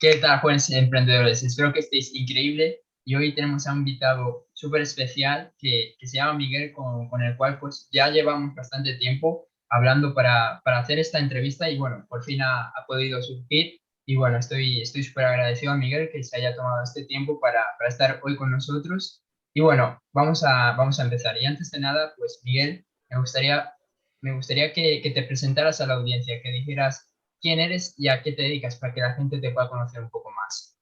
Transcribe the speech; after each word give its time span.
¿Qué 0.00 0.14
tal, 0.18 0.38
jóvenes 0.38 0.70
emprendedores? 0.70 1.42
Espero 1.42 1.72
que 1.72 1.80
estéis 1.80 2.14
increíble. 2.14 2.82
Y 3.04 3.16
hoy 3.16 3.34
tenemos 3.34 3.66
a 3.66 3.72
un 3.72 3.78
invitado 3.78 4.46
súper 4.52 4.82
especial 4.82 5.52
que, 5.58 5.96
se 6.00 6.16
llama 6.18 6.34
Miguel, 6.34 6.72
con, 6.72 7.20
el 7.20 7.36
cual 7.36 7.58
pues 7.58 7.88
ya 7.90 8.08
llevamos 8.08 8.54
bastante 8.54 8.94
tiempo 8.94 9.48
hablando 9.68 10.14
para, 10.14 10.60
para 10.64 10.78
hacer 10.78 11.00
esta 11.00 11.18
entrevista 11.18 11.68
y 11.68 11.78
bueno, 11.78 12.06
por 12.08 12.22
fin 12.22 12.42
ha, 12.42 12.68
ha 12.68 12.86
podido 12.86 13.20
surgir. 13.22 13.80
Y 14.06 14.14
bueno, 14.14 14.38
estoy 14.38 14.80
estoy 14.82 15.02
súper 15.02 15.24
agradecido 15.24 15.72
a 15.72 15.76
Miguel 15.76 16.10
que 16.12 16.22
se 16.22 16.36
haya 16.36 16.54
tomado 16.54 16.80
este 16.84 17.04
tiempo 17.04 17.40
para, 17.40 17.64
para 17.76 17.88
estar 17.88 18.20
hoy 18.22 18.36
con 18.36 18.52
nosotros. 18.52 19.24
Y 19.52 19.62
bueno, 19.62 20.00
vamos 20.12 20.44
a, 20.44 20.74
vamos 20.76 21.00
a 21.00 21.04
empezar. 21.04 21.36
Y 21.40 21.46
antes 21.46 21.72
de 21.72 21.80
nada, 21.80 22.14
pues 22.16 22.40
Miguel, 22.44 22.86
me 23.10 23.18
gustaría, 23.18 23.72
me 24.20 24.32
gustaría 24.32 24.72
que, 24.72 25.00
que 25.02 25.10
te 25.10 25.24
presentaras 25.24 25.80
a 25.80 25.86
la 25.88 25.94
audiencia, 25.94 26.40
que 26.40 26.52
dijeras 26.52 27.07
quién 27.40 27.60
eres 27.60 27.94
y 27.96 28.08
a 28.08 28.22
qué 28.22 28.32
te 28.32 28.42
dedicas 28.42 28.76
para 28.76 28.94
que 28.94 29.00
la 29.00 29.14
gente 29.14 29.38
te 29.38 29.50
pueda 29.50 29.68
conocer 29.68 30.02
un 30.02 30.10
poco 30.10 30.30
más. 30.30 30.76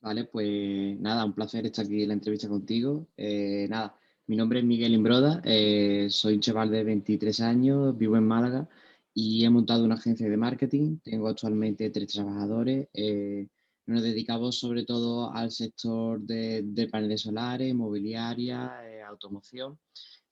Vale, 0.00 0.24
pues 0.24 0.98
nada, 1.00 1.24
un 1.24 1.32
placer 1.32 1.64
estar 1.64 1.86
aquí 1.86 2.02
en 2.02 2.08
la 2.08 2.14
entrevista 2.14 2.48
contigo. 2.48 3.08
Eh, 3.16 3.66
nada, 3.70 3.98
mi 4.26 4.36
nombre 4.36 4.58
es 4.58 4.64
Miguel 4.64 4.92
Imbroda, 4.92 5.40
eh, 5.44 6.08
soy 6.10 6.34
un 6.34 6.40
chaval 6.40 6.70
de 6.70 6.84
23 6.84 7.40
años, 7.40 7.96
vivo 7.96 8.16
en 8.16 8.26
Málaga 8.26 8.68
y 9.14 9.44
he 9.44 9.50
montado 9.50 9.84
una 9.84 9.94
agencia 9.94 10.28
de 10.28 10.36
marketing. 10.36 10.98
Tengo 11.02 11.28
actualmente 11.28 11.88
tres 11.88 12.08
trabajadores. 12.08 12.88
Eh, 12.92 13.48
nos 13.86 14.02
dedicamos 14.02 14.58
sobre 14.58 14.84
todo 14.84 15.32
al 15.32 15.50
sector 15.50 16.20
de, 16.20 16.62
de 16.62 16.88
paneles 16.88 17.22
solares, 17.22 17.74
mobiliaria, 17.74 19.06
automoción. 19.08 19.78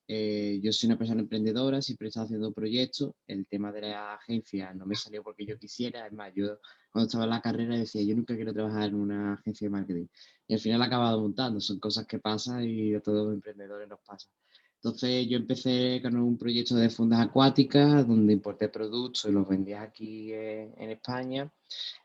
Eh, 0.07 0.59
yo 0.61 0.73
soy 0.73 0.87
una 0.87 0.97
persona 0.97 1.21
emprendedora, 1.21 1.81
siempre 1.81 2.07
he 2.07 2.09
estado 2.09 2.25
haciendo 2.25 2.51
proyectos. 2.51 3.13
El 3.27 3.47
tema 3.47 3.71
de 3.71 3.81
la 3.81 4.15
agencia 4.15 4.73
no 4.73 4.85
me 4.85 4.95
salió 4.95 5.23
porque 5.23 5.45
yo 5.45 5.57
quisiera. 5.57 6.05
Es 6.07 6.13
más, 6.13 6.31
yo 6.35 6.59
cuando 6.91 7.07
estaba 7.07 7.23
en 7.23 7.29
la 7.29 7.41
carrera 7.41 7.77
decía, 7.77 8.03
yo 8.03 8.15
nunca 8.15 8.35
quiero 8.35 8.53
trabajar 8.53 8.89
en 8.89 8.95
una 8.95 9.33
agencia 9.33 9.65
de 9.65 9.71
marketing. 9.71 10.07
Y 10.47 10.53
al 10.55 10.59
final 10.59 10.81
he 10.81 10.85
acabado 10.85 11.21
montando. 11.21 11.59
Son 11.61 11.79
cosas 11.79 12.05
que 12.05 12.19
pasan 12.19 12.63
y 12.63 12.93
a 12.93 13.01
todos 13.01 13.25
los 13.25 13.33
emprendedores 13.35 13.87
nos 13.87 13.99
pasa. 14.01 14.27
Entonces 14.75 15.27
yo 15.29 15.37
empecé 15.37 16.01
con 16.01 16.17
un 16.17 16.37
proyecto 16.37 16.75
de 16.75 16.89
fundas 16.89 17.21
acuáticas 17.21 18.05
donde 18.05 18.33
importé 18.33 18.67
productos 18.67 19.23
y 19.25 19.31
los 19.31 19.47
vendía 19.47 19.81
aquí 19.81 20.33
en, 20.33 20.73
en 20.77 20.89
España. 20.91 21.49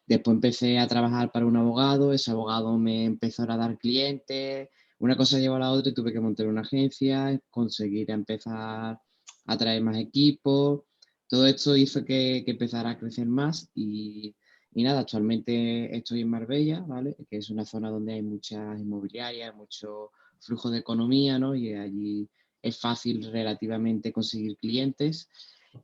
Después 0.06 0.37
empecé 0.37 0.78
a 0.78 0.87
trabajar 0.87 1.33
para 1.33 1.47
un 1.47 1.56
abogado. 1.56 2.12
Ese 2.12 2.31
abogado 2.31 2.78
me 2.78 3.05
empezó 3.05 3.42
a 3.42 3.56
dar 3.56 3.77
clientes 3.78 4.69
una 4.98 5.16
cosa 5.16 5.38
lleva 5.38 5.56
a 5.56 5.60
la 5.60 5.70
otra 5.70 5.91
y 5.91 5.94
tuve 5.94 6.12
que 6.12 6.20
montar 6.20 6.46
una 6.46 6.62
agencia, 6.62 7.41
conseguir 7.50 8.10
empezar 8.10 8.98
a 9.46 9.56
traer 9.56 9.82
más 9.82 9.96
equipos. 9.96 10.82
Todo 11.28 11.46
esto 11.46 11.77
hizo 11.77 12.04
que, 12.04 12.44
empezara 12.46 12.91
a 12.91 12.98
crecer 12.98 13.26
más 13.26 13.70
y, 13.74 14.34
y, 14.72 14.82
nada, 14.82 15.00
actualmente 15.00 15.96
estoy 15.96 16.22
en 16.22 16.30
Marbella, 16.30 16.80
¿vale? 16.80 17.16
Que 17.28 17.38
es 17.38 17.50
una 17.50 17.64
zona 17.64 17.91
donde 17.91 18.14
hay 18.14 18.22
muchas 18.22 18.80
inmobiliarias, 18.80 19.54
mucho 19.54 20.10
flujo 20.41 20.70
de 20.70 20.78
economía, 20.78 21.38
¿no? 21.38 21.54
Y 21.54 21.74
allí 21.74 22.28
es 22.62 22.78
fácil 22.78 23.30
relativamente 23.30 24.12
conseguir 24.12 24.56
clientes. 24.56 25.28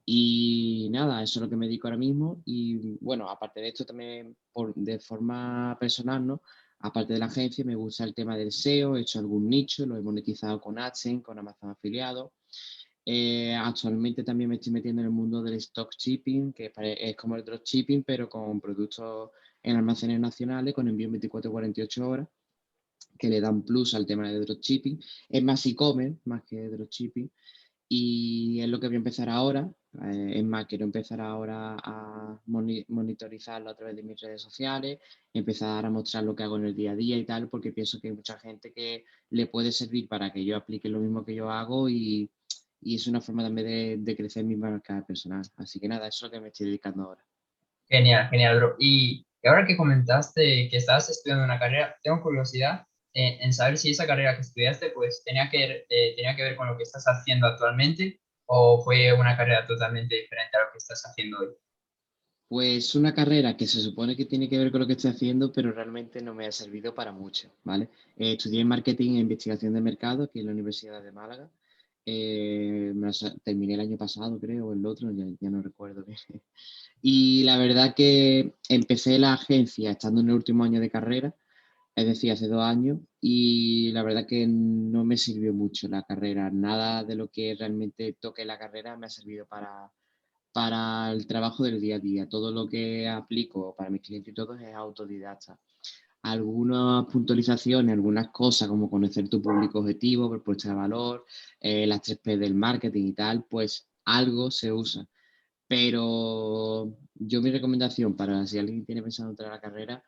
Y 0.04 0.88
nada, 0.90 1.22
eso 1.22 1.38
es 1.38 1.42
lo 1.42 1.50
que 1.50 1.56
me 1.56 1.66
dedico 1.66 1.86
ahora 1.86 1.98
mismo. 1.98 2.42
Y 2.44 2.96
bueno, 3.00 3.28
aparte 3.28 3.60
de 3.60 3.68
esto 3.68 3.84
también 3.84 4.36
por, 4.52 4.74
de 4.74 4.98
forma 4.98 5.76
personal, 5.78 6.26
¿no? 6.26 6.42
Aparte 6.84 7.14
de 7.14 7.18
la 7.18 7.26
agencia, 7.26 7.64
me 7.64 7.74
gusta 7.74 8.04
el 8.04 8.14
tema 8.14 8.36
del 8.36 8.52
SEO, 8.52 8.96
he 8.96 9.00
hecho 9.00 9.18
algún 9.18 9.48
nicho, 9.48 9.86
lo 9.86 9.96
he 9.96 10.02
monetizado 10.02 10.60
con 10.60 10.78
AdSense, 10.78 11.22
con 11.22 11.38
Amazon 11.38 11.70
Afiliado. 11.70 12.34
Eh, 13.06 13.54
actualmente 13.54 14.22
también 14.22 14.50
me 14.50 14.56
estoy 14.56 14.70
metiendo 14.70 15.00
en 15.00 15.06
el 15.06 15.12
mundo 15.12 15.42
del 15.42 15.54
stock 15.54 15.90
shipping, 15.96 16.52
que 16.52 16.70
es 16.76 17.16
como 17.16 17.36
el 17.36 17.44
dropshipping, 17.44 18.04
pero 18.04 18.28
con 18.28 18.60
productos 18.60 19.30
en 19.62 19.76
almacenes 19.76 20.20
nacionales, 20.20 20.74
con 20.74 20.86
envío 20.86 21.08
en 21.08 21.14
24-48 21.14 22.06
horas, 22.06 22.28
que 23.18 23.30
le 23.30 23.40
dan 23.40 23.62
plus 23.62 23.94
al 23.94 24.04
tema 24.04 24.30
de 24.30 24.40
dropshipping. 24.40 25.02
Es 25.30 25.42
más 25.42 25.64
e-commerce, 25.64 26.20
más 26.26 26.44
que 26.44 26.68
dropshipping. 26.68 27.32
Y 27.88 28.60
es 28.60 28.68
lo 28.68 28.78
que 28.78 28.88
voy 28.88 28.96
a 28.96 28.98
empezar 28.98 29.30
ahora. 29.30 29.72
Eh, 30.02 30.32
es 30.38 30.44
más, 30.44 30.66
quiero 30.66 30.84
empezar 30.84 31.20
ahora 31.20 31.76
a 31.82 32.40
monitorizarlo 32.46 33.70
a 33.70 33.76
través 33.76 33.96
de 33.96 34.02
mis 34.02 34.20
redes 34.20 34.42
sociales, 34.42 34.98
empezar 35.32 35.84
a 35.86 35.90
mostrar 35.90 36.24
lo 36.24 36.34
que 36.34 36.42
hago 36.42 36.56
en 36.56 36.66
el 36.66 36.74
día 36.74 36.92
a 36.92 36.96
día 36.96 37.16
y 37.16 37.24
tal, 37.24 37.48
porque 37.48 37.72
pienso 37.72 38.00
que 38.00 38.08
hay 38.08 38.14
mucha 38.14 38.38
gente 38.38 38.72
que 38.72 39.04
le 39.30 39.46
puede 39.46 39.70
servir 39.72 40.08
para 40.08 40.32
que 40.32 40.44
yo 40.44 40.56
aplique 40.56 40.88
lo 40.88 40.98
mismo 40.98 41.24
que 41.24 41.34
yo 41.34 41.50
hago 41.50 41.88
y, 41.88 42.30
y 42.80 42.96
es 42.96 43.06
una 43.06 43.20
forma 43.20 43.44
también 43.44 43.66
de, 43.66 43.96
de, 43.98 44.16
crecer 44.16 44.44
mi 44.44 44.56
marca 44.56 45.04
personal. 45.06 45.42
Así 45.56 45.78
que 45.78 45.88
nada, 45.88 46.08
eso 46.08 46.26
es 46.26 46.32
lo 46.32 46.36
que 46.36 46.40
me 46.40 46.48
estoy 46.48 46.66
dedicando 46.66 47.04
ahora. 47.04 47.24
Genial, 47.88 48.28
genial, 48.30 48.56
bro. 48.58 48.76
Y 48.78 49.24
ahora 49.44 49.66
que 49.66 49.76
comentaste 49.76 50.68
que 50.68 50.76
estabas 50.76 51.08
estudiando 51.08 51.44
una 51.44 51.58
carrera, 51.58 51.96
tengo 52.02 52.20
curiosidad 52.20 52.86
en, 53.12 53.40
en 53.42 53.52
saber 53.52 53.78
si 53.78 53.90
esa 53.90 54.06
carrera 54.06 54.34
que 54.34 54.40
estudiaste 54.40 54.90
pues 54.90 55.22
tenía 55.24 55.48
que, 55.50 55.86
eh, 55.88 56.14
tenía 56.16 56.34
que 56.34 56.42
ver 56.42 56.56
con 56.56 56.66
lo 56.66 56.76
que 56.76 56.82
estás 56.82 57.04
haciendo 57.04 57.46
actualmente 57.46 58.20
o 58.46 58.82
fue 58.82 59.12
una 59.12 59.36
carrera 59.36 59.66
totalmente 59.66 60.14
diferente 60.16 60.56
a 60.56 60.64
lo 60.64 60.72
que 60.72 60.78
estás 60.78 61.02
haciendo 61.06 61.38
hoy? 61.40 61.48
Pues 62.48 62.94
una 62.94 63.14
carrera 63.14 63.56
que 63.56 63.66
se 63.66 63.80
supone 63.80 64.16
que 64.16 64.26
tiene 64.26 64.48
que 64.48 64.58
ver 64.58 64.70
con 64.70 64.80
lo 64.80 64.86
que 64.86 64.92
estoy 64.92 65.10
haciendo, 65.10 65.50
pero 65.50 65.72
realmente 65.72 66.20
no 66.20 66.34
me 66.34 66.46
ha 66.46 66.52
servido 66.52 66.94
para 66.94 67.10
mucho, 67.10 67.50
¿vale? 67.64 67.88
Eh, 68.16 68.32
estudié 68.32 68.64
marketing 68.64 69.16
e 69.16 69.20
investigación 69.20 69.72
de 69.72 69.80
mercado 69.80 70.24
aquí 70.24 70.40
en 70.40 70.46
la 70.46 70.52
Universidad 70.52 71.02
de 71.02 71.10
Málaga. 71.10 71.50
Eh, 72.06 72.92
terminé 73.42 73.74
el 73.74 73.80
año 73.80 73.96
pasado, 73.96 74.38
creo, 74.38 74.66
o 74.66 74.72
el 74.74 74.84
otro, 74.84 75.10
ya, 75.10 75.50
no 75.50 75.62
recuerdo. 75.62 76.04
Y 77.06 77.44
la 77.44 77.58
verdad 77.58 77.94
que 77.94 78.54
empecé 78.68 79.18
la 79.18 79.34
agencia 79.34 79.90
estando 79.90 80.22
en 80.22 80.28
el 80.28 80.34
último 80.34 80.64
año 80.64 80.80
de 80.80 80.90
carrera 80.90 81.34
es 81.96 82.06
decir, 82.06 82.32
hace 82.32 82.48
dos 82.48 82.62
años, 82.62 82.98
y 83.20 83.92
la 83.92 84.02
verdad 84.02 84.26
que 84.26 84.46
no 84.46 85.04
me 85.04 85.16
sirvió 85.16 85.54
mucho 85.54 85.88
la 85.88 86.02
carrera. 86.02 86.50
Nada 86.50 87.04
de 87.04 87.14
lo 87.14 87.28
que 87.28 87.54
realmente 87.58 88.16
toque 88.20 88.44
la 88.44 88.58
carrera 88.58 88.96
me 88.96 89.06
ha 89.06 89.10
servido 89.10 89.46
para, 89.46 89.92
para 90.52 91.12
el 91.12 91.26
trabajo 91.26 91.62
del 91.64 91.80
día 91.80 91.96
a 91.96 92.00
día. 92.00 92.28
Todo 92.28 92.50
lo 92.50 92.66
que 92.68 93.08
aplico 93.08 93.74
para 93.76 93.90
mis 93.90 94.02
clientes 94.02 94.32
y 94.32 94.34
todo 94.34 94.54
es 94.54 94.74
autodidacta. 94.74 95.58
Algunas 96.22 97.06
puntualizaciones, 97.06 97.92
algunas 97.92 98.28
cosas 98.28 98.68
como 98.68 98.90
conocer 98.90 99.28
tu 99.28 99.40
público 99.42 99.80
objetivo, 99.80 100.30
propuesta 100.30 100.70
de 100.70 100.74
valor, 100.74 101.24
eh, 101.60 101.86
las 101.86 102.02
3P 102.02 102.38
del 102.38 102.54
marketing 102.54 103.08
y 103.08 103.12
tal, 103.12 103.44
pues 103.44 103.88
algo 104.04 104.50
se 104.50 104.72
usa. 104.72 105.06
Pero 105.68 106.96
yo 107.14 107.42
mi 107.42 107.50
recomendación 107.50 108.16
para 108.16 108.46
si 108.46 108.58
alguien 108.58 108.84
tiene 108.84 109.02
pensado 109.02 109.30
entrar 109.30 109.50
a 109.50 109.54
la 109.56 109.60
carrera, 109.60 110.02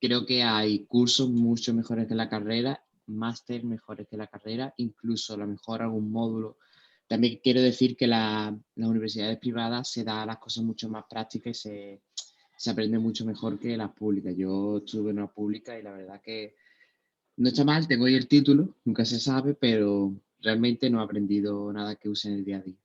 creo 0.00 0.24
que 0.24 0.42
hay 0.42 0.86
cursos 0.86 1.28
mucho 1.28 1.74
mejores 1.74 2.08
que 2.08 2.14
la 2.14 2.28
carrera, 2.28 2.82
máster 3.06 3.64
mejores 3.64 4.08
que 4.08 4.16
la 4.16 4.26
carrera, 4.26 4.72
incluso 4.78 5.34
a 5.34 5.36
lo 5.36 5.46
mejor 5.46 5.82
algún 5.82 6.10
módulo. 6.10 6.56
También 7.06 7.40
quiero 7.42 7.60
decir 7.60 7.96
que 7.96 8.06
la, 8.06 8.56
las 8.76 8.88
universidades 8.88 9.38
privadas 9.38 9.90
se 9.90 10.04
da 10.04 10.24
las 10.24 10.38
cosas 10.38 10.64
mucho 10.64 10.88
más 10.88 11.04
prácticas 11.08 11.58
y 11.58 11.60
se, 11.60 12.02
se 12.56 12.70
aprende 12.70 12.98
mucho 12.98 13.24
mejor 13.24 13.58
que 13.58 13.76
las 13.76 13.90
públicas. 13.90 14.34
Yo 14.36 14.78
estuve 14.78 15.10
en 15.10 15.18
una 15.18 15.26
pública 15.26 15.78
y 15.78 15.82
la 15.82 15.92
verdad 15.92 16.20
que 16.22 16.54
no 17.36 17.48
está 17.48 17.64
mal, 17.64 17.86
tengo 17.86 18.06
ahí 18.06 18.14
el 18.14 18.28
título, 18.28 18.76
nunca 18.84 19.04
se 19.04 19.18
sabe, 19.18 19.54
pero 19.54 20.14
realmente 20.40 20.88
no 20.88 21.00
he 21.00 21.04
aprendido 21.04 21.72
nada 21.72 21.96
que 21.96 22.08
use 22.08 22.28
en 22.28 22.34
el 22.34 22.44
día 22.44 22.58
a 22.58 22.60
día. 22.60 22.76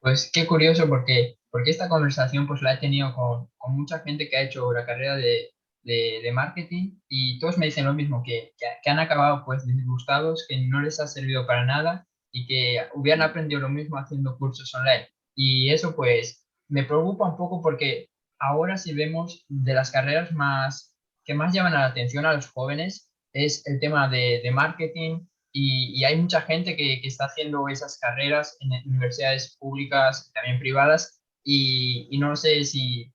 Pues 0.00 0.30
qué 0.32 0.46
curioso 0.46 0.88
porque, 0.88 1.38
porque 1.50 1.70
esta 1.70 1.88
conversación 1.88 2.46
pues 2.46 2.60
la 2.60 2.74
he 2.74 2.78
tenido 2.78 3.14
con, 3.14 3.48
con 3.56 3.76
mucha 3.76 4.00
gente 4.00 4.28
que 4.28 4.36
ha 4.36 4.42
hecho 4.42 4.72
la 4.72 4.84
carrera 4.84 5.16
de, 5.16 5.53
de, 5.84 6.20
de, 6.22 6.32
marketing 6.32 6.98
y 7.08 7.38
todos 7.38 7.58
me 7.58 7.66
dicen 7.66 7.84
lo 7.84 7.94
mismo, 7.94 8.22
que, 8.24 8.52
que, 8.58 8.66
que, 8.82 8.90
han 8.90 8.98
acabado 8.98 9.44
pues 9.44 9.66
disgustados, 9.66 10.46
que 10.48 10.60
no 10.66 10.80
les 10.80 10.98
ha 11.00 11.06
servido 11.06 11.46
para 11.46 11.64
nada 11.64 12.06
y 12.32 12.46
que 12.46 12.82
hubieran 12.94 13.22
aprendido 13.22 13.60
lo 13.60 13.68
mismo 13.68 13.96
haciendo 13.98 14.36
cursos 14.38 14.74
online. 14.74 15.08
Y 15.36 15.70
eso 15.70 15.94
pues 15.94 16.46
me 16.68 16.84
preocupa 16.84 17.28
un 17.28 17.36
poco 17.36 17.62
porque 17.62 18.08
ahora 18.38 18.76
si 18.76 18.94
vemos 18.94 19.44
de 19.48 19.74
las 19.74 19.90
carreras 19.90 20.32
más 20.32 20.94
que 21.24 21.34
más 21.34 21.54
llaman 21.54 21.72
la 21.72 21.86
atención 21.86 22.26
a 22.26 22.34
los 22.34 22.50
jóvenes 22.50 23.10
es 23.32 23.66
el 23.66 23.80
tema 23.80 24.08
de, 24.08 24.40
de 24.42 24.50
marketing 24.50 25.26
y, 25.52 25.98
y, 25.98 26.04
hay 26.04 26.16
mucha 26.16 26.40
gente 26.42 26.76
que, 26.76 27.00
que, 27.00 27.06
está 27.06 27.26
haciendo 27.26 27.68
esas 27.68 27.98
carreras 27.98 28.56
en 28.60 28.72
universidades 28.88 29.56
públicas, 29.60 30.32
también 30.34 30.58
privadas, 30.58 31.22
y, 31.44 32.08
y 32.10 32.18
no 32.18 32.34
sé 32.34 32.64
si, 32.64 33.13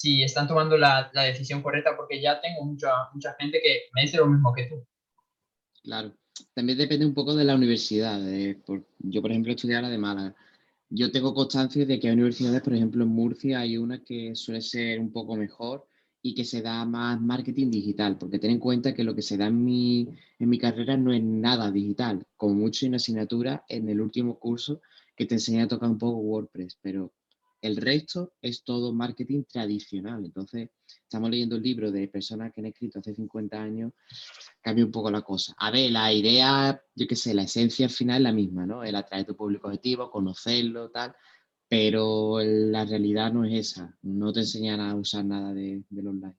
si 0.00 0.22
están 0.22 0.48
tomando 0.48 0.78
la, 0.78 1.10
la, 1.12 1.24
decisión 1.24 1.60
correcta, 1.60 1.94
porque 1.94 2.22
ya 2.22 2.40
tengo 2.40 2.64
mucha, 2.64 2.88
mucha 3.12 3.34
gente 3.38 3.60
que 3.62 3.82
me 3.92 4.00
dice 4.00 4.16
lo 4.16 4.28
mismo 4.28 4.50
que 4.54 4.64
tú. 4.64 4.82
Claro, 5.82 6.16
también 6.54 6.78
depende 6.78 7.04
un 7.04 7.12
poco 7.12 7.34
de 7.34 7.44
la 7.44 7.54
universidad. 7.54 8.18
Yo, 8.98 9.20
por 9.20 9.30
ejemplo, 9.30 9.52
estudié 9.52 9.82
la 9.82 9.90
de 9.90 9.98
Málaga. 9.98 10.34
Yo 10.88 11.12
tengo 11.12 11.34
constancia 11.34 11.84
de 11.84 12.00
que 12.00 12.08
hay 12.08 12.14
universidades, 12.14 12.62
por 12.62 12.72
ejemplo, 12.72 13.04
en 13.04 13.10
Murcia 13.10 13.60
hay 13.60 13.76
una 13.76 14.02
que 14.02 14.34
suele 14.34 14.62
ser 14.62 15.00
un 15.00 15.12
poco 15.12 15.36
mejor 15.36 15.86
y 16.22 16.34
que 16.34 16.46
se 16.46 16.62
da 16.62 16.86
más 16.86 17.20
marketing 17.20 17.70
digital, 17.70 18.16
porque 18.16 18.38
ten 18.38 18.52
en 18.52 18.58
cuenta 18.58 18.94
que 18.94 19.04
lo 19.04 19.14
que 19.14 19.22
se 19.22 19.36
da 19.36 19.48
en 19.48 19.62
mi, 19.62 20.08
en 20.38 20.48
mi 20.48 20.58
carrera 20.58 20.96
no 20.96 21.12
es 21.12 21.22
nada 21.22 21.70
digital, 21.70 22.24
como 22.38 22.54
mucho 22.54 22.86
una 22.86 22.96
asignatura 22.96 23.66
en 23.68 23.90
el 23.90 24.00
último 24.00 24.38
curso 24.38 24.80
que 25.14 25.26
te 25.26 25.34
enseña 25.34 25.64
a 25.64 25.68
tocar 25.68 25.90
un 25.90 25.98
poco 25.98 26.20
WordPress, 26.20 26.78
pero 26.80 27.12
El 27.60 27.76
resto 27.76 28.32
es 28.40 28.64
todo 28.64 28.92
marketing 28.92 29.44
tradicional. 29.44 30.24
Entonces, 30.24 30.70
estamos 30.86 31.30
leyendo 31.30 31.56
el 31.56 31.62
libro 31.62 31.92
de 31.92 32.08
personas 32.08 32.52
que 32.52 32.60
han 32.60 32.66
escrito 32.66 32.98
hace 32.98 33.14
50 33.14 33.60
años, 33.60 33.92
cambia 34.60 34.84
un 34.84 34.92
poco 34.92 35.10
la 35.10 35.22
cosa. 35.22 35.54
A 35.58 35.70
ver, 35.70 35.90
la 35.90 36.12
idea, 36.12 36.82
yo 36.94 37.06
qué 37.06 37.16
sé, 37.16 37.34
la 37.34 37.42
esencia 37.42 37.88
final 37.88 38.18
es 38.18 38.22
la 38.22 38.32
misma, 38.32 38.66
¿no? 38.66 38.82
El 38.82 38.94
atraer 38.94 39.26
tu 39.26 39.36
público 39.36 39.68
objetivo, 39.68 40.10
conocerlo, 40.10 40.90
tal, 40.90 41.14
pero 41.68 42.40
la 42.40 42.84
realidad 42.84 43.32
no 43.32 43.44
es 43.44 43.72
esa. 43.72 43.96
No 44.02 44.32
te 44.32 44.40
enseñan 44.40 44.80
a 44.80 44.94
usar 44.94 45.24
nada 45.24 45.52
de, 45.52 45.82
online. 45.96 46.34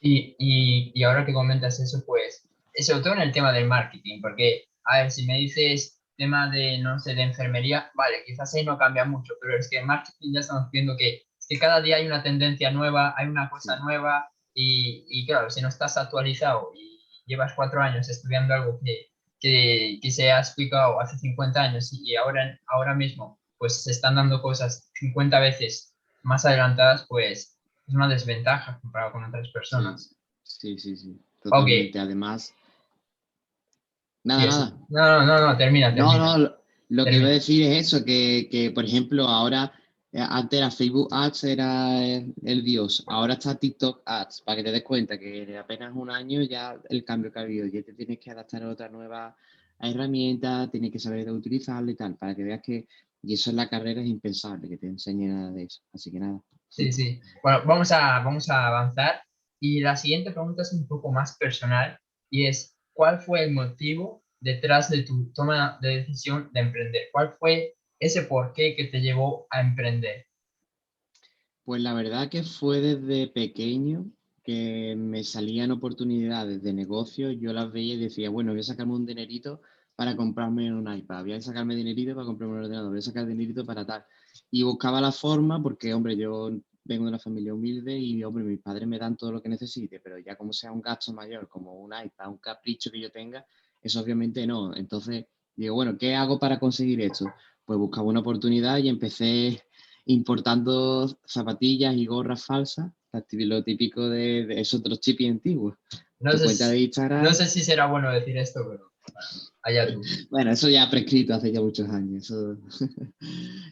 Y, 0.00 0.36
y, 0.38 0.92
y 0.94 1.02
ahora 1.02 1.26
que 1.26 1.32
comentas 1.32 1.80
eso, 1.80 2.04
pues, 2.06 2.48
sobre 2.78 3.02
todo 3.02 3.14
en 3.14 3.22
el 3.22 3.32
tema 3.32 3.52
del 3.52 3.66
marketing, 3.66 4.20
porque, 4.20 4.68
a 4.84 5.02
ver, 5.02 5.10
si 5.10 5.26
me 5.26 5.38
dices 5.38 5.97
tema 6.18 6.50
de, 6.50 6.78
no 6.78 6.98
sé, 6.98 7.14
de 7.14 7.22
enfermería, 7.22 7.90
vale, 7.94 8.24
quizás 8.26 8.54
ahí 8.54 8.64
no 8.64 8.76
cambia 8.76 9.04
mucho, 9.04 9.34
pero 9.40 9.56
es 9.56 9.70
que 9.70 9.78
en 9.78 9.86
marketing 9.86 10.32
ya 10.34 10.40
estamos 10.40 10.70
viendo 10.70 10.96
que, 10.96 11.22
que 11.48 11.58
cada 11.58 11.80
día 11.80 11.96
hay 11.96 12.06
una 12.06 12.22
tendencia 12.22 12.70
nueva, 12.70 13.14
hay 13.16 13.28
una 13.28 13.48
cosa 13.48 13.78
nueva 13.78 14.28
y, 14.52 15.06
y, 15.08 15.24
claro, 15.26 15.48
si 15.48 15.62
no 15.62 15.68
estás 15.68 15.96
actualizado 15.96 16.72
y 16.74 17.00
llevas 17.26 17.54
cuatro 17.54 17.80
años 17.80 18.08
estudiando 18.08 18.52
algo 18.52 18.80
que, 18.84 19.06
que, 19.40 19.98
que 20.02 20.10
se 20.10 20.32
ha 20.32 20.40
explicado 20.40 21.00
hace 21.00 21.16
50 21.16 21.60
años 21.62 21.92
y 21.92 22.16
ahora, 22.16 22.60
ahora 22.66 22.94
mismo 22.94 23.38
pues 23.56 23.82
se 23.82 23.90
están 23.90 24.14
dando 24.14 24.40
cosas 24.40 24.90
50 24.94 25.38
veces 25.40 25.94
más 26.22 26.44
adelantadas, 26.44 27.06
pues 27.08 27.58
es 27.86 27.94
una 27.94 28.08
desventaja 28.08 28.78
comparado 28.80 29.12
con 29.12 29.24
otras 29.24 29.48
personas. 29.48 30.14
Sí, 30.42 30.78
sí, 30.78 30.96
sí. 30.96 31.20
Totalmente. 31.42 31.98
Además, 31.98 32.54
Nada, 34.24 34.46
nada. 34.46 34.78
No, 34.88 35.26
no, 35.26 35.40
no, 35.40 35.56
termina, 35.56 35.94
termina. 35.94 36.18
No, 36.18 36.38
no, 36.38 36.54
lo 36.88 37.04
que 37.04 37.16
iba 37.16 37.28
a 37.28 37.32
decir 37.32 37.62
es 37.64 37.86
eso, 37.86 38.04
que, 38.04 38.48
que, 38.50 38.70
por 38.70 38.84
ejemplo 38.84 39.26
ahora, 39.26 39.72
eh, 40.10 40.24
antes 40.26 40.58
era 40.58 40.70
Facebook 40.70 41.08
Ads, 41.10 41.44
era 41.44 42.02
el, 42.02 42.64
dios, 42.64 43.04
ahora 43.06 43.34
está 43.34 43.54
TikTok 43.54 44.02
Ads, 44.06 44.42
para 44.42 44.56
que 44.56 44.64
te 44.64 44.72
des 44.72 44.82
cuenta 44.82 45.18
que 45.18 45.42
en 45.42 45.56
apenas 45.56 45.94
un 45.94 46.10
año 46.10 46.42
ya 46.42 46.80
el 46.88 47.04
cambio 47.04 47.30
que 47.30 47.38
ha 47.38 47.42
habido, 47.42 47.66
ya 47.66 47.82
te 47.82 47.92
tienes 47.92 48.18
que 48.18 48.30
adaptar 48.30 48.62
a 48.62 48.70
otra 48.70 48.88
nueva 48.88 49.36
herramienta, 49.78 50.68
tienes 50.70 50.90
que 50.90 50.98
saber 50.98 51.26
de 51.26 51.32
utilizarla 51.32 51.90
y 51.90 51.94
tal, 51.94 52.16
para 52.16 52.34
que 52.34 52.42
veas 52.42 52.62
que, 52.62 52.86
y 53.22 53.34
eso 53.34 53.50
en 53.50 53.56
la 53.56 53.68
carrera 53.68 54.00
es 54.00 54.08
impensable, 54.08 54.68
que 54.68 54.78
te 54.78 54.86
enseñe 54.86 55.28
nada 55.28 55.52
de 55.52 55.64
eso, 55.64 55.82
así 55.92 56.10
que 56.10 56.20
nada. 56.20 56.40
Sí, 56.68 56.90
sí. 56.90 57.20
Bueno, 57.42 57.60
vamos 57.66 57.92
a, 57.92 58.20
vamos 58.20 58.48
a 58.48 58.66
avanzar 58.66 59.22
y 59.60 59.80
la 59.80 59.94
siguiente 59.96 60.30
pregunta 60.30 60.62
es 60.62 60.72
un 60.72 60.86
poco 60.86 61.12
más 61.12 61.36
personal 61.36 61.98
y 62.30 62.46
es, 62.46 62.77
¿cuál 62.98 63.20
fue 63.20 63.44
el 63.44 63.52
motivo 63.52 64.24
detrás 64.40 64.90
de 64.90 65.04
tu 65.04 65.30
toma 65.32 65.78
de 65.80 65.98
decisión 65.98 66.50
de 66.52 66.58
emprender? 66.58 67.02
¿Cuál 67.12 67.36
fue 67.38 67.76
ese 68.00 68.22
porqué 68.22 68.74
que 68.74 68.86
te 68.86 69.00
llevó 69.00 69.46
a 69.50 69.60
emprender? 69.60 70.26
Pues 71.62 71.80
la 71.80 71.94
verdad 71.94 72.28
que 72.28 72.42
fue 72.42 72.80
desde 72.80 73.28
pequeño 73.28 74.06
que 74.42 74.96
me 74.96 75.22
salían 75.22 75.70
oportunidades 75.70 76.60
de 76.64 76.72
negocio, 76.72 77.30
yo 77.30 77.52
las 77.52 77.70
veía 77.70 77.94
y 77.94 77.98
decía, 77.98 78.30
bueno, 78.30 78.50
voy 78.50 78.60
a 78.60 78.64
sacarme 78.64 78.94
un 78.94 79.06
dinerito 79.06 79.60
para 79.94 80.16
comprarme 80.16 80.72
un 80.72 80.92
iPad, 80.92 81.22
voy 81.22 81.34
a 81.34 81.40
sacarme 81.40 81.76
dinerito 81.76 82.16
para 82.16 82.26
comprarme 82.26 82.56
un 82.56 82.64
ordenador, 82.64 82.90
voy 82.90 82.98
a 82.98 83.02
sacar 83.02 83.26
dinerito 83.26 83.64
para 83.64 83.86
tal. 83.86 84.04
Y 84.50 84.64
buscaba 84.64 85.00
la 85.00 85.12
forma 85.12 85.62
porque, 85.62 85.94
hombre, 85.94 86.16
yo 86.16 86.50
vengo 86.88 87.04
de 87.04 87.10
una 87.10 87.18
familia 87.18 87.54
humilde 87.54 87.96
y, 87.96 88.24
hombre, 88.24 88.42
mis 88.42 88.60
padres 88.60 88.88
me 88.88 88.98
dan 88.98 89.16
todo 89.16 89.30
lo 89.30 89.42
que 89.42 89.48
necesite, 89.50 90.00
pero 90.00 90.18
ya 90.18 90.36
como 90.36 90.54
sea 90.54 90.72
un 90.72 90.80
gasto 90.80 91.12
mayor, 91.12 91.46
como 91.46 91.74
un 91.74 91.92
iPad, 91.92 92.30
un 92.30 92.38
capricho 92.38 92.90
que 92.90 92.98
yo 92.98 93.10
tenga, 93.10 93.44
eso 93.82 94.00
obviamente 94.00 94.46
no. 94.46 94.74
Entonces, 94.74 95.26
digo, 95.54 95.74
bueno, 95.74 95.98
¿qué 95.98 96.14
hago 96.14 96.38
para 96.38 96.58
conseguir 96.58 97.02
esto? 97.02 97.26
Pues 97.66 97.78
buscaba 97.78 98.08
una 98.08 98.20
oportunidad 98.20 98.78
y 98.78 98.88
empecé 98.88 99.62
importando 100.06 101.06
zapatillas 101.26 101.94
y 101.94 102.06
gorras 102.06 102.46
falsas, 102.46 102.90
lo 103.32 103.62
típico 103.62 104.08
de, 104.08 104.60
esos 104.60 104.80
otros 104.80 105.00
chipis 105.00 105.30
antiguos. 105.30 105.76
No 106.20 106.32
sé, 106.32 106.48
si, 106.48 106.90
no 106.98 107.32
sé 107.34 107.46
si 107.46 107.60
será 107.60 107.86
bueno 107.86 108.10
decir 108.10 108.36
esto, 108.38 108.66
pero 108.68 108.92
allá 109.62 109.92
tú. 109.92 110.00
Bueno, 110.30 110.52
eso 110.52 110.68
ya 110.68 110.88
prescrito 110.90 111.34
hace 111.34 111.52
ya 111.52 111.60
muchos 111.60 111.88
años. 111.88 112.32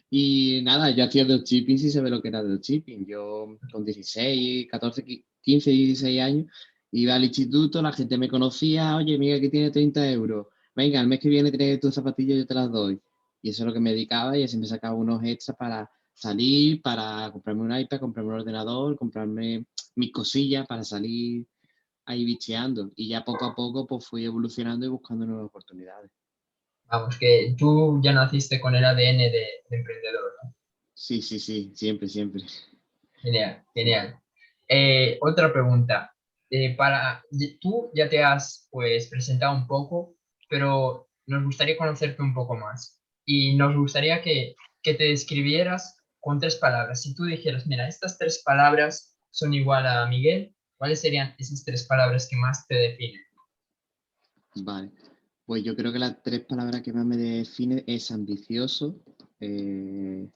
y 0.09 0.61
nada, 0.63 0.91
yo 0.91 1.03
hacía 1.03 1.25
los 1.25 1.43
chipping 1.43 1.75
y 1.75 1.89
se 1.89 2.01
ve 2.01 2.09
lo 2.09 2.21
que 2.21 2.29
era 2.29 2.43
los 2.43 2.61
chipping. 2.61 3.05
Yo 3.05 3.57
con 3.71 3.85
16, 3.85 4.67
14, 4.69 5.03
15, 5.41 5.71
16 5.71 6.21
años 6.21 6.45
iba 6.91 7.15
al 7.15 7.23
instituto, 7.23 7.81
la 7.81 7.91
gente 7.91 8.17
me 8.17 8.29
conocía, 8.29 8.95
oye, 8.95 9.17
mira, 9.17 9.39
que 9.39 9.49
tiene 9.49 9.71
30 9.71 10.11
euros. 10.11 10.47
Venga, 10.75 11.01
el 11.01 11.07
mes 11.07 11.19
que 11.19 11.29
viene 11.29 11.51
tienes 11.51 11.79
tus 11.79 11.95
zapatillas, 11.95 12.37
yo 12.37 12.45
te 12.45 12.53
las 12.53 12.71
doy. 12.71 13.01
Y 13.41 13.49
eso 13.49 13.63
es 13.63 13.67
lo 13.67 13.73
que 13.73 13.79
me 13.79 13.91
dedicaba 13.91 14.37
y 14.37 14.43
así 14.43 14.57
me 14.57 14.65
sacaba 14.65 14.95
unos 14.95 15.23
extras 15.23 15.57
para 15.57 15.89
salir, 16.13 16.81
para 16.81 17.29
comprarme 17.31 17.61
un 17.61 17.77
iPad, 17.77 17.99
comprarme 17.99 18.33
un 18.33 18.39
ordenador, 18.39 18.97
comprarme 18.97 19.65
mis 19.95 20.11
cosillas 20.11 20.65
para 20.67 20.83
salir 20.83 21.45
ahí 22.07 22.25
bicheando. 22.25 22.91
Y 22.95 23.09
ya 23.09 23.23
poco 23.23 23.45
a 23.45 23.53
poco 23.53 23.85
pues 23.85 24.07
fui 24.07 24.25
evolucionando 24.25 24.85
y 24.85 24.89
buscando 24.89 25.25
nuevas 25.25 25.45
oportunidades. 25.45 26.09
Vamos, 26.85 27.17
que 27.19 27.53
tú 27.57 27.99
ya 28.01 28.13
naciste 28.13 28.59
con 28.59 28.73
el 28.73 28.85
ADN 28.85 29.17
de, 29.17 29.47
emprendedor, 29.69 30.33
¿no? 30.41 30.55
Sí, 30.93 31.21
sí, 31.21 31.37
sí, 31.37 31.71
siempre, 31.75 32.07
siempre. 32.07 32.41
Genial, 33.21 33.63
genial. 33.73 34.19
Eh, 34.67 35.17
otra 35.21 35.51
pregunta. 35.51 36.13
Eh, 36.49 36.75
para, 36.77 37.23
tú 37.59 37.91
ya 37.93 38.07
te 38.07 38.23
has 38.23 38.69
pues 38.71 39.09
presentado 39.09 39.53
un 39.53 39.67
poco, 39.67 40.15
pero 40.49 41.09
nos 41.25 41.43
gustaría 41.43 41.77
conocerte 41.77 42.21
un 42.21 42.33
poco 42.33 42.55
más. 42.55 43.01
Y 43.25 43.57
nos 43.57 43.75
gustaría 43.75 44.21
que, 44.21 44.55
que 44.81 44.93
te 44.93 45.03
describieras 45.03 45.97
con 46.21 46.39
tres 46.39 46.55
palabras. 46.55 47.01
Si 47.01 47.13
tú 47.13 47.25
dijeras, 47.25 47.67
mira, 47.67 47.89
estas 47.89 48.17
tres 48.17 48.41
palabras 48.45 49.17
son 49.29 49.53
igual 49.53 49.85
a 49.85 50.07
Miguel, 50.07 50.55
¿cuáles 50.77 51.01
serían 51.01 51.35
esas 51.37 51.63
tres 51.63 51.85
palabras 51.85 52.27
que 52.29 52.35
más 52.35 52.67
te 52.67 52.75
definen? 52.75 53.21
Vale, 54.55 54.91
pues 55.45 55.63
yo 55.63 55.75
creo 55.75 55.91
que 55.91 55.99
las 55.99 56.21
tres 56.23 56.41
palabras 56.45 56.81
que 56.81 56.93
más 56.93 57.05
me 57.05 57.17
definen 57.17 57.83
es 57.87 58.11
ambicioso, 58.11 58.99
eh, 59.39 60.27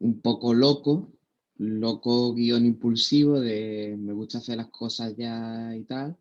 un 0.00 0.20
poco 0.20 0.54
loco, 0.54 1.12
loco 1.56 2.34
guion 2.34 2.64
impulsivo 2.64 3.38
de 3.38 3.94
me 3.98 4.12
gusta 4.12 4.38
hacer 4.38 4.56
las 4.56 4.68
cosas 4.68 5.14
ya 5.16 5.74
y 5.76 5.84
tal. 5.84 6.16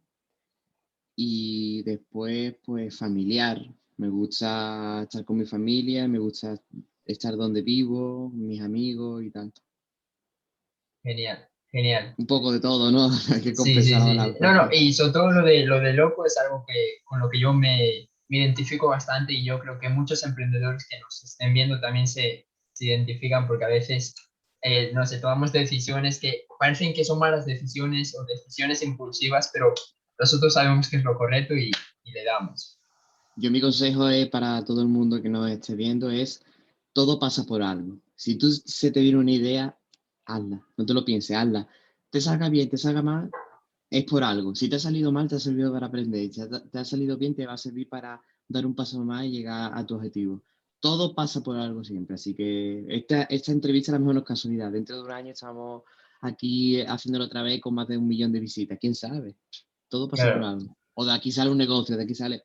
Y 1.16 1.84
después, 1.84 2.56
pues 2.64 2.98
familiar. 2.98 3.58
Me 3.98 4.08
gusta 4.08 5.02
estar 5.04 5.26
con 5.26 5.38
mi 5.38 5.46
familia, 5.46 6.08
me 6.08 6.20
gusta 6.20 6.58
estar 7.06 7.36
donde 7.36 7.62
vivo, 7.62 8.30
mis 8.30 8.62
amigos 8.62 9.24
y 9.24 9.32
tal. 9.32 9.52
Genial. 11.04 11.49
Genial. 11.72 12.16
Un 12.18 12.26
poco 12.26 12.52
de 12.52 12.60
todo, 12.60 12.92
¿no? 12.92 13.10
Hay 13.34 13.42
que 13.42 13.56
sí, 13.56 13.82
sí, 13.84 13.94
No, 14.40 14.54
no, 14.54 14.70
y 14.72 14.94
sobre 14.94 15.14
todo 15.14 15.32
lo 15.32 15.46
de, 15.46 15.66
lo 15.66 15.80
de 15.80 15.94
loco 15.94 16.26
es 16.26 16.38
algo 16.38 16.66
que, 16.68 16.98
con 17.06 17.20
lo 17.20 17.30
que 17.30 17.40
yo 17.40 17.54
me, 17.54 18.10
me 18.28 18.38
identifico 18.38 18.88
bastante 18.88 19.34
y 19.34 19.44
yo 19.44 19.60
creo 19.60 19.80
que 19.80 19.90
muchos 19.90 20.24
emprendedores 20.24 20.88
que 20.90 21.00
nos 21.00 21.24
estén 21.24 21.54
viendo 21.54 21.80
también 21.80 22.08
se, 22.08 22.48
se 22.74 22.86
identifican 22.86 23.48
porque 23.48 23.66
a 23.66 23.70
veces, 23.70 24.16
eh, 24.62 24.92
no 24.94 25.06
sé, 25.06 25.20
tomamos 25.20 25.52
decisiones 25.52 26.20
que 26.20 26.46
parecen 26.60 26.94
que 26.94 27.06
son 27.06 27.20
malas 27.20 27.46
decisiones 27.46 28.16
o 28.18 28.26
decisiones 28.26 28.82
impulsivas, 28.82 29.52
pero 29.54 29.74
nosotros 30.18 30.54
sabemos 30.54 30.90
que 30.90 30.98
es 30.98 31.04
lo 31.04 31.18
correcto 31.18 31.56
y, 31.56 31.72
y 32.04 32.12
le 32.12 32.24
damos. 32.24 32.80
Yo 33.36 33.52
mi 33.52 33.62
consejo 33.62 34.10
es 34.10 34.28
para 34.28 34.66
todo 34.66 34.82
el 34.82 34.88
mundo 34.88 35.22
que 35.22 35.30
nos 35.30 35.50
esté 35.50 35.76
viendo 35.76 36.10
es, 36.10 36.44
todo 36.94 37.20
pasa 37.20 37.46
por 37.46 37.62
algo. 37.62 38.00
Si 38.16 38.36
tú 38.36 38.52
se 38.52 38.92
te 38.92 39.00
viene 39.00 39.18
una 39.18 39.32
idea, 39.32 39.79
hazla, 40.30 40.62
no 40.78 40.86
te 40.86 40.94
lo 40.94 41.04
pienses, 41.04 41.36
hazla. 41.36 41.68
Te 42.10 42.22
salga 42.22 42.50
bien, 42.50 42.70
te 42.70 42.78
salga 42.78 43.02
mal, 43.02 43.30
es 43.90 44.04
por 44.06 44.24
algo. 44.24 44.56
Si 44.56 44.70
te 44.70 44.76
ha 44.76 44.80
salido 44.80 45.12
mal, 45.12 45.28
te 45.28 45.36
ha 45.36 45.40
servido 45.40 45.72
para 45.72 45.88
aprender. 45.88 46.32
Si 46.32 46.42
te 46.72 46.80
ha 46.80 46.86
salido 46.86 47.18
bien, 47.18 47.36
te 47.36 47.46
va 47.46 47.54
a 47.54 47.58
servir 47.58 47.90
para 47.90 48.22
dar 48.48 48.66
un 48.66 48.76
paso 48.76 49.04
más 49.04 49.26
y 49.26 49.32
llegar 49.32 49.72
a 49.74 49.86
tu 49.86 49.96
objetivo. 49.96 50.42
Todo 50.80 51.14
pasa 51.14 51.42
por 51.42 51.58
algo 51.58 51.84
siempre. 51.84 52.16
Así 52.16 52.34
que 52.34 52.86
esta, 52.88 53.24
esta 53.24 53.52
entrevista 53.52 53.92
a 53.92 53.96
lo 53.96 54.00
mejor 54.00 54.16
no 54.16 54.22
es 54.22 54.28
casualidad. 54.28 54.72
Dentro 54.72 54.98
de 54.98 55.04
un 55.04 55.12
año 55.12 55.32
estamos 55.34 55.84
aquí 56.22 56.82
haciéndolo 56.82 57.26
otra 57.26 57.44
vez 57.44 57.62
con 57.62 57.76
más 57.76 57.88
de 57.88 57.98
un 57.98 58.08
millón 58.08 58.32
de 58.32 58.40
visitas. 58.40 58.78
¿Quién 58.80 58.96
sabe? 58.96 59.36
Todo 59.88 60.08
pasa 60.08 60.34
por 60.34 60.44
algo. 60.44 60.78
O 60.96 61.06
de 61.06 61.14
aquí 61.14 61.32
sale 61.32 61.52
un 61.52 61.58
negocio, 61.58 61.98
de 61.98 62.04
aquí 62.04 62.16
sale... 62.16 62.44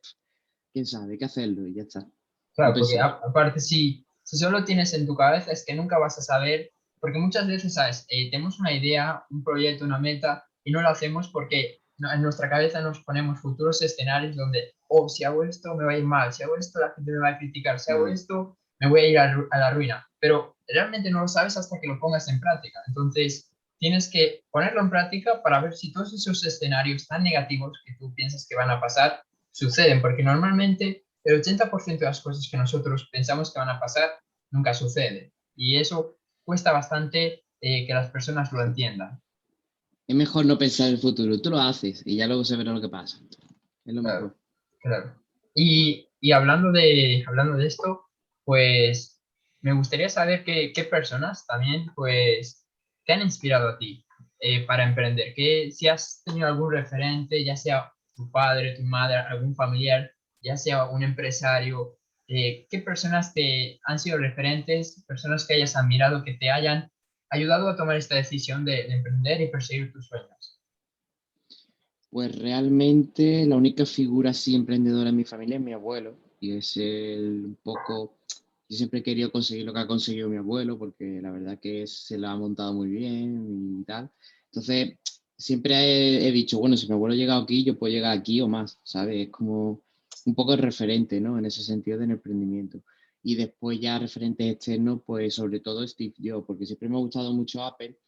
¿Quién 0.72 0.86
sabe? 0.86 1.12
Hay 1.12 1.18
que 1.18 1.24
hacerlo 1.24 1.66
y 1.68 1.74
ya 1.74 1.82
está. 1.82 2.08
Claro, 2.54 2.74
porque 2.74 2.98
aparte 2.98 3.60
si, 3.60 4.04
si 4.24 4.36
solo 4.36 4.64
tienes 4.64 4.92
en 4.92 5.06
tu 5.06 5.14
cabeza 5.14 5.52
es 5.52 5.64
que 5.64 5.74
nunca 5.74 5.98
vas 5.98 6.18
a 6.18 6.22
saber 6.22 6.73
porque 7.04 7.18
muchas 7.18 7.46
veces, 7.46 7.74
¿sabes? 7.74 8.06
Eh, 8.08 8.30
tenemos 8.30 8.58
una 8.58 8.72
idea, 8.72 9.26
un 9.28 9.44
proyecto, 9.44 9.84
una 9.84 9.98
meta 9.98 10.46
y 10.64 10.72
no 10.72 10.80
lo 10.80 10.88
hacemos 10.88 11.28
porque 11.28 11.80
en 11.98 12.22
nuestra 12.22 12.48
cabeza 12.48 12.80
nos 12.80 13.04
ponemos 13.04 13.40
futuros 13.40 13.82
escenarios 13.82 14.34
donde, 14.36 14.72
oh, 14.88 15.06
si 15.10 15.22
hago 15.22 15.44
esto 15.44 15.74
me 15.74 15.84
va 15.84 15.92
a 15.92 15.98
ir 15.98 16.04
mal, 16.04 16.32
si 16.32 16.44
hago 16.44 16.56
esto 16.56 16.80
la 16.80 16.94
gente 16.94 17.12
me 17.12 17.18
va 17.18 17.28
a 17.28 17.38
criticar, 17.38 17.78
si 17.78 17.92
hago 17.92 18.08
esto 18.08 18.56
me 18.80 18.88
voy 18.88 19.00
a 19.00 19.08
ir 19.08 19.18
a, 19.18 19.58
la 19.58 19.70
ruina. 19.74 20.08
Pero 20.18 20.56
realmente 20.66 21.10
no 21.10 21.20
lo 21.20 21.28
sabes 21.28 21.58
hasta 21.58 21.78
que 21.78 21.88
lo 21.88 22.00
pongas 22.00 22.26
en 22.28 22.40
práctica. 22.40 22.80
Entonces, 22.88 23.52
tienes 23.78 24.10
que 24.10 24.42
ponerlo 24.50 24.80
en 24.80 24.88
práctica 24.88 25.42
para 25.42 25.60
ver 25.60 25.74
si 25.74 25.92
todos 25.92 26.14
esos 26.14 26.42
escenarios 26.42 27.06
tan 27.06 27.22
negativos 27.22 27.82
que 27.84 27.96
tú 27.98 28.14
piensas 28.14 28.46
que 28.48 28.56
van 28.56 28.70
a 28.70 28.80
pasar 28.80 29.20
suceden, 29.52 30.00
porque 30.00 30.22
normalmente 30.22 31.04
el 31.24 31.42
80% 31.42 31.98
de 31.98 32.06
las 32.06 32.22
cosas 32.22 32.48
que 32.50 32.56
nosotros 32.56 33.10
pensamos 33.12 33.52
que 33.52 33.58
van 33.58 33.68
a 33.68 33.78
pasar 33.78 34.08
nunca 34.50 34.72
suceden. 34.72 35.30
Y 35.54 35.76
eso 35.76 36.16
cuesta 36.44 36.72
bastante 36.72 37.44
eh, 37.60 37.86
que 37.86 37.94
las 37.94 38.10
personas 38.10 38.52
lo 38.52 38.62
entiendan. 38.62 39.20
Es 40.06 40.14
mejor 40.14 40.44
no 40.44 40.58
pensar 40.58 40.88
en 40.88 40.94
el 40.94 41.00
futuro, 41.00 41.40
tú 41.40 41.50
lo 41.50 41.58
haces 41.58 42.02
y 42.04 42.16
ya 42.16 42.26
luego 42.26 42.44
se 42.44 42.56
verá 42.56 42.72
lo 42.72 42.80
que 42.80 42.88
pasa. 42.88 43.18
Es 43.84 43.94
lo 43.94 44.02
mejor. 44.02 44.36
Claro. 44.80 45.14
Y, 45.54 46.08
y, 46.20 46.32
hablando, 46.32 46.72
de, 46.72 47.24
hablando 47.26 47.56
de 47.56 47.66
esto, 47.66 48.02
pues 48.44 49.22
me 49.60 49.72
gustaría 49.72 50.08
saber 50.08 50.44
qué, 50.44 50.72
qué 50.74 50.84
personas 50.84 51.46
también 51.46 51.86
pues 51.94 52.66
te 53.06 53.14
han 53.14 53.22
inspirado 53.22 53.68
a 53.68 53.78
ti 53.78 54.04
eh, 54.40 54.66
para 54.66 54.84
emprender, 54.84 55.32
que 55.34 55.70
si 55.70 55.88
has 55.88 56.22
tenido 56.24 56.46
algún 56.48 56.70
referente, 56.72 57.42
ya 57.42 57.56
sea 57.56 57.92
tu 58.14 58.30
padre, 58.30 58.76
tu 58.76 58.82
madre, 58.82 59.16
algún 59.16 59.54
familiar, 59.54 60.10
ya 60.42 60.56
sea 60.56 60.84
un 60.90 61.02
empresario, 61.02 61.96
eh, 62.26 62.66
¿qué 62.70 62.78
personas 62.78 63.34
te 63.34 63.80
han 63.84 63.98
sido 63.98 64.18
referentes, 64.18 65.04
personas 65.06 65.46
que 65.46 65.54
hayas 65.54 65.76
admirado, 65.76 66.24
que 66.24 66.34
te 66.34 66.50
hayan 66.50 66.90
ayudado 67.30 67.68
a 67.68 67.76
tomar 67.76 67.96
esta 67.96 68.16
decisión 68.16 68.64
de, 68.64 68.86
emprender 68.86 69.40
y 69.40 69.48
perseguir 69.48 69.92
tus 69.92 70.06
sueños? 70.06 70.60
Pues 72.10 72.36
realmente 72.38 73.44
la 73.44 73.56
única 73.56 73.84
figura 73.84 74.30
así 74.30 74.54
emprendedora 74.54 75.10
en 75.10 75.16
mi 75.16 75.24
familia 75.24 75.56
es 75.56 75.62
mi 75.62 75.72
abuelo 75.72 76.16
y 76.40 76.52
es 76.52 76.76
el 76.76 77.44
un 77.44 77.58
poco, 77.62 78.18
yo 78.68 78.76
siempre 78.76 79.00
he 79.00 79.02
querido 79.02 79.32
conseguir 79.32 79.66
lo 79.66 79.72
que 79.72 79.80
ha 79.80 79.86
conseguido 79.86 80.28
mi 80.28 80.36
abuelo 80.36 80.78
porque 80.78 81.20
la 81.20 81.30
verdad 81.30 81.58
que 81.58 81.86
se 81.86 82.16
lo 82.16 82.28
ha 82.28 82.36
montado 82.36 82.72
muy 82.72 82.88
bien 82.88 83.80
y 83.80 83.84
tal. 83.84 84.10
Entonces 84.46 84.96
siempre 85.36 85.74
he, 85.74 86.28
he 86.28 86.32
dicho, 86.32 86.58
bueno, 86.58 86.76
si 86.76 86.86
mi 86.86 86.94
abuelo 86.94 87.14
ha 87.14 87.16
llegado 87.16 87.42
aquí, 87.42 87.64
yo 87.64 87.78
puedo 87.78 87.92
llegar 87.92 88.16
aquí 88.16 88.40
o 88.40 88.48
más, 88.48 88.78
¿sabes? 88.84 89.26
Es 89.26 89.30
como 89.30 89.82
un 90.24 90.34
poco 90.34 90.54
el 90.54 90.60
referente, 90.60 91.20
¿no? 91.20 91.38
En 91.38 91.46
ese 91.46 91.62
sentido 91.62 91.98
del 91.98 92.12
emprendimiento. 92.12 92.82
Y 93.22 93.36
después 93.36 93.80
ya 93.80 93.98
referentes 93.98 94.52
externos, 94.52 95.00
pues 95.04 95.34
sobre 95.34 95.60
todo 95.60 95.86
Steve 95.86 96.14
Jobs, 96.22 96.46
porque 96.46 96.66
siempre 96.66 96.88
me 96.88 96.96
ha 96.96 97.00
gustado 97.00 97.32
mucho 97.32 97.62
Apple, 97.64 97.98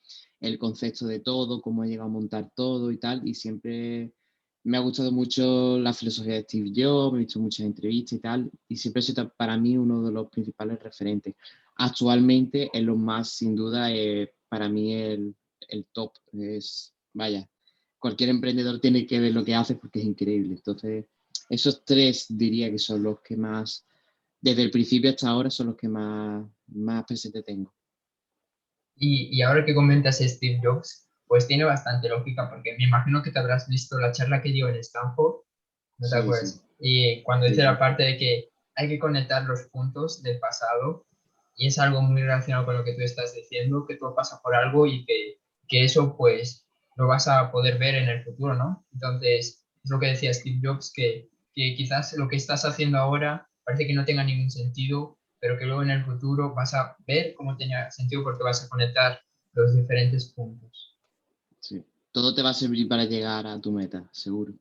el 0.40 0.58
concepto 0.58 1.06
de 1.06 1.20
todo, 1.20 1.62
cómo 1.62 1.82
ha 1.82 1.87
llegado 1.87 2.08
a 2.08 2.12
montar 2.12 2.50
todo 2.54 2.90
y 2.90 2.99
tal, 2.99 3.26
y 3.26 3.35
siempre 3.35 4.12
me 4.64 4.76
ha 4.76 4.80
gustado 4.80 5.12
mucho 5.12 5.78
la 5.78 5.94
filosofía 5.94 6.35
de 6.35 6.42
Steve 6.42 6.73
Jobs, 6.75 7.16
he 7.16 7.18
visto 7.20 7.40
muchas 7.40 7.66
entrevistas 7.66 8.18
y 8.18 8.20
tal, 8.20 8.50
y 8.68 8.76
siempre 8.76 9.00
sido 9.00 9.32
para 9.37 9.56
mí 9.56 9.78
uno 9.78 10.02
de 10.02 10.12
los 10.12 10.28
principales 10.28 10.82
referentes. 10.82 11.35
Actualmente, 11.76 12.70
en 12.73 12.87
lo 12.87 12.96
más, 12.96 13.30
sin 13.30 13.54
duda, 13.54 13.92
es 13.92 14.28
para 14.49 14.68
mí 14.68 14.92
el, 14.94 15.35
el 15.68 15.87
top. 15.92 16.12
Es, 16.32 16.94
vaya, 17.12 17.49
cualquier 17.99 18.30
emprendedor 18.30 18.80
tiene 18.80 19.06
que 19.06 19.20
ver 19.20 19.32
lo 19.32 19.44
que 19.44 19.54
hace 19.54 19.76
porque 19.76 20.00
es 20.00 20.04
increíble. 20.06 20.54
Entonces, 20.54 21.06
esos 21.49 21.85
tres 21.85 22.26
diría 22.29 22.71
que 22.71 22.79
son 22.79 23.03
los 23.03 23.21
que 23.21 23.37
más, 23.37 23.87
desde 24.41 24.62
el 24.62 24.71
principio 24.71 25.11
hasta 25.11 25.29
ahora, 25.29 25.50
son 25.50 25.69
los 25.69 25.76
que 25.76 25.88
más, 25.88 26.47
más 26.69 27.05
presente 27.05 27.43
tengo. 27.43 27.73
Y, 28.97 29.37
y 29.37 29.43
ahora 29.43 29.65
que 29.65 29.75
comentas 29.75 30.19
Steve 30.19 30.61
Jobs, 30.62 31.07
pues 31.26 31.47
tiene 31.47 31.65
bastante 31.65 32.09
lógica, 32.09 32.49
porque 32.49 32.76
me 32.79 32.85
imagino 32.85 33.23
que 33.23 33.31
te 33.31 33.38
habrás 33.38 33.69
visto 33.69 33.99
la 33.99 34.12
charla 34.12 34.43
que 34.43 34.53
dio 34.53 34.69
en 34.69 34.76
Stanford, 34.76 35.43
¿no 35.99 36.09
te 36.09 36.17
acuerdas? 36.17 36.62
Y 36.79 37.23
cuando 37.23 37.47
dice 37.47 37.62
la 37.62 37.79
parte 37.79 38.03
de 38.03 38.17
que 38.17 38.49
hay 38.76 38.88
que 38.88 38.99
conectar 38.99 39.45
los 39.45 39.62
puntos 39.65 40.23
del 40.23 40.38
pasado, 40.38 41.07
y 41.57 41.69
es 41.69 41.79
algo 41.79 42.03
muy 42.03 42.23
relacionado 42.23 42.67
con 42.67 42.76
lo 42.76 42.85
que 42.85 42.95
tú 42.95 43.00
estás 43.00 43.35
diciendo, 43.35 43.87
que 43.87 43.97
todo 43.97 44.15
pasa 44.15 44.41
por 44.43 44.55
algo 44.55 44.87
y 44.87 45.05
que, 45.07 45.38
que 45.69 45.85
eso 45.85 46.17
pues 46.17 46.67
lo 46.97 47.07
vas 47.07 47.29
a 47.29 47.50
poder 47.50 47.79
ver 47.79 47.95
en 47.95 48.09
el 48.09 48.25
futuro, 48.25 48.55
¿no? 48.55 48.85
Entonces, 48.93 49.65
es 49.83 49.91
lo 49.91 49.99
que 49.99 50.09
decía 50.09 50.35
Steve 50.35 50.61
Jobs, 50.62 50.93
que 50.93 51.29
que 51.57 51.75
quizás 51.75 52.13
lo 52.13 52.29
que 52.29 52.37
estás 52.37 52.67
haciendo 52.67 52.99
ahora 52.99 53.49
parece 53.65 53.87
que 53.87 53.95
no 53.95 54.05
tenga 54.05 54.23
ningún 54.23 54.51
sentido, 54.51 55.19
pero 55.41 55.59
que 55.59 55.65
luego 55.65 55.83
en 55.83 55.91
el 55.91 56.05
futuro 56.05 56.55
vas 56.55 56.75
a 56.75 56.95
ver 57.07 57.35
cómo 57.35 57.57
tenga 57.57 57.91
sentido 57.91 58.23
porque 58.23 58.45
vas 58.45 58.63
a 58.63 58.69
conectar 58.69 59.21
los 59.55 59.75
diferentes 59.75 60.27
puntos. 60.35 60.95
Sí, 61.61 61.83
todo 62.13 62.35
te 62.35 62.43
va 62.43 62.51
a 62.51 62.55
servir 62.55 62.87
para 62.87 63.07
llegar 63.07 63.47
a 63.47 63.59
tu 63.59 63.73
meta, 63.73 64.05
seguro. 64.13 64.53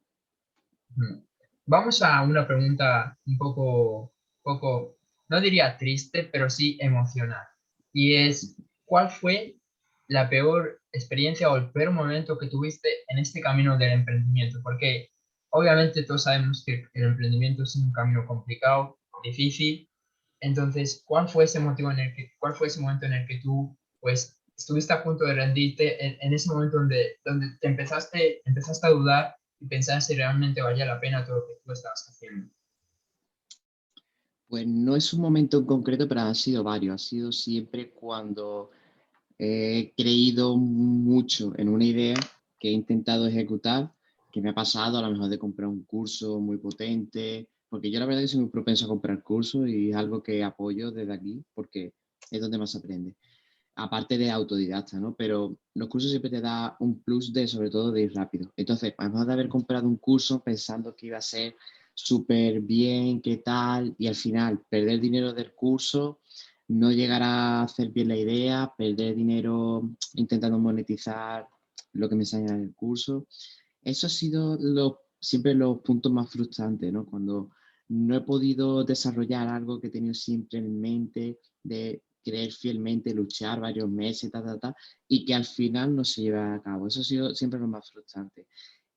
Vamos 1.65 2.01
a 2.01 2.23
una 2.23 2.47
pregunta 2.47 3.17
un 3.27 3.37
poco, 3.37 4.13
poco, 4.41 4.95
no 5.27 5.41
diría 5.41 5.77
triste, 5.77 6.23
pero 6.31 6.49
sí 6.49 6.77
emocional. 6.79 7.45
Y 7.91 8.15
es, 8.15 8.55
¿cuál 8.85 9.09
fue 9.09 9.57
la 10.07 10.29
peor 10.29 10.81
experiencia 10.93 11.51
o 11.51 11.57
el 11.57 11.71
peor 11.71 11.91
momento 11.91 12.37
que 12.37 12.47
tuviste 12.47 12.87
en 13.09 13.19
este 13.19 13.41
camino 13.41 13.77
del 13.77 13.91
emprendimiento? 13.91 14.59
Porque 14.63 15.09
Obviamente 15.55 16.03
todos 16.03 16.23
sabemos 16.23 16.63
que 16.65 16.83
el 16.93 17.03
emprendimiento 17.03 17.63
es 17.63 17.77
un 17.77 17.89
camino 17.93 18.27
complicado, 18.27 18.99
difícil. 19.23 19.89
Entonces, 20.41 21.01
¿cuál 21.05 21.29
fue 21.29 21.45
ese 21.45 21.61
motivo 21.61 21.91
en 21.91 21.99
el 21.99 22.13
que, 22.13 22.33
cuál 22.39 22.53
fue 22.55 22.67
ese 22.67 22.81
momento 22.81 23.05
en 23.05 23.13
el 23.13 23.25
que 23.25 23.39
tú, 23.39 23.73
pues, 24.01 24.37
estuviste 24.57 24.91
a 24.91 25.01
punto 25.01 25.23
de 25.23 25.33
rendirte 25.33 26.25
en, 26.25 26.33
ese 26.33 26.49
momento 26.49 26.79
donde, 26.79 27.19
donde 27.23 27.57
te 27.61 27.67
empezaste, 27.69 28.41
empezaste 28.43 28.85
a 28.85 28.89
dudar 28.89 29.35
y 29.61 29.67
pensaste 29.67 30.13
si 30.13 30.17
realmente 30.17 30.61
valía 30.61 30.85
la 30.85 30.99
pena 30.99 31.25
todo 31.25 31.37
lo 31.37 31.47
que 31.47 31.53
tú 31.63 31.71
estabas 31.71 32.05
haciendo? 32.09 32.53
Pues 34.49 34.67
no 34.67 34.97
es 34.97 35.13
un 35.13 35.21
momento 35.21 35.59
en 35.59 35.65
concreto, 35.67 36.05
pero 36.05 36.19
han 36.19 36.35
sido 36.35 36.65
varios. 36.65 36.95
Ha 36.95 36.97
sido 36.97 37.31
siempre 37.31 37.91
cuando 37.91 38.71
he 39.39 39.93
creído 39.95 40.57
mucho 40.57 41.53
en 41.55 41.69
una 41.69 41.85
idea 41.85 42.15
que 42.59 42.67
he 42.67 42.71
intentado 42.71 43.25
ejecutar 43.25 43.94
que 44.35 44.41
me 44.41 44.49
ha 44.49 44.53
pasado 44.53 44.97
a 44.97 45.01
lo 45.01 45.11
mejor 45.11 45.29
de 45.29 45.39
comprar 45.39 45.69
un 45.69 45.85
curso 45.85 46.41
muy 46.41 46.57
potente, 46.57 47.47
porque 47.69 47.89
yo 47.89 48.01
la 48.01 48.05
verdad 48.05 48.19
que 48.19 48.27
soy 48.27 48.41
muy 48.41 48.49
propenso 48.49 48.83
a 48.83 48.89
comprar 48.89 49.23
cursos 49.23 49.65
y 49.69 49.91
es 49.91 49.95
algo 49.95 50.21
que 50.21 50.43
apoyo 50.43 50.91
desde 50.91 51.13
aquí 51.13 51.41
porque 51.53 51.93
es 52.29 52.41
donde 52.41 52.57
más 52.57 52.75
aprende. 52.75 53.15
Aparte 53.75 54.17
de 54.17 54.29
autodidacta, 54.29 54.99
¿no? 54.99 55.15
Pero 55.15 55.57
los 55.73 55.87
cursos 55.87 56.09
siempre 56.09 56.29
te 56.29 56.41
da 56.41 56.75
un 56.81 57.01
plus 57.01 57.31
de, 57.31 57.47
sobre 57.47 57.69
todo, 57.69 57.93
de 57.93 58.01
ir 58.01 58.13
rápido. 58.13 58.51
Entonces, 58.57 58.93
además 58.97 59.25
de 59.25 59.31
haber 59.31 59.47
comprado 59.47 59.87
un 59.87 59.95
curso 59.95 60.43
pensando 60.43 60.93
que 60.97 61.07
iba 61.07 61.17
a 61.17 61.21
ser 61.21 61.55
súper 61.93 62.59
bien, 62.59 63.21
qué 63.21 63.37
tal, 63.37 63.95
y 63.97 64.07
al 64.07 64.15
final 64.15 64.65
perder 64.69 64.99
dinero 64.99 65.31
del 65.31 65.53
curso, 65.53 66.19
no 66.67 66.91
llegar 66.91 67.23
a 67.23 67.61
hacer 67.61 67.89
bien 67.91 68.09
la 68.09 68.17
idea, 68.17 68.73
perder 68.77 69.15
dinero 69.15 69.91
intentando 70.15 70.59
monetizar 70.59 71.47
lo 71.93 72.09
que 72.09 72.15
me 72.15 72.23
enseñan 72.23 72.57
en 72.57 72.63
el 72.63 72.75
curso 72.75 73.27
eso 73.85 74.07
ha 74.07 74.09
sido 74.09 74.59
siempre 75.19 75.53
los 75.53 75.79
puntos 75.79 76.11
más 76.11 76.29
frustrantes, 76.29 76.91
¿no? 76.91 77.05
Cuando 77.05 77.51
no 77.87 78.15
he 78.15 78.21
podido 78.21 78.83
desarrollar 78.83 79.47
algo 79.47 79.79
que 79.79 79.87
he 79.87 79.91
tenido 79.91 80.13
siempre 80.13 80.59
en 80.59 80.81
mente, 80.81 81.39
de 81.63 82.03
creer 82.23 82.51
fielmente, 82.51 83.13
luchar 83.13 83.61
varios 83.61 83.87
meses, 83.87 84.31
ta, 84.31 84.43
ta, 84.43 84.57
ta, 84.57 84.75
y 85.07 85.23
que 85.23 85.35
al 85.35 85.45
final 85.45 85.95
no 85.95 86.03
se 86.03 86.23
lleva 86.23 86.55
a 86.55 86.61
cabo. 86.61 86.87
Eso 86.87 87.01
ha 87.01 87.03
sido 87.03 87.35
siempre 87.35 87.59
lo 87.59 87.67
más 87.67 87.89
frustrante. 87.91 88.47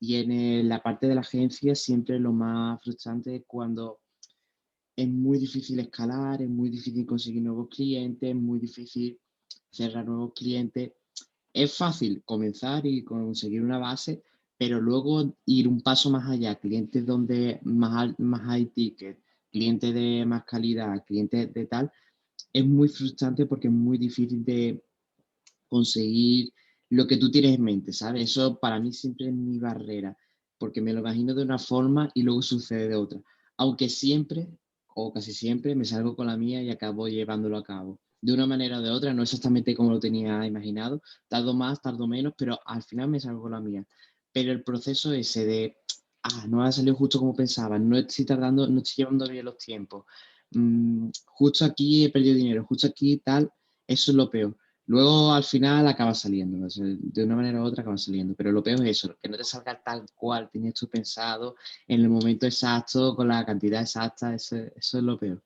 Y 0.01 0.17
en 0.17 0.69
la 0.69 0.83
parte 0.83 1.07
de 1.07 1.15
la 1.15 1.21
agencia 1.21 1.75
siempre 1.75 2.19
lo 2.19 2.33
más 2.33 2.83
frustrante 2.83 3.37
es 3.37 3.43
cuando 3.47 4.01
es 4.97 5.09
muy 5.09 5.39
difícil 5.39 5.79
escalar, 5.81 6.41
es 6.41 6.49
muy 6.49 6.71
difícil 6.71 7.05
conseguir 7.05 7.43
nuevos 7.43 7.69
clientes, 7.69 8.31
es 8.31 8.37
muy 8.37 8.59
difícil 8.59 9.21
cerrar 9.71 10.07
nuevos 10.07 10.33
clientes. 10.35 10.93
Es 11.53 11.77
fácil 11.77 12.23
comenzar 12.25 12.87
y 12.87 13.05
conseguir 13.05 13.63
una 13.63 13.79
base, 13.79 14.23
pero 14.59 14.81
luego 14.81 15.37
ir 15.47 15.69
un 15.69 15.81
paso 15.81 16.11
más 16.11 16.29
allá, 16.29 16.57
clientes 16.57 17.07
donde 17.07 17.61
más, 17.63 18.13
más 18.19 18.43
high 18.43 18.67
ticket, 18.67 19.19
clientes 19.53 19.95
de 19.95 20.27
más 20.27 20.45
calidad, 20.45 21.05
clientes 21.07 21.55
de 21.55 21.67
tal, 21.67 21.91
es 22.53 22.67
muy 22.67 22.89
frustrante 22.89 23.47
porque 23.47 23.69
es 23.69 23.73
muy 23.73 23.99
difícil 23.99 24.45
de 24.45 24.83
conseguir 25.69 26.53
lo 26.91 27.07
que 27.07 27.19
tú 27.19 27.31
tienes 27.31 27.55
en 27.55 27.63
mente, 27.63 27.93
¿sabes? 27.93 28.31
Eso 28.31 28.59
para 28.59 28.81
mí 28.81 28.93
siempre 28.93 29.29
es 29.29 29.33
mi 29.33 29.59
barrera, 29.59 30.17
porque 30.59 30.81
me 30.81 30.93
lo 30.93 31.01
imagino 31.01 31.35
de 31.35 31.43
una 31.43 31.59
forma 31.59 32.11
y 32.15 32.23
luego 32.23 32.43
sucede 32.43 32.89
de 32.89 32.97
otra. 32.97 33.21
Aunque 33.59 33.89
siempre, 33.89 34.49
o 34.95 35.13
casi 35.13 35.33
siempre, 35.33 35.77
me 35.77 35.85
salgo 35.85 36.17
con 36.17 36.27
la 36.27 36.37
mía 36.37 36.63
y 36.63 36.71
acabo 36.71 37.07
llevándolo 37.07 37.59
a 37.59 37.63
cabo. 37.63 38.01
De 38.21 38.33
una 38.33 38.47
manera 38.47 38.79
o 38.79 38.83
de 38.83 38.91
otra, 38.91 39.15
no 39.15 39.23
exactamente 39.23 39.77
como 39.77 39.93
lo 39.93 40.01
tenía 40.01 40.45
imaginado, 40.45 41.01
tardo 41.29 41.55
más, 41.55 41.81
tardo 41.81 42.09
menos, 42.09 42.33
pero 42.37 42.59
al 42.67 42.83
final 42.83 43.09
me 43.09 43.21
salgo 43.21 43.43
con 43.43 43.53
la 43.53 43.61
mía 43.61 43.87
pero 44.39 44.53
el 44.53 44.63
proceso 44.63 45.13
ese 45.13 45.45
de, 45.45 45.79
ah, 46.23 46.47
no 46.49 46.63
ha 46.63 46.71
salido 46.71 46.95
justo 46.95 47.19
como 47.19 47.35
pensaba, 47.35 47.77
no 47.77 47.99
estoy 47.99 48.25
tardando, 48.25 48.69
no 48.69 48.79
estoy 48.79 49.03
llevando 49.03 49.27
bien 49.27 49.45
los 49.45 49.59
tiempos, 49.59 50.05
mm, 50.53 51.09
justo 51.27 51.65
aquí 51.65 52.05
he 52.05 52.11
perdido 52.11 52.37
dinero, 52.37 52.65
justo 52.65 52.87
aquí 52.87 53.17
tal, 53.19 53.51
eso 53.85 54.13
es 54.13 54.17
lo 54.17 54.31
peor. 54.31 54.57
Luego 54.87 55.33
al 55.33 55.43
final 55.43 55.89
acaba 55.89 56.15
saliendo, 56.15 56.67
de 56.77 57.25
una 57.25 57.35
manera 57.35 57.61
u 57.61 57.65
otra 57.65 57.83
acaba 57.83 57.99
saliendo, 57.99 58.35
pero 58.37 58.53
lo 58.53 58.63
peor 58.63 58.81
es 58.87 59.03
eso, 59.03 59.17
que 59.21 59.29
no 59.29 59.37
te 59.37 59.43
salga 59.43 59.83
tal 59.83 60.07
cual 60.15 60.49
tenías 60.51 60.75
tú 60.75 60.89
pensado 60.89 61.57
en 61.89 62.03
el 62.03 62.09
momento 62.09 62.47
exacto, 62.47 63.17
con 63.17 63.27
la 63.27 63.45
cantidad 63.45 63.83
exacta, 63.83 64.35
eso, 64.35 64.57
es 64.57 64.95
lo 64.95 65.19
peor. 65.19 65.43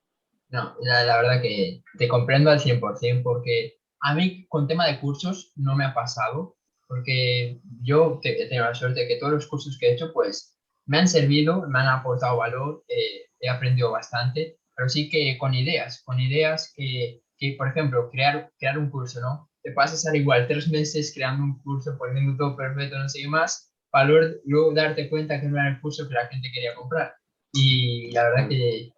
No, 0.50 0.76
la, 0.82 1.02
la, 1.04 1.16
verdad 1.16 1.40
que 1.40 1.82
te 1.96 2.08
comprendo 2.08 2.50
al 2.50 2.60
100% 2.60 3.22
porque 3.22 3.80
a 4.00 4.14
mí 4.14 4.46
con 4.48 4.66
tema 4.66 4.86
de 4.86 5.00
cursos 5.00 5.52
no 5.56 5.74
me 5.74 5.86
ha 5.86 5.94
pasado, 5.94 6.56
porque 6.92 7.58
yo 7.80 8.20
he 8.22 8.48
tenido 8.48 8.66
la 8.66 8.74
suerte 8.74 9.00
de 9.00 9.08
que 9.08 9.16
todos 9.16 9.32
los 9.32 9.46
cursos 9.46 9.78
que 9.78 9.86
he 9.86 9.92
hecho, 9.94 10.12
pues 10.12 10.54
me 10.84 10.98
han 10.98 11.08
servido, 11.08 11.66
me 11.66 11.78
han 11.78 11.88
aportado 11.88 12.36
valor, 12.36 12.84
eh, 12.86 13.30
he 13.40 13.48
aprendido 13.48 13.90
bastante, 13.90 14.58
pero 14.76 14.90
sí 14.90 15.08
que 15.08 15.38
con 15.38 15.54
ideas, 15.54 16.02
con 16.04 16.20
ideas 16.20 16.70
que, 16.76 17.22
que, 17.38 17.54
por 17.56 17.68
ejemplo, 17.68 18.10
crear, 18.10 18.52
crear 18.58 18.76
un 18.76 18.90
curso, 18.90 19.22
¿no? 19.22 19.48
Te 19.62 19.72
pasas 19.72 20.04
al 20.06 20.16
igual 20.16 20.46
tres 20.46 20.68
meses 20.68 21.12
creando 21.14 21.44
un 21.44 21.62
curso, 21.62 21.96
poniendo 21.96 22.36
todo 22.36 22.58
perfecto, 22.58 22.98
no 22.98 23.08
sé 23.08 23.22
qué 23.22 23.28
más, 23.28 23.72
para 23.90 24.10
luego 24.44 24.74
darte 24.74 25.08
cuenta 25.08 25.40
que 25.40 25.46
no 25.46 25.58
era 25.58 25.70
el 25.70 25.80
curso 25.80 26.06
que 26.06 26.14
la 26.14 26.26
gente 26.26 26.50
quería 26.52 26.74
comprar. 26.74 27.14
Y 27.54 28.10
la 28.10 28.24
verdad 28.24 28.48
que, 28.50 28.92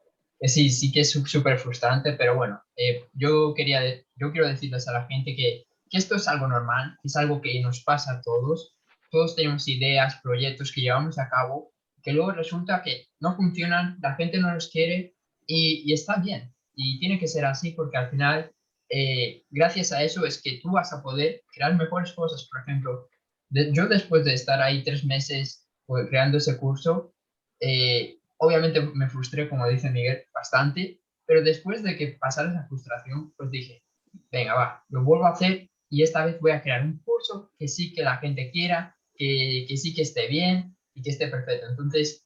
sí, 0.49 0.69
sí 0.69 0.91
que 0.91 1.03
es 1.03 1.13
súper 1.13 1.59
frustrante, 1.59 2.15
pero 2.15 2.35
bueno, 2.35 2.61
eh, 2.75 3.05
yo, 3.13 3.55
quería, 3.55 3.85
yo 4.17 4.33
quiero 4.33 4.49
decirles 4.49 4.89
a 4.89 4.95
la 4.95 5.07
gente 5.07 5.37
que, 5.37 5.63
que 5.95 5.99
esto 5.99 6.17
es 6.17 6.27
algo 6.27 6.49
normal, 6.49 6.99
es 7.05 7.15
algo 7.15 7.41
que 7.41 7.61
nos 7.61 7.85
pasa 7.85 8.15
a 8.15 8.23
todos. 8.23 8.77
Todos 9.13 9.37
tenemos 9.37 9.69
ideas, 9.69 10.19
proyectos 10.25 10.73
que 10.73 10.81
llevamos 10.81 11.21
a 11.21 11.29
cabo, 11.29 11.73
que 12.03 12.13
luego 12.13 12.33
resulta 12.33 12.83
que 12.83 13.07
no 13.21 13.37
funcionan, 13.37 13.97
la 14.03 14.17
gente 14.17 14.39
no 14.39 14.53
los 14.53 14.71
quiere 14.71 15.15
y, 15.47 15.85
y 15.89 15.93
está 15.93 16.17
bien. 16.17 16.53
Y 16.75 16.99
tiene 16.99 17.21
que 17.21 17.29
ser 17.29 17.45
así 17.45 17.71
porque 17.71 17.97
al 17.97 18.11
final, 18.11 18.51
eh, 18.89 19.45
gracias 19.51 19.93
a 19.93 20.03
eso, 20.03 20.27
es 20.27 20.43
que 20.43 20.59
tú 20.61 20.73
vas 20.73 20.93
a 20.93 21.01
poder 21.01 21.43
crear 21.53 21.77
mejores 21.77 22.13
cosas. 22.13 22.49
Por 22.51 22.63
ejemplo, 22.63 23.09
yo 23.51 23.87
después 23.87 24.25
de 24.25 24.35
estar 24.35 24.61
ahí 24.61 24.83
tres 24.83 25.05
meses 25.05 25.69
pues, 25.87 26.09
creando 26.09 26.39
ese 26.39 26.59
curso, 26.59 27.15
eh, 27.61 28.19
obviamente 28.39 28.81
me 28.81 29.09
frustré, 29.09 29.49
como 29.49 29.69
dice 29.69 29.91
Miguel, 29.91 30.25
bastante, 30.35 31.01
pero 31.25 31.41
después 31.43 31.85
de 31.85 31.97
que 31.97 32.19
pasara 32.21 32.51
esa 32.51 32.67
frustración, 32.67 33.33
pues 33.37 33.49
dije, 33.53 33.85
venga, 34.33 34.55
va, 34.55 34.85
lo 34.89 35.05
vuelvo 35.05 35.27
a 35.27 35.31
hacer 35.31 35.71
y 35.91 36.03
esta 36.03 36.25
vez 36.25 36.41
voy 36.41 36.53
a 36.53 36.63
crear 36.63 36.85
un 36.85 36.99
curso 36.99 37.53
que 37.59 37.69
sí 37.69 37.93
que 37.93 38.03
la 38.03 38.17
gente 38.19 38.51
quiera, 38.51 38.97
que, 39.15 39.65
que 39.69 39.77
sí 39.77 39.95
que 39.95 40.03
esté 40.03 40.29
bien 40.29 40.77
y 40.95 41.03
que 41.03 41.11
esté 41.11 41.29
perfecto. 41.29 41.69
Entonces, 41.69 42.25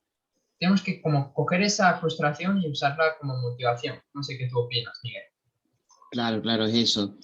tenemos 0.58 0.82
que 0.82 1.00
como 1.00 1.32
coger 1.34 1.62
esa 1.62 1.98
frustración 1.98 2.62
y 2.62 2.68
usarla 2.70 3.16
como 3.20 3.36
motivación. 3.40 3.96
No 4.14 4.22
sé 4.22 4.36
qué 4.38 4.48
tú 4.48 4.60
opinas, 4.60 4.98
Miguel. 5.02 5.22
Claro, 6.10 6.42
claro, 6.42 6.64
es 6.66 6.74
eso. 6.74 7.16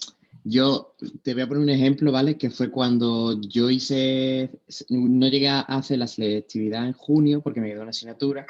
Yo 0.43 0.95
te 1.23 1.33
voy 1.33 1.43
a 1.43 1.47
poner 1.47 1.63
un 1.63 1.69
ejemplo, 1.69 2.11
¿vale? 2.11 2.37
Que 2.37 2.51
fue 2.51 2.69
cuando 2.69 3.41
yo 3.41 3.69
hice, 3.69 4.51
no 4.89 5.27
llegué 5.27 5.49
a 5.49 5.61
hacer 5.61 5.97
la 5.97 6.07
selectividad 6.07 6.85
en 6.85 6.93
junio 6.93 7.41
porque 7.41 7.61
me 7.61 7.69
quedó 7.69 7.81
una 7.81 7.89
asignatura 7.89 8.45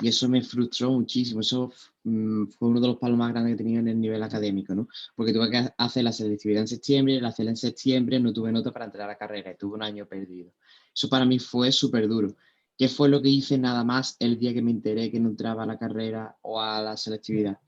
y 0.00 0.08
eso 0.08 0.28
me 0.28 0.42
frustró 0.42 0.92
muchísimo. 0.92 1.40
Eso 1.40 1.72
mm, 2.04 2.46
fue 2.46 2.68
uno 2.68 2.80
de 2.80 2.86
los 2.86 2.98
palos 2.98 3.18
más 3.18 3.32
grandes 3.32 3.50
que 3.50 3.54
he 3.54 3.64
tenido 3.64 3.80
en 3.80 3.88
el 3.88 4.00
nivel 4.00 4.22
académico, 4.22 4.74
¿no? 4.74 4.88
Porque 5.16 5.32
tuve 5.32 5.50
que 5.50 5.68
hacer 5.76 6.04
la 6.04 6.12
selectividad 6.12 6.62
en 6.62 6.68
septiembre, 6.68 7.20
la 7.20 7.28
hacer 7.28 7.48
en 7.48 7.56
septiembre, 7.56 8.20
no 8.20 8.32
tuve 8.32 8.52
nota 8.52 8.72
para 8.72 8.84
entrar 8.84 9.08
a 9.08 9.12
la 9.12 9.18
carrera 9.18 9.50
y 9.50 9.56
tuve 9.56 9.74
un 9.74 9.82
año 9.82 10.06
perdido. 10.06 10.52
Eso 10.94 11.08
para 11.08 11.24
mí 11.24 11.38
fue 11.38 11.72
súper 11.72 12.06
duro. 12.08 12.36
¿Qué 12.76 12.88
fue 12.88 13.08
lo 13.08 13.20
que 13.20 13.28
hice 13.28 13.58
nada 13.58 13.82
más 13.82 14.16
el 14.20 14.38
día 14.38 14.54
que 14.54 14.62
me 14.62 14.70
enteré 14.70 15.10
que 15.10 15.18
no 15.18 15.30
entraba 15.30 15.64
a 15.64 15.66
la 15.66 15.78
carrera 15.78 16.36
o 16.42 16.60
a 16.60 16.80
la 16.80 16.96
selectividad? 16.96 17.58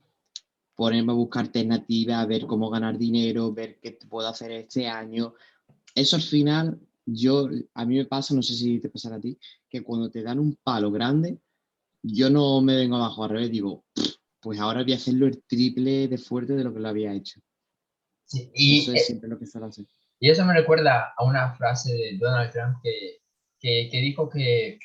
Ponerme 0.73 1.11
a 1.11 1.15
buscar 1.15 1.45
alternativas, 1.45 2.27
ver 2.27 2.45
cómo 2.47 2.69
ganar 2.69 2.97
dinero, 2.97 3.53
ver 3.53 3.77
qué 3.81 3.99
puedo 4.09 4.29
hacer 4.29 4.51
este 4.51 4.87
año. 4.87 5.33
Eso 5.93 6.15
al 6.15 6.21
final, 6.21 6.79
yo, 7.05 7.49
a 7.73 7.85
mí 7.85 7.97
me 7.97 8.05
pasa, 8.05 8.33
no 8.33 8.41
sé 8.41 8.53
si 8.53 8.79
te 8.79 8.87
pasará 8.87 9.17
a 9.17 9.19
ti, 9.19 9.37
que 9.69 9.83
cuando 9.83 10.09
te 10.09 10.23
dan 10.23 10.39
un 10.39 10.57
palo 10.63 10.89
grande, 10.91 11.37
yo 12.03 12.29
no 12.29 12.61
me 12.61 12.75
vengo 12.75 12.95
abajo, 12.95 13.23
al 13.23 13.29
revés, 13.29 13.51
digo, 13.51 13.85
pues 14.39 14.59
ahora 14.59 14.83
voy 14.83 14.93
a 14.93 14.95
hacerlo 14.95 15.27
el 15.27 15.43
triple 15.43 16.07
de 16.07 16.17
fuerte 16.17 16.53
de 16.53 16.63
lo 16.63 16.73
que 16.73 16.79
lo 16.79 16.89
había 16.89 17.13
hecho. 17.13 17.39
y 18.53 18.79
eso 18.79 18.93
es 18.93 19.05
siempre 19.05 19.29
lo 19.29 19.37
que 19.37 19.45
suelo 19.45 19.67
hacer. 19.67 19.85
Y 20.19 20.29
eso 20.29 20.45
me 20.45 20.53
recuerda 20.53 21.13
a 21.17 21.23
una 21.23 21.53
frase 21.55 21.93
de 21.93 22.17
Donald 22.17 22.51
Trump 22.51 22.77
que, 22.83 23.21
que, 23.59 23.89
que 23.91 23.97
dijo 23.99 24.29
que 24.29 24.79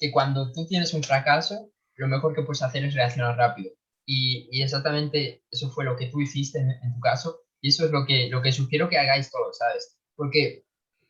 que 0.00 0.10
cuando 0.10 0.50
tú 0.50 0.66
tienes 0.66 0.94
un 0.94 1.04
fracaso, 1.04 1.70
lo 1.96 2.08
mejor 2.08 2.34
que 2.34 2.42
puedes 2.42 2.62
hacer 2.62 2.84
es 2.84 2.94
reaccionar 2.94 3.36
rápido. 3.36 3.70
Y, 4.06 4.48
y 4.50 4.62
exactamente 4.62 5.44
eso 5.50 5.70
fue 5.70 5.84
lo 5.84 5.96
que 5.96 6.06
tú 6.06 6.20
hiciste 6.20 6.58
en, 6.58 6.94
tu 6.94 7.00
caso. 7.00 7.42
Y 7.60 7.68
eso 7.68 7.84
es 7.84 7.92
lo 7.92 8.06
que, 8.06 8.28
lo 8.30 8.40
que 8.40 8.50
sugiero 8.50 8.88
que 8.88 8.98
hagáis 8.98 9.30
todos, 9.30 9.58
¿sabes? 9.58 9.98
Porque 10.16 10.64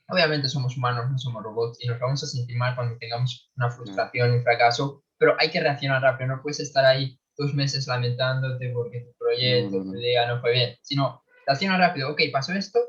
obviamente 0.08 0.48
somos 0.48 0.76
humanos, 0.76 1.08
no 1.08 1.16
somos 1.16 1.44
robots 1.44 1.78
y 1.80 1.86
nos 1.86 2.00
vamos 2.00 2.22
a 2.24 2.26
sentir 2.26 2.56
mal 2.56 2.74
cuando 2.74 2.98
tengamos 2.98 3.48
una 3.56 3.70
frustración, 3.70 4.32
un 4.32 4.42
fracaso, 4.42 5.04
pero 5.20 5.36
hay 5.38 5.50
que 5.50 5.60
reaccionar 5.60 6.02
rápido. 6.02 6.28
No 6.28 6.42
puedes 6.42 6.60
estar 6.60 6.84
ahí 6.84 7.20
dos 7.36 7.54
meses 7.54 7.86
lamentándote 7.86 8.70
porque 8.70 9.00
tu 9.00 9.12
proyecto, 9.18 9.84
tu 9.84 9.94
idea 9.94 10.26
no 10.26 10.40
fue 10.40 10.52
bien, 10.52 10.76
sino 10.80 11.22
reacciona 11.46 11.76
rápido. 11.76 12.10
Ok, 12.10 12.22
pasó 12.32 12.54
esto, 12.54 12.80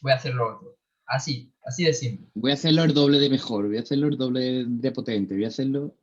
voy 0.00 0.12
a 0.12 0.14
hacer 0.14 0.34
lo 0.34 0.56
otro. 0.56 0.78
Así, 1.06 1.52
así 1.64 1.84
de 1.84 1.92
simple. 1.92 2.28
Voy 2.34 2.52
a 2.52 2.54
hacerlo 2.54 2.84
el 2.84 2.94
doble 2.94 3.18
de 3.18 3.28
mejor, 3.28 3.66
voy 3.66 3.78
a 3.78 3.80
hacerlo 3.80 4.06
el 4.06 4.16
doble 4.16 4.64
de 4.66 4.92
potente, 4.92 5.34
voy 5.34 5.44
a 5.44 5.48
hacerlo 5.48 5.96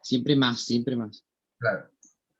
siempre 0.00 0.34
más, 0.34 0.62
siempre 0.62 0.96
más. 0.96 1.22
Claro. 1.58 1.90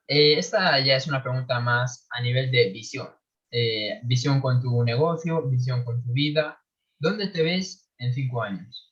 Eh, 0.08 0.38
esta 0.38 0.80
ya 0.80 0.96
es 0.96 1.06
una 1.06 1.22
pregunta 1.22 1.60
más 1.60 2.06
a 2.10 2.22
nivel 2.22 2.50
de 2.50 2.70
visión. 2.70 3.08
Eh, 3.50 4.00
visión 4.04 4.40
con 4.40 4.62
tu 4.62 4.82
negocio, 4.84 5.42
visión 5.42 5.84
con 5.84 6.02
tu 6.02 6.12
vida. 6.12 6.58
¿Dónde 6.98 7.28
te 7.28 7.42
ves 7.42 7.90
en 7.98 8.14
cinco 8.14 8.42
años, 8.42 8.85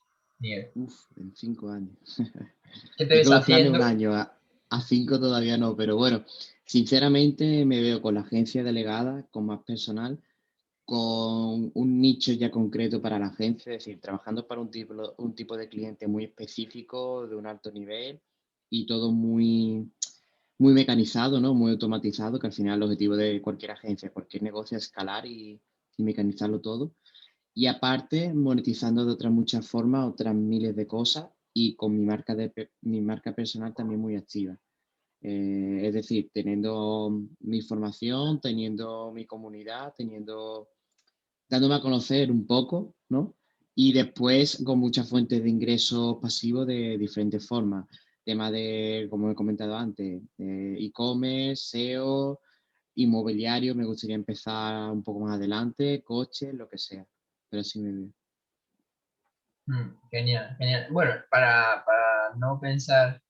Uf, 0.75 1.05
en 1.17 1.35
cinco 1.35 1.69
años. 1.69 1.97
¿Qué 2.97 3.05
te 3.05 3.15
ves 3.17 3.31
haciendo? 3.31 3.71
Un 3.71 3.81
año, 3.81 4.13
a, 4.13 4.37
a 4.69 4.81
cinco 4.81 5.19
todavía 5.19 5.57
no, 5.57 5.75
pero 5.75 5.95
bueno, 5.95 6.23
sinceramente 6.65 7.65
me 7.65 7.81
veo 7.81 8.01
con 8.01 8.15
la 8.15 8.21
agencia 8.21 8.63
delegada, 8.63 9.25
con 9.31 9.45
más 9.45 9.63
personal, 9.63 10.19
con 10.85 11.71
un 11.73 11.99
nicho 11.99 12.31
ya 12.33 12.51
concreto 12.51 13.01
para 13.01 13.17
la 13.17 13.27
agencia, 13.27 13.73
es 13.73 13.83
decir, 13.83 13.99
trabajando 13.99 14.45
para 14.47 14.61
un 14.61 14.69
tipo, 14.69 14.93
un 15.17 15.33
tipo 15.33 15.57
de 15.57 15.67
cliente 15.67 16.07
muy 16.07 16.25
específico, 16.25 17.27
de 17.27 17.35
un 17.35 17.47
alto 17.47 17.71
nivel 17.71 18.21
y 18.69 18.85
todo 18.85 19.11
muy, 19.11 19.89
muy 20.59 20.73
mecanizado, 20.73 21.39
¿no? 21.39 21.53
muy 21.55 21.71
automatizado, 21.71 22.39
que 22.39 22.47
al 22.47 22.53
final 22.53 22.77
el 22.77 22.83
objetivo 22.83 23.15
de 23.15 23.41
cualquier 23.41 23.71
agencia, 23.71 24.11
cualquier 24.11 24.43
negocio 24.43 24.77
es 24.77 24.85
escalar 24.85 25.25
y, 25.25 25.59
mecanizarlo 25.97 26.59
todo. 26.59 26.91
Y 27.57 27.67
aparte, 27.67 28.33
monetizando 28.33 29.05
de 29.05 29.13
otras 29.13 29.31
muchas 29.31 29.65
formas, 29.65 30.09
otras 30.09 30.35
miles 30.35 30.75
de 30.75 30.85
cosas 30.85 31.29
y 31.53 31.75
con 31.77 31.95
mi 31.95 32.03
marca, 32.03 32.35
de, 32.35 32.51
mi 32.81 32.99
marca 32.99 33.33
personal 33.33 33.73
también 33.73 34.01
muy 34.01 34.17
activa. 34.17 34.57
Eh, 35.21 35.79
es 35.83 35.93
decir, 35.93 36.29
teniendo 36.33 37.23
mi 37.39 37.61
formación, 37.61 38.41
teniendo 38.41 39.11
mi 39.13 39.25
comunidad, 39.25 39.93
teniendo 39.97 40.67
dándome 41.47 41.75
a 41.75 41.81
conocer 41.81 42.29
un 42.29 42.45
poco, 42.45 42.93
¿no? 43.07 43.35
Y 43.73 43.93
después 43.93 44.61
con 44.65 44.79
muchas 44.79 45.09
fuentes 45.09 45.41
de 45.41 45.49
ingresos 45.49 46.17
pasivos 46.21 46.67
de 46.67 46.97
diferentes 46.97 47.47
formas. 47.47 47.87
Tema 48.25 48.51
de, 48.51 49.07
como 49.09 49.31
he 49.31 49.35
comentado 49.35 49.77
antes, 49.77 50.21
e-commerce, 50.37 51.63
SEO, 51.69 52.39
inmobiliario, 52.95 53.75
me 53.75 53.85
gustaría 53.85 54.15
empezar 54.15 54.91
un 54.91 55.03
poco 55.03 55.21
más 55.21 55.35
adelante, 55.35 56.03
coche, 56.03 56.51
lo 56.51 56.67
que 56.67 56.77
sea. 56.77 57.07
Pero 57.55 57.63
sí 57.63 57.79
me. 57.79 58.11
Mm, 59.67 59.97
genial, 60.11 60.57
genial. 60.57 60.87
Bueno, 60.91 61.13
para, 61.31 61.85
para, 61.85 62.35
no 62.35 62.59
pensar 62.59 63.21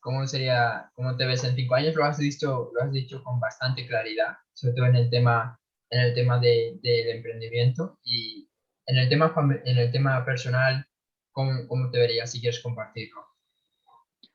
cómo 0.00 0.26
sería, 0.26 0.90
cómo 0.94 1.16
te 1.16 1.24
ves 1.24 1.44
en 1.44 1.56
cinco 1.56 1.76
años, 1.76 1.94
lo 1.94 2.04
has 2.04 2.18
dicho, 2.18 2.70
lo 2.74 2.82
has 2.82 2.92
dicho 2.92 3.24
con 3.24 3.40
bastante 3.40 3.86
claridad, 3.86 4.36
sobre 4.52 4.74
todo 4.74 4.86
en 4.86 4.96
el 4.96 5.08
tema 5.08 5.58
en 5.88 6.00
el 6.00 6.14
tema 6.14 6.38
de, 6.38 6.78
del 6.82 7.08
emprendimiento 7.08 7.98
y 8.04 8.46
en 8.84 8.98
el 8.98 9.08
tema, 9.08 9.32
en 9.64 9.78
el 9.78 9.90
tema 9.92 10.22
personal, 10.26 10.86
¿cómo, 11.32 11.66
¿cómo, 11.68 11.90
te 11.90 11.98
verías 11.98 12.32
si 12.32 12.40
quieres 12.40 12.60
compartirlo? 12.60 13.24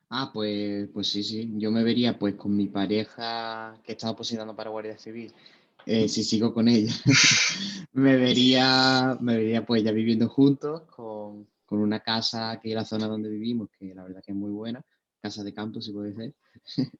Ah, 0.08 0.30
pues, 0.34 0.88
pues 0.92 1.08
sí, 1.08 1.22
sí, 1.22 1.52
yo 1.56 1.70
me 1.70 1.84
vería 1.84 2.18
pues 2.18 2.34
con 2.34 2.56
mi 2.56 2.66
pareja 2.66 3.78
que 3.84 3.92
estaba 3.92 4.16
posicionando 4.16 4.56
para 4.56 4.70
Guardia 4.70 4.98
Civil, 4.98 5.32
eh, 5.90 6.08
si 6.08 6.24
sigo 6.24 6.54
con 6.54 6.68
ella, 6.68 6.92
me 7.92 8.16
vería, 8.16 9.18
me 9.20 9.36
vería 9.36 9.64
pues 9.64 9.82
ya 9.82 9.92
viviendo 9.92 10.28
juntos 10.28 10.82
con, 10.82 11.48
con 11.66 11.80
una 11.80 12.00
casa 12.00 12.52
aquí 12.52 12.70
en 12.70 12.76
la 12.76 12.84
zona 12.84 13.06
donde 13.06 13.28
vivimos, 13.28 13.68
que 13.78 13.94
la 13.94 14.04
verdad 14.04 14.22
que 14.24 14.32
es 14.32 14.38
muy 14.38 14.50
buena, 14.50 14.84
casa 15.20 15.42
de 15.42 15.52
campo 15.52 15.80
si 15.80 15.92
puede 15.92 16.14
ser. 16.14 16.34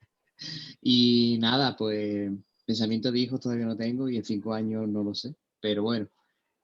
y 0.82 1.38
nada, 1.40 1.76
pues 1.76 2.30
Pensamiento 2.70 3.10
de 3.10 3.18
hijos 3.18 3.40
todavía 3.40 3.66
no 3.66 3.76
tengo 3.76 4.08
y 4.08 4.16
en 4.16 4.24
cinco 4.24 4.54
años 4.54 4.86
no 4.86 5.02
lo 5.02 5.12
sé. 5.12 5.34
Pero 5.60 5.82
bueno, 5.82 6.06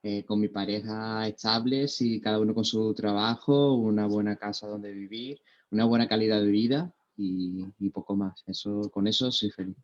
eh, 0.05 0.23
con 0.25 0.39
mi 0.39 0.47
pareja 0.47 1.27
estable, 1.27 1.87
y 1.99 2.21
cada 2.21 2.39
uno 2.39 2.55
con 2.55 2.65
su 2.65 2.95
trabajo, 2.95 3.75
una 3.75 4.07
buena 4.07 4.37
casa 4.37 4.69
donde 4.69 4.93
vivir, 4.93 5.41
una 5.73 5.85
buena 5.85 6.07
calidad 6.07 6.41
de 6.41 6.47
vida 6.47 6.95
y, 7.17 7.91
poco 7.91 8.15
más. 8.15 8.45
Eso, 8.47 8.89
con 8.93 9.09
eso 9.09 9.33
soy 9.33 9.51
feliz. 9.51 9.77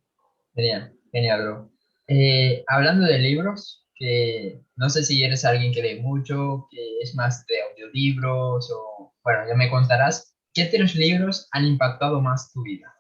Genial, 0.54 0.94
genial, 1.10 1.42
bro. 1.42 1.70
Eh, 2.08 2.64
hablando 2.68 3.06
de 3.06 3.18
libros, 3.18 3.86
que 3.94 4.60
no 4.76 4.90
sé 4.90 5.04
si 5.04 5.22
eres 5.22 5.44
alguien 5.44 5.72
que 5.72 5.82
lee 5.82 6.00
mucho, 6.00 6.66
que 6.70 7.00
es 7.00 7.14
más 7.14 7.46
de 7.46 7.62
audiolibros 7.62 8.70
o, 8.72 9.14
bueno, 9.22 9.46
ya 9.48 9.54
me 9.54 9.70
contarás, 9.70 10.34
¿qué 10.52 10.64
tres 10.64 10.94
libros 10.94 11.48
han 11.52 11.64
impactado 11.64 12.20
más 12.20 12.52
tu 12.52 12.62
vida? 12.62 12.92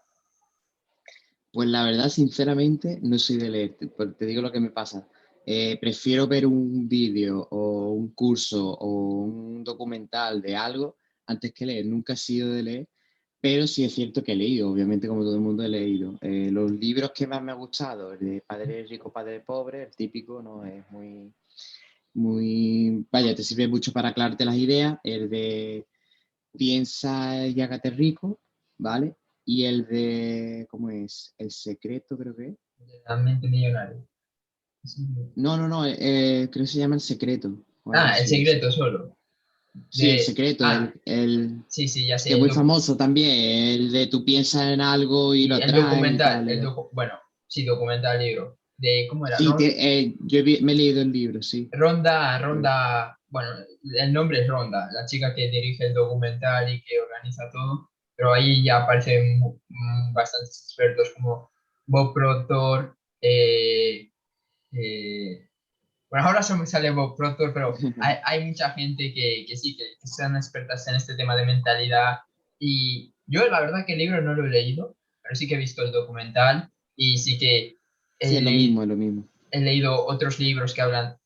Pues 1.52 1.68
la 1.68 1.84
verdad, 1.84 2.08
sinceramente, 2.08 2.98
no 3.02 3.18
soy 3.18 3.36
de 3.36 3.50
leer. 3.50 3.76
Te, 4.18 4.26
digo 4.26 4.40
lo 4.40 4.50
que 4.50 4.60
me 4.60 4.70
pasa. 4.70 5.06
Eh, 5.44 5.76
prefiero 5.80 6.26
ver 6.26 6.46
un 6.46 6.88
vídeo 6.88 7.46
o 7.50 7.90
un 7.90 8.14
curso 8.14 8.72
o 8.72 8.86
un 9.24 9.64
documental 9.64 10.40
de 10.40 10.56
algo 10.56 10.96
antes 11.26 11.52
que 11.52 11.66
leer. 11.66 11.84
Nunca 11.84 12.14
he 12.14 12.16
sido 12.16 12.50
de 12.52 12.62
leer, 12.62 12.88
pero 13.42 13.66
sí 13.66 13.84
es 13.84 13.92
cierto 13.92 14.22
que 14.22 14.32
he 14.32 14.36
leído, 14.36 14.70
obviamente 14.70 15.08
como 15.08 15.22
todo 15.24 15.34
el 15.34 15.40
mundo 15.40 15.64
he 15.64 15.68
leído. 15.68 16.16
Eh, 16.20 16.48
los 16.52 16.70
libros 16.70 17.10
que 17.10 17.26
más 17.26 17.42
me 17.42 17.50
ha 17.50 17.56
gustado, 17.56 18.12
el 18.12 18.20
de 18.20 18.40
Padre 18.40 18.86
Rico, 18.88 19.12
Padre 19.12 19.40
Pobre, 19.40 19.82
el 19.82 19.96
típico, 19.96 20.40
¿no? 20.40 20.64
Es 20.64 20.88
muy, 20.92 21.34
muy, 22.14 23.04
vaya, 23.10 23.34
te 23.34 23.42
sirve 23.42 23.66
mucho 23.66 23.92
para 23.92 24.10
aclararte 24.10 24.44
las 24.44 24.54
ideas. 24.54 24.96
El 25.02 25.28
de 25.28 25.88
Piensa 26.56 27.44
y 27.48 27.60
hágate 27.60 27.90
rico, 27.90 28.38
¿vale? 28.78 29.16
Y 29.44 29.64
el 29.64 29.86
de, 29.88 30.68
¿cómo 30.70 30.90
es? 30.90 31.34
El 31.36 31.50
secreto, 31.50 32.16
creo 32.16 32.36
que 32.36 32.50
es. 32.50 32.54
La 33.08 33.16
mente 33.16 33.48
millonaria. 33.48 34.06
No, 35.34 35.56
no, 35.56 35.66
no, 35.66 35.84
eh, 35.84 36.48
creo 36.48 36.62
que 36.62 36.70
se 36.70 36.78
llama 36.78 36.94
El 36.94 37.00
secreto. 37.00 37.60
Ah, 37.92 38.20
El 38.20 38.28
secreto 38.28 38.70
solo. 38.70 39.16
Sí, 39.88 40.10
el 40.10 40.20
secreto, 40.20 40.64
ah, 40.66 40.92
el, 41.04 41.62
Sí, 41.68 41.88
sí, 41.88 42.06
ya 42.06 42.18
sé. 42.18 42.28
Que 42.28 42.34
es 42.34 42.40
muy 42.40 42.50
famoso 42.50 42.96
también, 42.96 43.30
el 43.30 43.92
de 43.92 44.06
tú 44.06 44.24
piensas 44.24 44.62
en 44.72 44.80
algo 44.80 45.34
y 45.34 45.46
lo 45.46 45.56
El 45.56 45.72
documental, 45.72 46.48
el 46.48 46.66
bueno, 46.92 47.14
sí, 47.46 47.64
documental 47.64 48.18
libro. 48.18 48.58
De, 48.76 49.06
¿Cómo 49.08 49.26
era? 49.26 49.38
Sí, 49.38 49.46
eh, 49.60 50.14
yo 50.20 50.44
me 50.44 50.72
he 50.72 50.74
leído 50.74 51.02
el 51.02 51.12
libro, 51.12 51.42
sí. 51.42 51.70
Ronda, 51.72 52.38
Ronda, 52.38 53.18
bueno, 53.28 53.50
el 53.98 54.12
nombre 54.12 54.42
es 54.42 54.48
Ronda, 54.48 54.88
la 54.92 55.06
chica 55.06 55.34
que 55.34 55.48
dirige 55.48 55.86
el 55.86 55.94
documental 55.94 56.72
y 56.72 56.82
que 56.82 57.00
organiza 57.00 57.50
todo, 57.50 57.90
pero 58.14 58.34
ahí 58.34 58.62
ya 58.62 58.82
aparecen 58.82 59.40
bastantes 60.12 60.64
expertos 60.66 61.12
como 61.16 61.50
Bob 61.86 62.12
Proctor, 62.12 62.96
eh, 63.20 64.10
eh, 64.72 65.48
bueno, 66.12 66.26
ahora 66.26 66.42
solo 66.42 66.60
me 66.60 66.66
sale 66.66 66.90
Bob 66.90 67.16
Proctor, 67.16 67.54
pero 67.54 67.74
hay, 68.02 68.16
hay 68.22 68.44
mucha 68.44 68.68
gente 68.72 69.14
que, 69.14 69.46
que 69.48 69.56
sí, 69.56 69.74
que, 69.74 69.84
que, 69.98 70.06
son 70.06 70.36
expertas 70.36 70.86
en 70.86 70.96
este 70.96 71.14
tema 71.14 71.34
de 71.34 71.46
mentalidad. 71.46 72.18
Y 72.58 73.14
yo 73.26 73.48
la 73.48 73.60
verdad 73.60 73.86
que 73.86 73.94
el 73.94 73.98
libro 73.98 74.20
no 74.20 74.34
lo 74.34 74.44
he 74.44 74.50
leído, 74.50 74.94
pero 75.22 75.34
sí 75.34 75.48
que 75.48 75.54
he 75.54 75.58
visto 75.58 75.82
el 75.82 75.90
documental 75.90 76.70
y 76.96 77.16
sí 77.16 77.38
que... 77.38 77.78
He 78.18 78.28
sí, 78.28 78.36
es 78.36 78.42
lo 78.42 78.50
mismo, 78.50 78.82
es 78.82 78.88
lo 78.90 78.96
mismo. 78.96 79.26
He 79.52 79.60
leído 79.60 80.06
otros 80.06 80.38
libros 80.38 80.74
que 80.74 80.82
hablan 80.82 81.16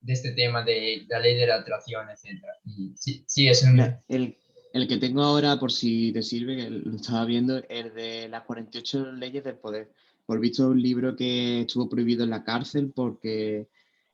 de 0.00 0.12
este 0.12 0.30
tema 0.30 0.62
de 0.62 1.04
la 1.08 1.18
ley 1.18 1.34
de 1.34 1.48
la 1.48 1.56
atracción, 1.56 2.06
etc. 2.08 2.40
Y 2.64 2.92
sí, 2.96 3.24
sí, 3.26 3.48
es 3.48 3.64
un... 3.64 3.80
El, 4.06 4.36
el 4.72 4.86
que 4.86 4.98
tengo 4.98 5.24
ahora, 5.24 5.58
por 5.58 5.72
si 5.72 6.12
te 6.12 6.22
sirve, 6.22 6.70
lo 6.70 6.94
estaba 6.94 7.24
viendo, 7.24 7.64
el 7.68 7.92
de 7.94 8.28
las 8.28 8.44
48 8.44 9.10
leyes 9.10 9.42
del 9.42 9.56
poder. 9.56 9.90
Por 10.24 10.38
visto, 10.38 10.68
un 10.68 10.80
libro 10.80 11.16
que 11.16 11.62
estuvo 11.62 11.88
prohibido 11.88 12.22
en 12.22 12.30
la 12.30 12.44
cárcel 12.44 12.92
porque 12.94 13.66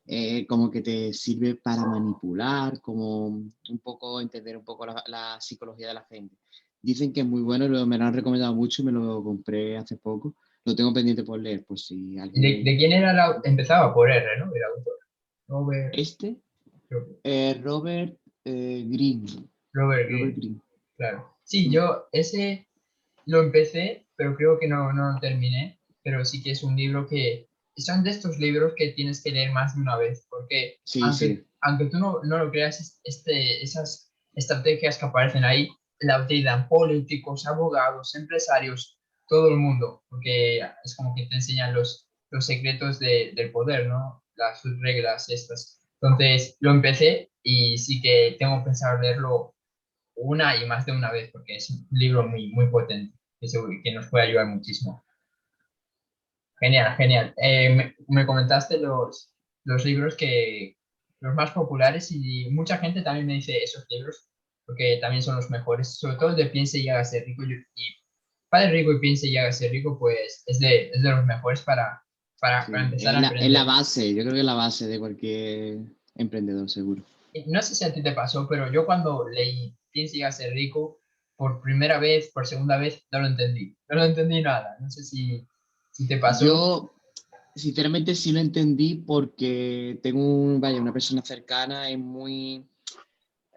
eh, 0.06 0.46
como 0.46 0.70
que 0.70 0.82
te 0.82 1.12
sirve 1.12 1.54
para 1.54 1.86
manipular, 1.86 2.80
como 2.80 3.26
un 3.26 3.78
poco 3.82 4.20
entender 4.20 4.56
un 4.56 4.64
poco 4.64 4.84
la, 4.86 5.40
psicología 5.40 5.88
de 5.88 5.94
la 5.94 6.04
gente. 6.04 6.36
Dicen 6.80 7.12
que 7.12 7.20
es 7.20 7.26
muy 7.26 7.42
bueno, 7.42 7.68
me 7.86 7.98
lo 7.98 8.04
han 8.04 8.14
recomendado 8.14 8.54
mucho 8.54 8.82
y 8.82 8.86
me 8.86 8.92
lo 8.92 9.22
compré 9.22 9.76
hace 9.76 9.96
poco. 9.96 10.34
Lo 10.64 10.74
tengo 10.74 10.92
pendiente 10.92 11.22
por 11.22 11.40
leer, 11.40 11.64
por 11.64 11.78
si 11.78 12.18
alguien... 12.18 12.64
¿De, 12.64 12.76
quién 12.76 12.92
era 12.92 13.12
la... 13.12 13.40
Empezaba 13.44 13.94
por 13.94 14.10
R, 14.10 14.38
¿no? 14.38 14.52
El 14.52 14.62
autor. 14.64 14.94
Robert... 15.48 15.94
¿Este? 15.96 16.36
Eh, 17.22 17.60
Robert 17.62 18.16
eh, 18.44 18.84
Green. 18.88 19.24
Robert, 19.72 20.08
Green. 20.08 20.60
Claro. 20.96 21.36
Sí, 21.44 21.70
yo 21.70 22.08
ese 22.12 22.66
lo 23.26 23.42
empecé, 23.42 24.06
pero 24.16 24.36
creo 24.36 24.58
que 24.58 24.68
no, 24.68 24.92
no 24.92 25.12
lo 25.12 25.20
terminé. 25.20 25.78
Pero 26.02 26.24
sí 26.24 26.42
que 26.42 26.50
es 26.50 26.64
un 26.64 26.76
libro 26.76 27.06
que 27.06 27.48
son 27.76 28.04
de 28.04 28.10
estos 28.10 28.38
libros 28.38 28.74
que 28.76 28.92
tienes 28.92 29.22
que 29.22 29.30
leer 29.30 29.52
más 29.52 29.74
de 29.74 29.82
una 29.82 29.96
vez, 29.96 30.26
porque 30.28 30.80
aunque, 31.60 31.86
tú 31.86 31.98
no, 31.98 32.20
no, 32.24 32.38
lo 32.38 32.50
creas, 32.50 33.00
este, 33.04 33.62
esas 33.62 34.12
estrategias 34.34 34.98
que 34.98 35.06
aparecen 35.06 35.44
ahí 35.44 35.68
la 36.00 36.22
utilizan 36.22 36.68
políticos, 36.68 37.46
abogados, 37.46 38.14
empresarios, 38.14 38.98
todo 39.28 39.48
el 39.48 39.56
mundo, 39.56 40.02
porque 40.08 40.58
es 40.58 40.96
como 40.96 41.14
que 41.14 41.26
te 41.26 41.36
enseñan 41.36 41.74
los, 41.74 42.08
los 42.30 42.44
secretos 42.44 42.98
de, 42.98 43.32
del 43.34 43.52
poder, 43.52 43.86
¿no? 43.86 44.22
Las 44.34 44.62
reglas 44.80 45.28
estas. 45.30 45.80
Entonces 46.00 46.56
lo 46.60 46.72
empecé 46.72 47.30
y 47.42 47.78
sí 47.78 48.00
que 48.00 48.36
tengo 48.38 48.64
pensado 48.64 49.00
leerlo 49.00 49.54
una 50.14 50.56
y 50.56 50.66
más 50.66 50.84
de 50.84 50.92
una 50.92 51.10
vez, 51.12 51.30
porque 51.30 51.56
es 51.56 51.70
un 51.70 51.86
libro 51.92 52.26
muy, 52.26 52.48
muy 52.48 52.68
potente, 52.68 53.16
que, 53.40 53.48
que 53.82 53.92
nos 53.92 54.08
puede 54.08 54.26
ayudar 54.26 54.46
muchísimo. 54.46 55.04
Genial, 56.62 56.94
genial. 56.96 57.34
Eh, 57.42 57.92
me, 58.06 58.24
comentaste 58.24 58.78
los, 58.78 59.32
los 59.64 59.84
libros 59.84 60.14
que, 60.14 60.76
los 61.18 61.34
más 61.34 61.50
populares 61.50 62.12
y 62.12 62.48
mucha 62.50 62.78
gente 62.78 63.02
también 63.02 63.26
me 63.26 63.34
dice 63.34 63.58
esos 63.58 63.84
libros 63.90 64.28
porque 64.64 64.98
también 65.00 65.22
son 65.22 65.34
los 65.34 65.50
mejores, 65.50 65.98
sobre 65.98 66.16
todo 66.16 66.34
de 66.36 66.46
Piense 66.46 66.78
y 66.78 66.86
ser 67.04 67.24
rico. 67.26 67.42
Y, 67.42 67.64
Padre 68.48 68.70
Rico 68.70 68.92
y 68.92 69.00
Piense 69.00 69.26
y 69.26 69.52
ser 69.52 69.72
rico, 69.72 69.98
pues 69.98 70.44
es 70.46 70.60
de, 70.60 70.90
es 70.90 71.02
de 71.02 71.10
los 71.10 71.26
mejores 71.26 71.62
para, 71.62 72.00
para, 72.40 72.64
empezar 72.64 73.16
a 73.16 73.18
emprender. 73.18 73.42
Es 73.42 73.50
la 73.50 73.64
base, 73.64 74.14
yo 74.14 74.22
creo 74.22 74.34
que 74.34 74.40
es 74.40 74.44
la 74.44 74.54
base 74.54 74.86
de 74.86 75.00
cualquier 75.00 75.78
emprendedor, 76.14 76.70
seguro. 76.70 77.02
no 77.46 77.62
sé 77.62 77.74
si 77.74 77.84
a 77.84 77.92
ti 77.92 78.04
te 78.04 78.12
pasó, 78.12 78.46
pero 78.48 78.70
yo 78.70 78.86
cuando 78.86 79.28
leí 79.28 79.74
Piense 79.90 80.18
y 80.18 80.32
ser 80.32 80.52
rico, 80.52 81.00
por 81.34 81.60
primera 81.60 81.98
vez, 81.98 82.30
por 82.32 82.46
segunda 82.46 82.76
vez, 82.76 83.04
no 83.10 83.18
lo 83.18 83.26
entendí. 83.26 83.76
No 83.88 83.96
lo 83.96 84.04
entendí 84.04 84.42
nada. 84.42 84.76
No 84.80 84.88
sé 84.88 85.02
si, 85.02 85.44
si 85.92 86.08
te 86.08 86.16
pasó. 86.16 86.44
Yo, 86.44 86.94
sinceramente, 87.54 88.14
sí 88.14 88.32
lo 88.32 88.40
entendí 88.40 88.96
porque 88.96 90.00
tengo 90.02 90.20
un, 90.20 90.60
vaya, 90.60 90.80
una 90.80 90.92
persona 90.92 91.22
cercana, 91.22 91.88
es 91.88 91.98
muy 91.98 92.66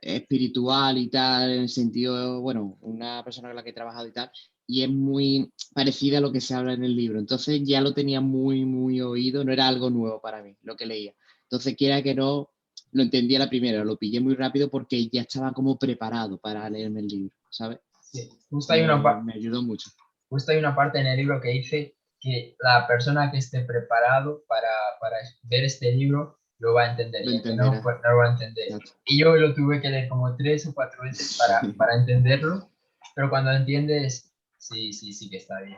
espiritual 0.01 0.99
y 0.99 1.07
tal, 1.07 1.51
en 1.51 1.61
el 1.61 1.69
sentido, 1.69 2.39
bueno, 2.41 2.77
una 2.81 3.23
persona 3.23 3.49
con 3.49 3.55
la 3.55 3.63
que 3.63 3.71
he 3.71 3.73
trabajado 3.73 4.07
y 4.07 4.11
tal, 4.11 4.29
y 4.67 4.83
es 4.83 4.89
muy 4.89 5.51
parecida 5.73 6.19
a 6.19 6.21
lo 6.21 6.31
que 6.31 6.41
se 6.41 6.53
habla 6.53 6.73
en 6.73 6.83
el 6.83 6.95
libro. 6.95 7.19
Entonces 7.19 7.61
ya 7.63 7.81
lo 7.81 7.93
tenía 7.93 8.21
muy, 8.21 8.65
muy 8.65 9.01
oído, 9.01 9.43
no 9.43 9.51
era 9.51 9.67
algo 9.67 9.89
nuevo 9.89 10.21
para 10.21 10.43
mí 10.43 10.55
lo 10.61 10.75
que 10.75 10.85
leía. 10.85 11.13
Entonces, 11.43 11.75
quiera 11.75 12.01
que 12.01 12.13
no, 12.13 12.49
lo 12.91 13.03
entendí 13.03 13.35
a 13.35 13.39
la 13.39 13.49
primera, 13.49 13.83
lo 13.83 13.97
pillé 13.97 14.19
muy 14.19 14.35
rápido 14.35 14.69
porque 14.69 15.07
ya 15.09 15.21
estaba 15.21 15.53
como 15.53 15.77
preparado 15.77 16.37
para 16.37 16.69
leerme 16.69 17.01
el 17.01 17.07
libro, 17.07 17.35
¿sabes? 17.49 17.79
Sí, 18.01 18.29
justo 18.49 18.73
hay 18.73 18.81
una 18.81 18.97
me 19.21 19.33
ayudó 19.33 19.61
mucho. 19.61 19.89
Justo 20.29 20.51
hay 20.51 20.59
una 20.59 20.75
parte 20.75 20.99
en 20.99 21.07
el 21.07 21.17
libro 21.17 21.39
que 21.41 21.49
dice 21.49 21.94
que 22.25 22.55
la 22.59 22.87
persona 22.87 23.29
que 23.29 23.37
esté 23.37 23.61
preparado 23.61 24.43
para, 24.47 24.67
para 24.99 25.17
ver 25.43 25.63
este 25.63 25.91
libro 25.91 26.39
lo 26.57 26.73
va 26.73 26.85
a 26.85 26.89
entender. 26.89 27.23
no, 27.23 27.83
pues, 27.83 27.97
no, 28.03 28.09
lo 28.09 28.17
va 28.17 28.25
a 28.25 28.31
entender. 28.31 28.79
Y 29.05 29.21
yo 29.21 29.35
lo 29.35 29.53
tuve 29.53 29.79
que 29.79 29.89
leer 29.89 30.09
como 30.09 30.35
tres 30.35 30.65
o 30.65 30.73
cuatro 30.73 31.03
veces 31.03 31.37
para, 31.37 31.61
para 31.77 31.93
entenderlo, 31.93 32.67
pero 33.13 33.29
cuando 33.29 33.51
entiendes, 33.51 34.33
sí, 34.57 34.91
sí, 34.91 35.13
sí 35.13 35.29
que 35.29 35.37
está 35.37 35.61
bien. 35.61 35.77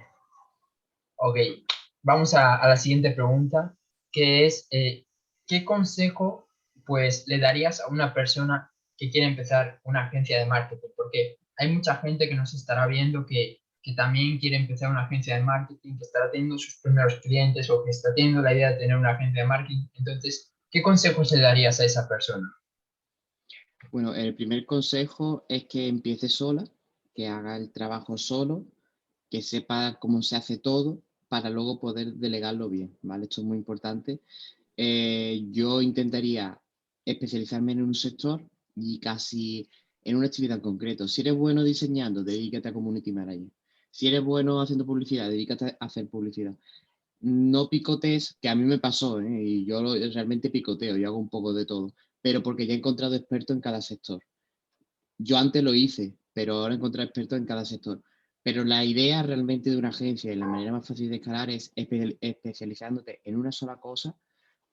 Ok, 1.18 1.38
vamos 2.02 2.34
a, 2.34 2.56
a 2.56 2.70
la 2.70 2.78
siguiente 2.78 3.12
pregunta, 3.12 3.76
que 4.10 4.46
es, 4.46 4.70
eh, 4.72 5.06
¿qué 5.48 5.66
consejo 5.66 6.48
pues 6.86 7.28
le 7.28 7.40
darías 7.40 7.82
a 7.82 7.88
una 7.88 8.14
persona 8.14 8.72
que 8.96 9.10
quiere 9.10 9.28
empezar 9.28 9.82
una 9.84 10.06
agencia 10.06 10.40
de 10.40 10.46
marketing? 10.46 10.92
Porque 10.96 11.40
hay 11.58 11.74
mucha 11.74 11.98
gente 11.98 12.30
que 12.30 12.36
nos 12.36 12.54
estará 12.54 12.88
viendo 12.88 13.26
que 13.26 13.60
que 13.88 13.94
también 13.94 14.38
quiere 14.38 14.58
empezar 14.58 14.92
una 14.92 15.06
agencia 15.06 15.38
de 15.38 15.44
marketing, 15.44 15.98
que 15.98 16.04
estará 16.04 16.30
teniendo 16.30 16.58
sus 16.58 16.76
primeros 16.84 17.22
clientes 17.22 17.70
o 17.70 17.86
que 17.86 17.92
está 17.92 18.14
teniendo 18.14 18.42
la 18.42 18.54
idea 18.54 18.72
de 18.72 18.80
tener 18.80 18.98
una 18.98 19.12
agencia 19.12 19.44
de 19.44 19.48
marketing. 19.48 19.88
Entonces, 19.94 20.52
¿qué 20.70 20.82
consejos 20.82 21.32
le 21.32 21.40
darías 21.40 21.80
a 21.80 21.86
esa 21.86 22.06
persona? 22.06 22.54
Bueno, 23.90 24.14
el 24.14 24.36
primer 24.36 24.66
consejo 24.66 25.46
es 25.48 25.68
que 25.68 25.88
empiece 25.88 26.28
sola, 26.28 26.66
que 27.16 27.30
haga 27.30 27.56
el 27.56 27.72
trabajo 27.72 28.18
solo, 28.18 28.66
que 29.30 29.42
sepa 29.42 29.98
cómo 30.02 30.22
se 30.22 30.36
hace 30.36 30.58
todo 30.58 31.02
para 31.30 31.50
luego 31.50 31.80
poder 31.80 32.16
delegarlo 32.16 32.68
bien, 32.68 32.98
¿vale? 33.04 33.24
Esto 33.24 33.40
es 33.40 33.48
muy 33.48 33.58
importante. 33.58 34.20
Eh, 34.76 35.46
yo 35.50 35.82
intentaría 35.82 36.60
especializarme 37.06 37.72
en 37.72 37.84
un 37.84 37.96
sector 37.96 38.46
y 38.76 39.00
casi 39.00 39.70
en 40.04 40.18
una 40.18 40.28
actividad 40.28 40.58
en 40.58 40.62
concreto. 40.62 41.08
Si 41.08 41.22
eres 41.22 41.36
bueno 41.36 41.64
diseñando, 41.64 42.22
dedícate 42.22 42.68
a 42.68 42.74
Community 42.74 43.14
Manager. 43.14 43.48
Si 43.92 44.08
eres 44.08 44.24
bueno 44.24 44.62
haciendo 44.62 44.86
publicidad, 44.86 45.30
dedícate 45.30 45.78
a 45.80 45.86
hacer 45.86 46.10
publicidad. 46.10 46.56
No 47.20 47.70
picotes, 47.70 48.38
que 48.42 48.50
a 48.50 48.56
mí 48.56 48.64
me 48.64 48.80
pasó, 48.80 49.20
¿eh? 49.20 49.44
y 49.44 49.66
yo 49.66 49.82
realmente 50.14 50.50
picoteo, 50.50 50.98
y 50.98 51.04
hago 51.04 51.18
un 51.18 51.30
poco 51.30 51.54
de 51.54 51.66
todo, 51.66 51.94
pero 52.22 52.44
porque 52.44 52.68
ya 52.68 52.74
he 52.74 52.78
encontrado 52.78 53.16
expertos 53.16 53.56
en 53.56 53.62
cada 53.62 53.82
sector. 53.82 54.22
Yo 55.18 55.38
antes 55.38 55.64
lo 55.64 55.74
hice, 55.74 56.16
pero 56.34 56.56
ahora 56.56 56.76
he 56.76 56.78
encontrado 56.78 57.06
expertos 57.08 57.40
en 57.40 57.46
cada 57.46 57.66
sector. 57.66 58.04
Pero 58.44 58.64
la 58.64 58.86
idea 58.86 59.24
realmente 59.24 59.72
de 59.72 59.78
una 59.78 59.90
agencia 59.90 60.32
y 60.32 60.36
la 60.36 60.46
manera 60.46 60.72
más 60.72 60.88
fácil 60.88 61.10
de 61.10 61.16
escalar 61.16 61.50
es 61.50 61.74
especializándote 61.76 63.22
en 63.24 63.36
una 63.36 63.52
sola 63.52 63.80
cosa, 63.80 64.16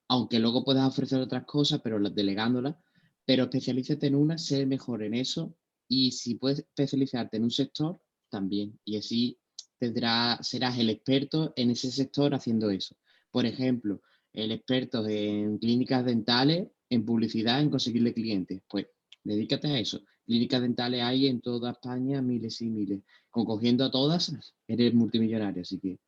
aunque 0.09 0.39
luego 0.39 0.65
puedas 0.65 0.87
ofrecer 0.87 1.21
otras 1.21 1.45
cosas, 1.45 1.81
pero 1.83 1.99
delegándolas, 1.99 2.77
pero 3.25 3.45
especialízate 3.45 4.07
en 4.07 4.15
una, 4.15 4.39
sé 4.39 4.67
mejor 4.67 5.03
en 5.03 5.15
eso 5.15 5.57
y 5.89 6.13
si 6.13 6.37
puedes 6.37 6.61
especializarte 6.61 7.37
en 7.37 7.45
un 7.45 7.51
sector, 7.51 8.01
también. 8.35 8.79
Y 8.85 8.97
así 8.97 9.39
tendrá, 9.79 10.39
serás 10.43 10.77
el 10.79 10.91
experto 10.91 11.53
en 11.57 11.71
ese 11.71 11.91
sector 11.93 12.35
haciendo 12.35 12.69
eso. 12.71 12.97
Por 13.31 13.47
ejemplo, 13.47 14.03
el 14.33 14.51
experto 14.51 15.07
en 15.07 15.59
clínicas 15.59 16.05
dentales, 16.05 16.67
en 16.91 17.05
publicidad, 17.05 17.61
en 17.61 17.71
conseguirle 17.71 18.13
clientes. 18.13 18.61
Pues 18.69 18.87
dedícate 19.23 19.69
a 19.69 19.79
eso. 19.79 20.01
clínicas 20.27 20.63
dentales 20.63 21.03
hay 21.03 21.29
en 21.29 21.41
toda 21.41 21.71
España 21.71 22.21
miles 22.21 22.61
y 22.61 22.71
miles. 22.71 23.01
Con 23.31 23.45
cogiendo 23.45 23.85
a 23.85 23.91
todas, 23.91 24.33
eres 24.67 24.95
multimillonario, 24.95 25.63
así 25.63 25.79
que 25.79 25.99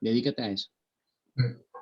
dedícate 0.00 0.42
a 0.42 0.50
eso. 0.50 0.70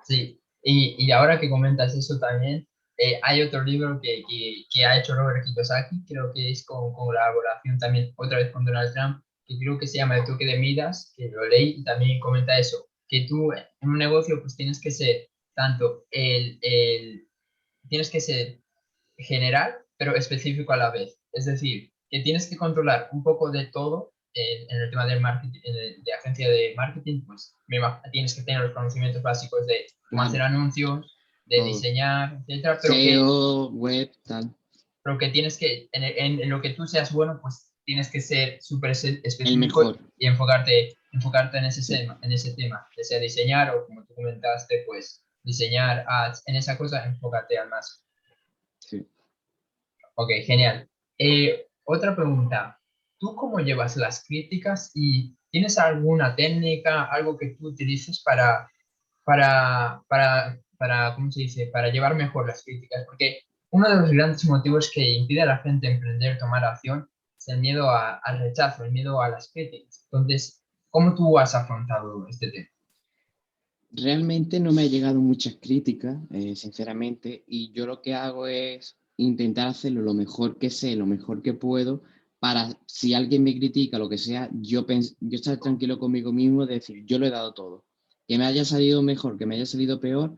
Sí, 0.06 0.40
y, 0.62 0.96
y 0.98 1.12
ahora 1.12 1.38
que 1.40 1.48
comentas 1.48 1.94
eso 1.94 2.18
también, 2.18 2.66
eh, 2.96 3.18
hay 3.22 3.42
otro 3.42 3.62
libro 3.62 4.00
que, 4.00 4.22
que, 4.28 4.64
que, 4.70 4.86
ha 4.86 4.98
hecho 4.98 5.14
Robert 5.14 5.44
Kiyosaki, 5.44 6.04
creo 6.06 6.32
que 6.32 6.50
es 6.50 6.64
con, 6.64 6.92
con, 6.92 7.06
colaboración 7.06 7.78
también 7.78 8.12
otra 8.16 8.38
vez 8.38 8.52
con 8.52 8.64
Donald 8.64 8.92
Trump, 8.92 9.24
que 9.46 9.58
creo 9.58 9.78
que 9.78 9.86
se 9.86 9.98
llama 9.98 10.18
El 10.18 10.24
toque 10.24 10.46
de 10.46 10.58
Midas, 10.58 11.12
que 11.16 11.28
lo 11.28 11.46
leí 11.48 11.76
y 11.78 11.84
también 11.84 12.20
comenta 12.20 12.58
eso, 12.58 12.88
que 13.08 13.26
tú 13.28 13.52
en 13.52 13.88
un 13.88 13.98
negocio 13.98 14.40
pues 14.40 14.56
tienes 14.56 14.80
que 14.80 14.90
ser 14.90 15.28
tanto 15.54 16.04
el, 16.10 16.58
el 16.62 17.28
tienes 17.88 18.10
que 18.10 18.20
ser 18.20 18.60
general, 19.18 19.74
pero 19.96 20.16
específico 20.16 20.72
a 20.72 20.76
la 20.76 20.90
vez. 20.90 21.20
Es 21.32 21.44
decir, 21.44 21.92
que 22.10 22.20
tienes 22.20 22.48
que 22.48 22.56
controlar 22.56 23.08
un 23.12 23.22
poco 23.22 23.50
de 23.50 23.66
todo 23.66 24.12
en, 24.34 24.70
en 24.70 24.82
el 24.82 24.90
tema 24.90 25.06
del 25.06 25.20
marketing, 25.20 25.60
de 25.60 26.12
agencia 26.12 26.50
de 26.50 26.74
marketing, 26.76 27.22
pues 27.26 27.54
tienes 28.12 28.34
que 28.34 28.42
tener 28.42 28.62
los 28.62 28.72
conocimientos 28.72 29.22
básicos 29.22 29.66
de 29.66 29.86
cómo 30.10 30.22
hacer 30.22 30.42
anuncios, 30.42 31.16
de 31.46 31.62
diseñar, 31.62 32.38
etcétera, 32.46 32.78
pero 32.80 32.94
SEO, 32.94 33.70
web, 33.70 34.10
tal. 34.24 34.54
Pero 35.02 35.18
que 35.18 35.28
tienes 35.28 35.58
que, 35.58 35.88
en, 35.92 36.40
en, 36.40 36.48
lo 36.48 36.62
que 36.62 36.70
tú 36.70 36.86
seas 36.86 37.12
bueno, 37.12 37.38
pues 37.42 37.73
tienes 37.84 38.10
que 38.10 38.20
ser 38.20 38.60
súper 38.62 38.90
específico 38.92 39.96
y 40.18 40.26
enfocarte, 40.26 40.96
enfocarte 41.12 41.58
en 41.58 41.64
ese, 41.66 41.96
tema, 41.96 42.18
en 42.22 42.32
ese 42.32 42.54
tema, 42.54 42.86
ya 42.96 43.04
sea 43.04 43.18
diseñar 43.18 43.74
o 43.74 43.86
como 43.86 44.04
tú 44.04 44.14
comentaste, 44.14 44.84
pues 44.86 45.24
diseñar 45.42 46.04
ads, 46.08 46.42
en 46.46 46.56
esa 46.56 46.78
cosa, 46.78 47.04
enfócate 47.04 47.58
al 47.58 47.68
más. 47.68 48.04
Sí. 48.78 49.06
Ok, 50.14 50.30
genial. 50.44 50.88
Eh, 51.18 51.66
otra 51.84 52.16
pregunta, 52.16 52.80
¿tú 53.18 53.34
cómo 53.36 53.58
llevas 53.58 53.96
las 53.96 54.24
críticas 54.24 54.90
y 54.94 55.36
tienes 55.50 55.78
alguna 55.78 56.34
técnica, 56.34 57.04
algo 57.04 57.36
que 57.36 57.50
tú 57.50 57.68
utilices 57.68 58.22
para, 58.22 58.70
para, 59.24 60.02
para 60.08 60.58
para, 60.76 61.14
¿cómo 61.14 61.30
se 61.30 61.40
dice?, 61.40 61.66
para 61.72 61.88
llevar 61.90 62.14
mejor 62.14 62.46
las 62.46 62.62
críticas, 62.64 63.04
porque 63.06 63.40
uno 63.70 63.88
de 63.88 63.96
los 63.96 64.10
grandes 64.10 64.44
motivos 64.44 64.90
que 64.92 65.02
impide 65.02 65.42
a 65.42 65.46
la 65.46 65.58
gente 65.58 65.90
emprender, 65.90 66.38
tomar 66.38 66.64
acción, 66.64 67.08
es 67.46 67.54
el 67.54 67.60
miedo 67.60 67.90
al 67.90 68.38
rechazo, 68.38 68.84
el 68.84 68.92
miedo 68.92 69.20
a 69.20 69.28
las 69.28 69.50
críticas. 69.52 70.06
Entonces, 70.10 70.64
¿cómo 70.90 71.14
tú 71.14 71.38
has 71.38 71.54
afrontado 71.54 72.26
este 72.28 72.50
tema? 72.50 72.68
Realmente 73.90 74.58
no 74.58 74.72
me 74.72 74.82
ha 74.82 74.86
llegado 74.86 75.20
muchas 75.20 75.56
críticas, 75.60 76.18
eh, 76.32 76.56
sinceramente, 76.56 77.44
y 77.46 77.72
yo 77.72 77.86
lo 77.86 78.02
que 78.02 78.14
hago 78.14 78.46
es 78.46 78.98
intentar 79.16 79.68
hacerlo 79.68 80.02
lo 80.02 80.14
mejor 80.14 80.58
que 80.58 80.70
sé, 80.70 80.96
lo 80.96 81.06
mejor 81.06 81.42
que 81.42 81.54
puedo, 81.54 82.02
para 82.40 82.76
si 82.86 83.14
alguien 83.14 83.44
me 83.44 83.56
critica, 83.56 83.98
lo 83.98 84.08
que 84.08 84.18
sea, 84.18 84.50
yo, 84.52 84.84
yo 85.20 85.36
estar 85.36 85.58
tranquilo 85.58 85.98
conmigo 85.98 86.32
mismo, 86.32 86.66
de 86.66 86.74
decir, 86.74 87.04
yo 87.06 87.18
lo 87.18 87.26
he 87.26 87.30
dado 87.30 87.54
todo. 87.54 87.84
Que 88.26 88.36
me 88.36 88.46
haya 88.46 88.64
salido 88.64 89.02
mejor, 89.02 89.38
que 89.38 89.46
me 89.46 89.54
haya 89.54 89.66
salido 89.66 90.00
peor, 90.00 90.34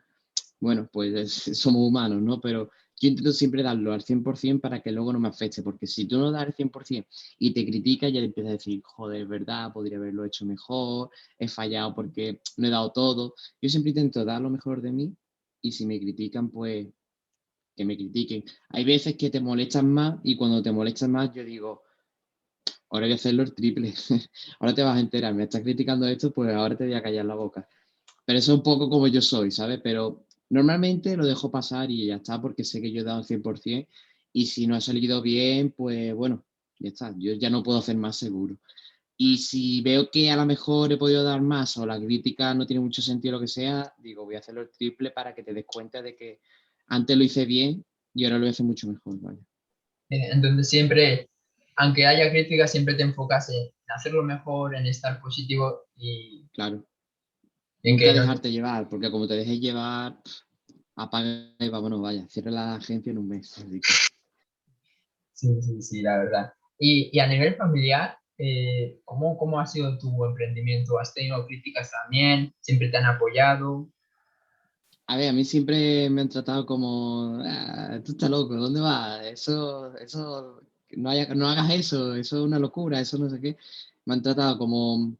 bueno, 0.60 0.88
pues 0.92 1.32
somos 1.54 1.88
humanos, 1.88 2.20
¿no? 2.22 2.40
Pero 2.40 2.70
yo 2.98 3.08
intento 3.08 3.32
siempre 3.32 3.62
darlo 3.62 3.92
al 3.92 4.02
100% 4.02 4.60
para 4.60 4.80
que 4.80 4.90
luego 4.90 5.12
no 5.12 5.20
me 5.20 5.28
afecte, 5.28 5.62
porque 5.62 5.86
si 5.86 6.06
tú 6.06 6.18
no 6.18 6.30
das 6.30 6.46
el 6.46 6.54
100% 6.54 7.06
y 7.38 7.52
te 7.52 7.64
criticas, 7.66 8.12
ya 8.12 8.20
empiezas 8.20 8.50
a 8.50 8.52
decir, 8.54 8.80
joder, 8.82 9.26
verdad, 9.26 9.72
podría 9.72 9.98
haberlo 9.98 10.24
hecho 10.24 10.46
mejor, 10.46 11.10
he 11.38 11.48
fallado 11.48 11.94
porque 11.94 12.40
no 12.56 12.66
he 12.66 12.70
dado 12.70 12.92
todo. 12.92 13.34
Yo 13.60 13.68
siempre 13.68 13.90
intento 13.90 14.24
dar 14.24 14.40
lo 14.40 14.50
mejor 14.50 14.80
de 14.80 14.92
mí 14.92 15.16
y 15.60 15.72
si 15.72 15.84
me 15.86 16.00
critican, 16.00 16.50
pues 16.50 16.86
que 17.76 17.84
me 17.84 17.96
critiquen. 17.96 18.44
Hay 18.70 18.84
veces 18.84 19.16
que 19.16 19.30
te 19.30 19.40
molestan 19.40 19.92
más 19.92 20.18
y 20.24 20.36
cuando 20.36 20.62
te 20.62 20.72
molestan 20.72 21.12
más 21.12 21.32
yo 21.34 21.44
digo, 21.44 21.82
ahora 22.88 23.06
voy 23.06 23.12
a 23.12 23.16
hacerlo 23.16 23.42
el 23.42 23.54
triple, 23.54 23.92
ahora 24.60 24.74
te 24.74 24.82
vas 24.82 24.96
a 24.96 25.00
enterar, 25.00 25.34
me 25.34 25.44
estás 25.44 25.62
criticando 25.62 26.06
esto, 26.06 26.32
pues 26.32 26.54
ahora 26.54 26.76
te 26.76 26.84
voy 26.84 26.94
a 26.94 27.02
callar 27.02 27.26
la 27.26 27.34
boca. 27.34 27.68
Pero 28.24 28.38
eso 28.38 28.52
es 28.52 28.58
un 28.58 28.64
poco 28.64 28.88
como 28.88 29.06
yo 29.06 29.20
soy, 29.20 29.50
¿sabes? 29.50 29.80
Pero 29.82 30.25
Normalmente 30.48 31.16
lo 31.16 31.26
dejo 31.26 31.50
pasar 31.50 31.90
y 31.90 32.06
ya 32.06 32.16
está, 32.16 32.40
porque 32.40 32.64
sé 32.64 32.80
que 32.80 32.92
yo 32.92 33.00
he 33.00 33.04
dado 33.04 33.22
100% 33.22 33.88
y 34.32 34.46
si 34.46 34.66
no 34.66 34.76
ha 34.76 34.80
salido 34.80 35.22
bien, 35.22 35.72
pues 35.72 36.14
bueno, 36.14 36.44
ya 36.78 36.88
está, 36.88 37.14
yo 37.18 37.32
ya 37.34 37.50
no 37.50 37.62
puedo 37.62 37.78
hacer 37.78 37.96
más 37.96 38.16
seguro. 38.16 38.56
Y 39.16 39.38
si 39.38 39.80
veo 39.80 40.10
que 40.10 40.30
a 40.30 40.36
lo 40.36 40.44
mejor 40.44 40.92
he 40.92 40.98
podido 40.98 41.24
dar 41.24 41.40
más 41.40 41.76
o 41.78 41.86
la 41.86 41.98
crítica 41.98 42.52
no 42.52 42.66
tiene 42.66 42.80
mucho 42.80 43.00
sentido, 43.00 43.32
lo 43.32 43.40
que 43.40 43.48
sea, 43.48 43.94
digo, 43.98 44.24
voy 44.24 44.34
a 44.34 44.40
hacerlo 44.40 44.60
el 44.60 44.70
triple 44.70 45.10
para 45.10 45.34
que 45.34 45.42
te 45.42 45.54
des 45.54 45.64
cuenta 45.64 46.02
de 46.02 46.14
que 46.14 46.40
antes 46.88 47.16
lo 47.16 47.24
hice 47.24 47.46
bien 47.46 47.84
y 48.12 48.24
ahora 48.24 48.38
lo 48.38 48.46
hice 48.46 48.62
mucho 48.62 48.88
mejor. 48.88 49.18
¿vale? 49.20 49.38
Entonces 50.10 50.68
siempre, 50.68 51.30
aunque 51.76 52.06
haya 52.06 52.30
crítica, 52.30 52.66
siempre 52.66 52.94
te 52.94 53.02
enfocas 53.02 53.48
en 53.48 53.70
hacerlo 53.88 54.22
mejor, 54.22 54.76
en 54.76 54.86
estar 54.86 55.18
positivo 55.20 55.86
y, 55.96 56.46
claro. 56.52 56.86
En 57.88 57.96
que 57.96 58.12
dejarte 58.12 58.50
llevar, 58.50 58.88
porque 58.88 59.12
como 59.12 59.28
te 59.28 59.34
dejes 59.34 59.60
llevar, 59.60 60.18
apaga 60.96 61.52
y 61.60 61.68
vámonos, 61.68 62.00
vaya, 62.02 62.26
cierra 62.28 62.50
la 62.50 62.74
agencia 62.74 63.12
en 63.12 63.18
un 63.18 63.28
mes. 63.28 63.64
Sí, 65.32 65.62
sí, 65.62 65.82
sí, 65.82 66.02
la 66.02 66.18
verdad. 66.18 66.52
Y, 66.80 67.10
y 67.12 67.20
a 67.20 67.28
nivel 67.28 67.54
familiar, 67.54 68.18
eh, 68.38 68.98
¿cómo, 69.04 69.38
¿cómo 69.38 69.60
ha 69.60 69.66
sido 69.66 69.96
tu 69.98 70.24
emprendimiento? 70.24 70.98
¿Has 70.98 71.14
tenido 71.14 71.46
críticas 71.46 71.92
también? 71.92 72.52
¿Siempre 72.58 72.88
te 72.88 72.96
han 72.96 73.04
apoyado? 73.04 73.88
A 75.06 75.16
ver, 75.16 75.28
a 75.28 75.32
mí 75.32 75.44
siempre 75.44 76.10
me 76.10 76.22
han 76.22 76.28
tratado 76.28 76.66
como, 76.66 77.40
ah, 77.44 78.00
tú 78.04 78.12
estás 78.12 78.28
loco, 78.28 78.56
¿dónde 78.56 78.80
vas? 78.80 79.24
Eso, 79.26 79.96
eso, 79.98 80.60
no, 80.90 81.10
no 81.36 81.48
hagas 81.48 81.70
eso, 81.70 82.16
eso 82.16 82.38
es 82.38 82.42
una 82.42 82.58
locura, 82.58 82.98
eso 82.98 83.16
no 83.16 83.30
sé 83.30 83.40
qué. 83.40 83.56
Me 84.06 84.14
han 84.14 84.22
tratado 84.22 84.58
como, 84.58 85.16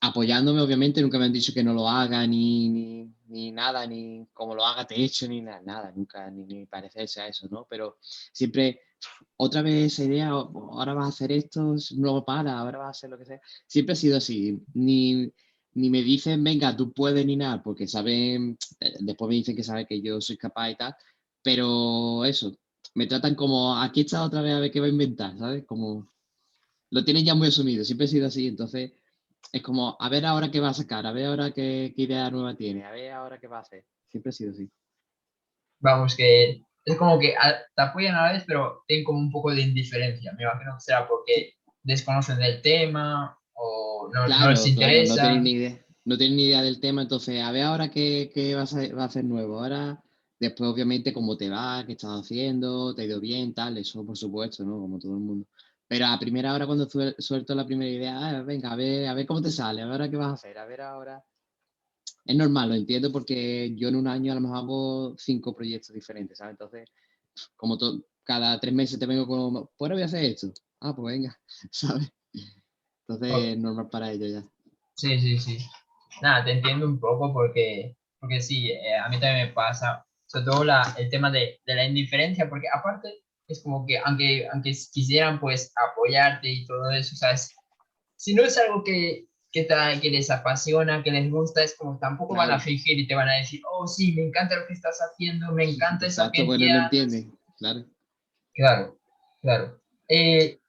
apoyándome, 0.00 0.60
obviamente, 0.60 1.00
nunca 1.00 1.18
me 1.18 1.26
han 1.26 1.32
dicho 1.32 1.52
que 1.52 1.62
no 1.62 1.72
lo 1.74 1.88
haga, 1.88 2.26
ni, 2.26 2.68
ni, 2.68 3.14
ni 3.28 3.52
nada, 3.52 3.86
ni 3.86 4.26
como 4.32 4.54
lo 4.54 4.64
haga 4.64 4.86
te 4.86 5.02
echo, 5.02 5.28
ni 5.28 5.40
nada, 5.40 5.60
nada 5.62 5.92
nunca, 5.94 6.30
ni, 6.30 6.44
ni 6.44 6.66
parecerse 6.66 7.20
a 7.20 7.28
eso, 7.28 7.48
¿no? 7.50 7.66
Pero 7.68 7.98
siempre, 8.00 8.80
otra 9.36 9.62
vez 9.62 9.92
esa 9.92 10.04
idea, 10.04 10.28
ahora 10.28 10.94
vas 10.94 11.06
a 11.06 11.08
hacer 11.08 11.32
esto, 11.32 11.76
no 11.96 12.24
para, 12.24 12.58
ahora 12.58 12.78
vas 12.78 12.86
a 12.86 12.90
hacer 12.90 13.10
lo 13.10 13.18
que 13.18 13.26
sea. 13.26 13.40
Siempre 13.66 13.92
ha 13.94 13.96
sido 13.96 14.16
así, 14.16 14.62
ni, 14.74 15.32
ni 15.74 15.90
me 15.90 16.02
dicen, 16.02 16.42
venga, 16.42 16.76
tú 16.76 16.92
puedes 16.92 17.24
ni 17.26 17.36
nada, 17.36 17.62
porque 17.62 17.86
saben, 17.86 18.58
eh, 18.80 18.94
después 19.00 19.28
me 19.28 19.34
dicen 19.36 19.56
que 19.56 19.64
saben 19.64 19.86
que 19.86 20.00
yo 20.00 20.20
soy 20.20 20.36
capaz 20.36 20.70
y 20.70 20.76
tal, 20.76 20.94
pero 21.42 22.24
eso, 22.24 22.56
me 22.94 23.06
tratan 23.06 23.34
como, 23.34 23.76
aquí 23.76 24.02
está 24.02 24.22
otra 24.22 24.42
vez 24.42 24.54
a 24.54 24.60
ver 24.60 24.70
qué 24.70 24.80
va 24.80 24.86
a 24.86 24.90
inventar, 24.90 25.36
¿sabes? 25.38 25.64
Como, 25.66 26.08
lo 26.90 27.04
tienen 27.04 27.24
ya 27.24 27.34
muy 27.34 27.48
asumido, 27.48 27.84
siempre 27.84 28.06
ha 28.06 28.08
sido 28.08 28.26
así, 28.26 28.46
entonces 28.46 28.92
es 29.52 29.62
como, 29.62 29.96
a 29.98 30.08
ver 30.08 30.26
ahora 30.26 30.50
qué 30.50 30.60
va 30.60 30.70
a 30.70 30.74
sacar, 30.74 31.06
a 31.06 31.12
ver 31.12 31.26
ahora 31.26 31.50
qué, 31.52 31.92
idea 31.96 32.30
nueva 32.30 32.54
tiene, 32.54 32.84
a 32.84 32.90
ver 32.90 33.12
ahora 33.12 33.38
qué 33.38 33.46
va 33.46 33.58
a 33.58 33.62
hacer. 33.62 33.84
Siempre 34.08 34.30
ha 34.30 34.32
sido 34.32 34.50
así. 34.52 34.68
Vamos, 35.80 36.16
que 36.16 36.62
es 36.84 36.96
como 36.96 37.18
que 37.18 37.34
te 37.74 37.82
apoyan 37.82 38.14
a 38.14 38.26
la 38.26 38.32
vez, 38.32 38.44
pero 38.46 38.82
tienen 38.86 39.04
como 39.04 39.18
un 39.18 39.30
poco 39.30 39.50
de 39.52 39.62
indiferencia. 39.62 40.32
Me 40.32 40.44
imagino 40.44 40.74
que 40.74 40.80
será 40.80 41.06
porque 41.06 41.54
desconocen 41.82 42.38
del 42.38 42.62
tema 42.62 43.38
o 43.54 44.10
no, 44.12 44.50
les 44.50 44.66
interesa. 44.66 45.14
no, 45.14 45.22
tienen 45.22 45.42
ni 45.42 45.50
idea, 45.50 45.86
no 46.04 46.16
tienen 46.16 46.36
ni 46.36 46.44
idea 46.44 46.62
del 46.62 46.80
tema, 46.80 47.02
entonces 47.02 47.42
a 47.42 47.52
ver 47.52 47.62
ahora 47.62 47.90
qué, 47.90 48.30
qué 48.32 48.54
va, 48.54 48.62
a 48.62 48.94
va 48.94 49.02
a 49.02 49.06
hacer 49.06 49.24
nuevo. 49.24 49.60
Ahora, 49.60 50.02
después 50.38 50.70
obviamente 50.70 51.12
cómo 51.12 51.36
te 51.36 51.48
va, 51.48 51.84
qué 51.86 51.92
estás 51.92 52.20
haciendo, 52.20 52.94
te 52.94 53.02
ha 53.02 53.04
ido 53.04 53.20
bien, 53.20 53.54
tal, 53.54 53.78
eso 53.78 54.04
por 54.04 54.16
supuesto, 54.16 54.64
¿no? 54.64 54.78
Como 54.78 54.98
todo 54.98 55.14
el 55.14 55.20
mundo. 55.20 55.46
Pero 55.88 56.06
a 56.06 56.18
primera 56.18 56.52
hora, 56.52 56.66
cuando 56.66 56.88
suelto 56.88 57.54
la 57.54 57.66
primera 57.66 57.90
idea, 57.90 58.18
ah, 58.18 58.42
venga, 58.42 58.72
a 58.72 58.76
ver, 58.76 59.06
a 59.06 59.14
ver 59.14 59.26
cómo 59.26 59.40
te 59.40 59.50
sale, 59.50 59.82
a 59.82 59.84
ver 59.84 59.92
ahora 59.92 60.10
qué 60.10 60.16
vas 60.16 60.28
a 60.28 60.34
hacer, 60.34 60.58
a 60.58 60.66
ver 60.66 60.80
ahora. 60.80 61.24
Es 62.24 62.34
normal, 62.34 62.70
lo 62.70 62.74
entiendo, 62.74 63.12
porque 63.12 63.72
yo 63.76 63.88
en 63.88 63.96
un 63.96 64.08
año 64.08 64.32
a 64.32 64.34
lo 64.34 64.40
mejor 64.40 64.56
hago 64.56 65.14
cinco 65.16 65.54
proyectos 65.54 65.94
diferentes, 65.94 66.38
¿sabes? 66.38 66.52
Entonces, 66.52 66.88
como 67.54 67.78
cada 68.24 68.58
tres 68.58 68.74
meses 68.74 68.98
te 68.98 69.06
vengo 69.06 69.28
con, 69.28 69.52
pues 69.52 69.72
ahora 69.80 69.94
voy 69.94 70.02
a 70.02 70.06
hacer 70.06 70.24
esto. 70.24 70.52
Ah, 70.80 70.94
pues 70.94 71.14
venga, 71.14 71.38
¿sabes? 71.70 72.12
Entonces 73.08 73.32
oh. 73.32 73.38
es 73.38 73.58
normal 73.58 73.88
para 73.88 74.10
ellos 74.10 74.32
ya. 74.32 74.44
Sí, 74.96 75.20
sí, 75.20 75.38
sí. 75.38 75.58
Nada, 76.20 76.44
te 76.44 76.52
entiendo 76.52 76.86
un 76.86 76.98
poco 76.98 77.32
porque, 77.32 77.96
porque 78.18 78.40
sí, 78.40 78.70
eh, 78.70 78.96
a 78.96 79.08
mí 79.08 79.20
también 79.20 79.46
me 79.46 79.52
pasa, 79.52 80.04
sobre 80.26 80.46
todo 80.46 80.64
la, 80.64 80.96
el 80.98 81.08
tema 81.10 81.30
de, 81.30 81.60
de 81.64 81.74
la 81.76 81.84
indiferencia, 81.84 82.48
porque 82.48 82.66
aparte 82.72 83.25
es 83.48 83.62
como 83.62 83.86
que 83.86 83.98
aunque, 83.98 84.48
aunque 84.52 84.72
quisieran 84.92 85.40
pues 85.40 85.72
apoyarte 85.76 86.48
y 86.48 86.66
todo 86.66 86.90
eso, 86.90 87.16
¿sabes? 87.16 87.54
Si 88.16 88.34
no 88.34 88.42
es 88.42 88.58
algo 88.58 88.82
que, 88.82 89.26
que, 89.52 89.66
que 90.00 90.10
les 90.10 90.30
apasiona, 90.30 91.02
que 91.02 91.10
les 91.10 91.30
gusta, 91.30 91.62
es 91.62 91.76
como 91.76 91.98
tampoco 91.98 92.34
van 92.34 92.50
a 92.50 92.58
fingir 92.58 92.98
y 92.98 93.06
te 93.06 93.14
van 93.14 93.28
a 93.28 93.36
decir, 93.36 93.60
oh 93.70 93.86
sí, 93.86 94.12
me 94.12 94.22
encanta 94.22 94.56
lo 94.56 94.66
que 94.66 94.72
estás 94.72 94.98
haciendo, 94.98 95.52
me 95.52 95.64
encanta 95.64 96.06
esa 96.06 96.26
Exacto, 96.26 96.46
bueno, 96.46 96.66
no 96.66 96.84
entienden, 96.84 97.38
claro. 97.58 97.84
Claro, 98.54 98.98
claro. 99.42 99.80
Eh, 100.08 100.60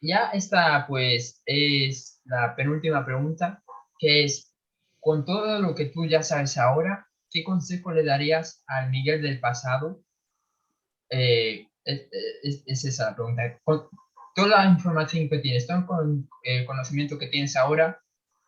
ya 0.00 0.30
esta 0.32 0.86
pues 0.86 1.42
es 1.46 2.20
la 2.24 2.54
penúltima 2.54 3.04
pregunta, 3.04 3.62
que 3.98 4.24
es, 4.24 4.54
con 5.00 5.24
todo 5.24 5.60
lo 5.60 5.74
que 5.74 5.86
tú 5.86 6.06
ya 6.06 6.22
sabes 6.22 6.56
ahora, 6.56 7.08
¿qué 7.30 7.42
consejo 7.42 7.92
le 7.92 8.04
darías 8.04 8.62
al 8.66 8.90
Miguel 8.90 9.20
del 9.20 9.40
pasado 9.40 10.02
eh, 11.10 11.68
es, 11.84 12.62
es, 12.66 12.84
esa 12.84 13.10
la 13.10 13.16
pregunta. 13.16 13.60
Toda 14.34 14.48
la 14.48 14.70
información 14.70 15.28
que 15.28 15.38
tienes, 15.38 15.66
todo 15.66 16.02
el 16.42 16.66
conocimiento 16.66 17.18
que 17.18 17.28
tienes 17.28 17.56
ahora, 17.56 18.02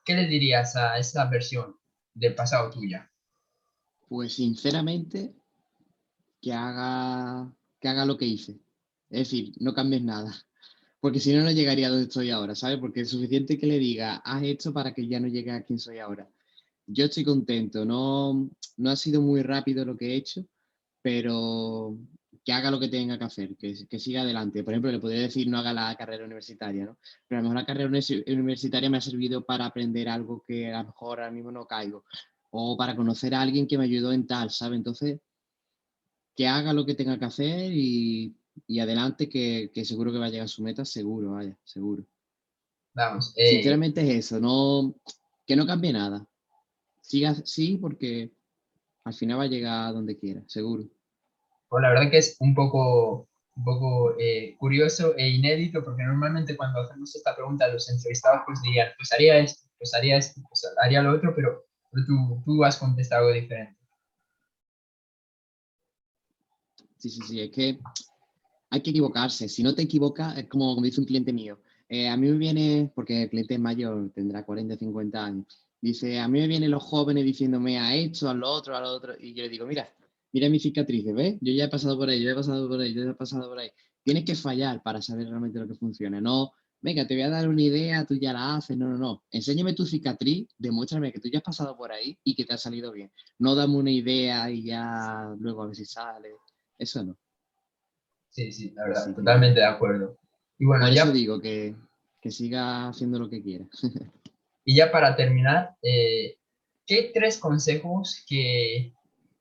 ¿qué 0.05 0.14
le 0.14 0.27
dirías 0.27 0.77
a 0.77 0.99
esa 0.99 1.27
versión 1.27 1.77
del 2.14 2.35
pasado 2.35 2.70
tuya? 2.70 3.11
Pues 4.09 4.35
sinceramente, 4.35 5.35
que 6.40 6.53
haga, 6.53 7.53
que 7.81 7.88
haga 7.88 8.05
lo 8.05 8.16
que 8.16 8.27
hice. 8.27 8.53
Es 9.11 9.31
decir, 9.31 9.53
no 9.59 9.75
cambies 9.75 10.03
nada. 10.03 10.35
Porque 11.01 11.20
si 11.20 11.33
no, 11.35 11.42
no 11.42 11.51
llegaría 11.51 11.87
a 11.87 11.90
donde 11.90 12.07
estoy 12.07 12.31
ahora, 12.31 12.55
¿sabes? 12.55 12.79
Porque 12.79 13.03
es 13.03 13.11
suficiente 13.11 13.59
que 13.59 13.66
le 13.66 13.79
diga, 13.79 14.16
haz 14.25 14.42
esto 14.42 14.72
para 14.72 14.92
que 14.92 15.07
ya 15.07 15.20
no 15.20 15.29
llegue 15.29 15.53
a 15.53 15.62
quien 15.62 15.79
soy 15.79 15.99
ahora. 15.99 16.29
Yo 16.87 17.05
estoy 17.05 17.25
contento, 17.25 17.85
no, 17.85 18.49
no 18.77 18.90
ha 18.90 18.96
sido 18.96 19.20
muy 19.20 19.42
rápido 19.42 19.85
lo 19.85 19.96
que 19.96 20.12
he 20.12 20.16
hecho, 20.16 20.44
pero 21.03 21.96
que 22.46 22.52
haga 22.52 22.70
lo 22.70 22.78
que 22.78 22.87
tenga 22.87 23.18
que 23.18 23.24
hacer, 23.24 23.56
que, 23.56 23.74
que, 23.90 23.98
siga 23.98 24.22
adelante. 24.22 24.62
Por 24.62 24.72
ejemplo, 24.72 24.92
le 24.92 25.00
podría 25.00 25.22
decir 25.22 25.48
no 25.48 25.59
haga 25.59 25.72
la 25.72 25.96
carrera 25.96 26.24
universitaria, 26.24 26.85
¿no? 26.85 26.96
Pero 27.26 27.40
a 27.40 27.42
lo 27.42 27.48
mejor 27.48 27.56
la 27.56 27.66
carrera 27.66 27.88
universitaria 27.88 28.88
me 28.88 28.98
ha 28.98 29.00
servido 29.00 29.44
para 29.44 29.66
aprender 29.66 30.09
algo 30.09 30.44
que 30.46 30.72
a 30.72 30.82
lo 30.82 30.90
mejor 30.90 31.18
ahora 31.18 31.32
mismo 31.32 31.50
no 31.50 31.66
caigo, 31.66 32.04
o 32.50 32.76
para 32.76 32.94
conocer 32.94 33.35
a 33.35 33.40
alguien 33.40 33.66
que 33.66 33.76
me 33.76 33.82
ayudó 33.82 34.12
en 34.12 34.28
tal, 34.28 34.50
¿sabe? 34.50 34.76
Entonces, 34.76 35.18
que 36.37 36.46
haga 36.46 36.72
lo 36.72 36.87
que 36.87 36.94
tenga 36.94 37.18
que 37.18 37.24
hacer 37.24 37.72
y, 37.72 38.37
y 38.68 38.78
adelante, 38.78 39.28
que, 39.28 39.72
que, 39.74 39.85
seguro 39.85 40.12
que 40.12 40.18
va 40.18 40.26
a 40.26 40.30
llegar 40.30 40.44
a 40.44 40.48
su 40.48 40.62
meta, 40.62 40.85
seguro, 40.85 41.32
vaya, 41.32 41.59
seguro. 41.64 42.04
Vamos. 42.94 43.32
Eh... 43.35 43.54
Sinceramente 43.54 44.02
es 44.02 44.26
eso, 44.26 44.38
no, 44.38 44.94
que 45.44 45.56
no 45.56 45.66
cambie 45.66 45.92
nada. 45.92 46.24
Siga 47.00 47.30
así 47.30 47.76
porque 47.76 48.30
al 49.02 49.14
final 49.14 49.40
va 49.40 49.44
a 49.44 49.48
llegar 49.48 49.88
a 49.88 49.92
donde 49.92 50.16
quiera, 50.16 50.44
seguro. 50.46 50.88
Pues 51.68 51.83
la 51.83 51.90
verdad 51.90 52.11
que 52.11 52.18
es 52.18 52.37
un 52.40 52.55
poco, 52.55 53.29
un 53.57 53.64
poco 53.64 54.14
eh, 54.18 54.57
curioso 54.59 55.14
e 55.16 55.29
inédito, 55.29 55.83
porque 55.85 56.02
normalmente 56.02 56.57
cuando 56.57 56.81
hacemos 56.81 57.14
esta 57.14 57.35
pregunta 57.35 57.64
a 57.64 57.68
los 57.68 57.90
entrevistados, 57.90 58.42
pues 58.46 58.62
dirían, 58.62 58.88
pues 58.96 59.12
haría 59.12 59.38
esto, 59.38 59.68
pues 59.79 59.94
haría 59.94 60.16
esto, 60.18 60.40
pues 60.48 60.62
haría 60.83 61.02
lo 61.02 61.14
otro, 61.14 61.35
pero, 61.35 61.64
tú, 62.07 62.42
tú 62.44 62.64
has 62.64 62.76
contestado 62.76 63.26
algo 63.26 63.40
diferente. 63.40 63.76
Sí, 66.98 67.11
sí, 67.11 67.20
sí, 67.22 67.40
es 67.40 67.50
que 67.50 67.79
hay 68.70 68.81
que 68.81 68.90
equivocarse. 68.90 69.48
Si 69.48 69.62
no 69.62 69.74
te 69.74 69.83
equivocas, 69.83 70.38
es 70.38 70.48
como, 70.48 70.74
como 70.74 70.85
dice 70.85 71.00
un 71.00 71.07
cliente 71.07 71.33
mío. 71.33 71.59
Eh, 71.88 72.09
a 72.09 72.16
mí 72.16 72.29
me 72.29 72.38
viene, 72.38 72.90
porque 72.94 73.24
el 73.24 73.31
cliente 73.31 73.55
es 73.55 73.61
mayor, 73.61 74.11
tendrá 74.12 74.44
40, 74.44 74.76
50 74.76 75.24
años, 75.24 75.66
dice, 75.81 76.18
a 76.18 76.26
mí 76.26 76.40
me 76.40 76.48
vienen 76.48 76.72
los 76.72 76.83
jóvenes 76.83 77.24
diciéndome 77.24 77.79
a 77.79 77.94
esto, 77.94 78.29
a 78.29 78.35
lo 78.35 78.50
otro, 78.50 78.76
a 78.76 78.81
lo 78.81 78.88
otro, 78.88 79.14
y 79.18 79.35
yo 79.35 79.44
le 79.44 79.48
digo, 79.48 79.66
mira, 79.66 79.88
mira 80.37 80.51
mi 80.51 80.61
cicatriz, 80.61 81.03
¿ves? 81.14 81.38
Yo 81.40 81.51
ya 81.55 81.64
he 81.64 81.68
pasado 81.70 81.96
por 81.96 82.11
ahí, 82.11 82.22
yo 82.22 82.31
he 82.31 82.35
pasado 82.35 82.68
por 82.68 82.79
ahí, 82.79 82.92
yo 82.92 83.09
he 83.09 83.14
pasado 83.14 83.49
por 83.49 83.59
ahí. 83.59 83.70
Tienes 84.03 84.27
que 84.27 84.35
fallar 84.35 84.83
para 84.83 85.01
saber 85.01 85.29
realmente 85.31 85.59
lo 85.59 85.66
que 85.66 85.75
funciona, 85.75 86.20
no, 86.20 86.53
venga, 86.83 87.07
te 87.07 87.14
voy 87.14 87.22
a 87.22 87.31
dar 87.31 87.49
una 87.49 87.62
idea, 87.62 88.05
tú 88.05 88.16
ya 88.16 88.35
la 88.35 88.57
haces, 88.57 88.77
no, 88.77 88.87
no, 88.87 88.99
no. 88.99 89.25
Enséñame 89.31 89.72
tu 89.72 89.87
cicatriz, 89.87 90.46
demuéstrame 90.59 91.11
que 91.11 91.20
tú 91.20 91.31
ya 91.33 91.38
has 91.38 91.42
pasado 91.42 91.75
por 91.75 91.90
ahí 91.90 92.18
y 92.22 92.35
que 92.35 92.44
te 92.44 92.53
ha 92.53 92.59
salido 92.59 92.92
bien. 92.92 93.11
No 93.38 93.55
dame 93.55 93.77
una 93.77 93.90
idea 93.90 94.51
y 94.51 94.64
ya 94.64 95.35
luego 95.38 95.62
a 95.62 95.68
ver 95.68 95.77
si 95.77 95.87
sale. 95.87 96.35
Eso 96.77 97.03
no. 97.03 97.16
Sí, 98.29 98.53
sí, 98.53 98.72
la 98.77 98.88
verdad, 98.88 99.14
totalmente 99.14 99.61
de 99.61 99.66
acuerdo. 99.66 100.18
Y 100.59 100.66
bueno, 100.66 100.87
ya... 100.92 101.11
digo 101.11 101.40
que, 101.40 101.75
que 102.20 102.31
siga 102.31 102.88
haciendo 102.88 103.18
lo 103.18 103.31
que 103.31 103.42
quiera. 103.42 103.64
y 104.66 104.77
ya 104.77 104.92
para 104.92 105.16
terminar, 105.16 105.77
eh, 105.81 106.37
¿qué 106.85 107.11
tres 107.14 107.38
consejos 107.38 108.22
que, 108.29 108.92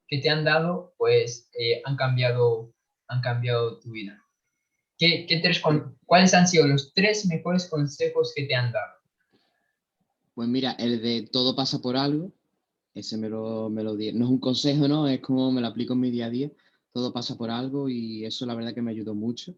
que, 0.07 0.19
te 0.19 0.29
han 0.29 0.43
dado, 0.43 0.93
pues, 0.97 1.49
eh, 1.59 1.81
han, 1.85 1.95
cambiado, 1.95 2.73
han 3.07 3.21
cambiado 3.21 3.79
tu 3.79 3.91
vida? 3.91 4.21
¿Qué, 4.97 5.25
qué 5.27 5.39
tres, 5.39 5.61
¿Cuáles 6.05 6.33
han 6.33 6.47
sido 6.47 6.67
los 6.67 6.93
tres 6.93 7.25
mejores 7.25 7.67
consejos 7.67 8.33
que 8.35 8.45
te 8.45 8.55
han 8.55 8.71
dado? 8.71 8.93
Pues 10.33 10.47
mira, 10.47 10.71
el 10.73 11.01
de 11.01 11.29
todo 11.31 11.55
pasa 11.55 11.79
por 11.79 11.97
algo, 11.97 12.31
ese 12.93 13.17
me 13.17 13.29
lo, 13.29 13.69
me 13.69 13.83
lo 13.83 13.95
di. 13.95 14.11
No 14.13 14.25
es 14.25 14.31
un 14.31 14.39
consejo, 14.39 14.87
¿no? 14.87 15.07
Es 15.07 15.19
como 15.19 15.51
me 15.51 15.61
lo 15.61 15.67
aplico 15.67 15.93
en 15.93 15.99
mi 15.99 16.11
día 16.11 16.27
a 16.27 16.29
día 16.29 16.49
todo 16.95 17.11
pasa 17.11 17.35
por 17.35 17.51
algo 17.51 17.89
y 17.89 18.23
eso 18.23 18.45
la 18.45 18.55
verdad 18.55 18.73
que 18.73 18.81
me 18.81 18.91
ayudó 18.91 19.13
mucho. 19.13 19.53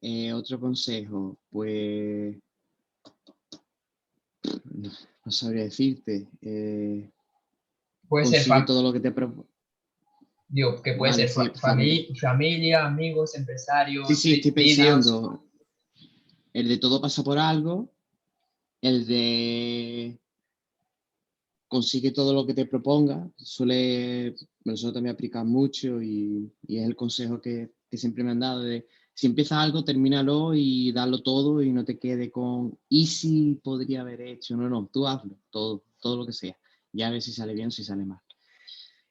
Eh, 0.00 0.32
otro 0.32 0.58
consejo, 0.58 1.38
pues 1.48 2.36
no, 4.74 5.30
sabría 5.30 5.62
decirte. 5.62 6.26
Eh, 6.42 7.08
puede 8.08 8.26
ser 8.26 8.66
todo 8.66 8.82
lo 8.82 8.92
que 8.92 8.98
te 8.98 9.12
Digo, 10.48 10.80
que 10.80 10.94
puede 10.94 11.12
ser 11.28 11.52
familia, 12.20 12.86
amigos, 12.86 13.34
empresarios. 13.34 14.06
Sí, 14.08 14.14
sí, 14.14 14.34
estoy 14.34 14.52
pensando. 14.52 15.44
El 16.52 16.68
de 16.68 16.78
todo 16.78 17.00
pasa 17.00 17.22
por 17.22 17.38
algo. 17.38 17.92
El 18.80 19.06
de 19.06 20.18
consigue 21.68 22.12
todo 22.12 22.32
lo 22.32 22.46
que 22.46 22.54
te 22.54 22.66
proponga. 22.66 23.28
Suele, 23.36 24.34
nosotros 24.64 24.94
también 24.94 25.14
aplica 25.14 25.44
mucho 25.44 26.00
y, 26.00 26.52
y, 26.66 26.78
es 26.78 26.86
el 26.86 26.94
consejo 26.94 27.40
que, 27.40 27.72
que, 27.90 27.96
siempre 27.98 28.22
me 28.22 28.30
han 28.30 28.40
dado 28.40 28.62
de 28.62 28.86
si 29.14 29.26
empieza 29.26 29.60
algo, 29.60 29.82
termínalo 29.82 30.54
y 30.54 30.92
dalo 30.92 31.22
todo 31.22 31.62
y 31.62 31.72
no 31.72 31.84
te 31.84 31.98
quede 31.98 32.30
con 32.30 32.78
y 32.88 33.06
si 33.06 33.58
podría 33.64 34.02
haber 34.02 34.20
hecho. 34.20 34.56
No, 34.56 34.68
no, 34.68 34.88
tú 34.92 35.06
hazlo, 35.06 35.38
todo, 35.50 35.84
todo 36.00 36.18
lo 36.18 36.26
que 36.26 36.32
sea. 36.32 36.56
Ya 36.92 37.08
a 37.08 37.10
ver 37.10 37.22
si 37.22 37.32
sale 37.32 37.54
bien 37.54 37.68
o 37.68 37.70
si 37.70 37.82
sale 37.82 38.04
mal. 38.04 38.20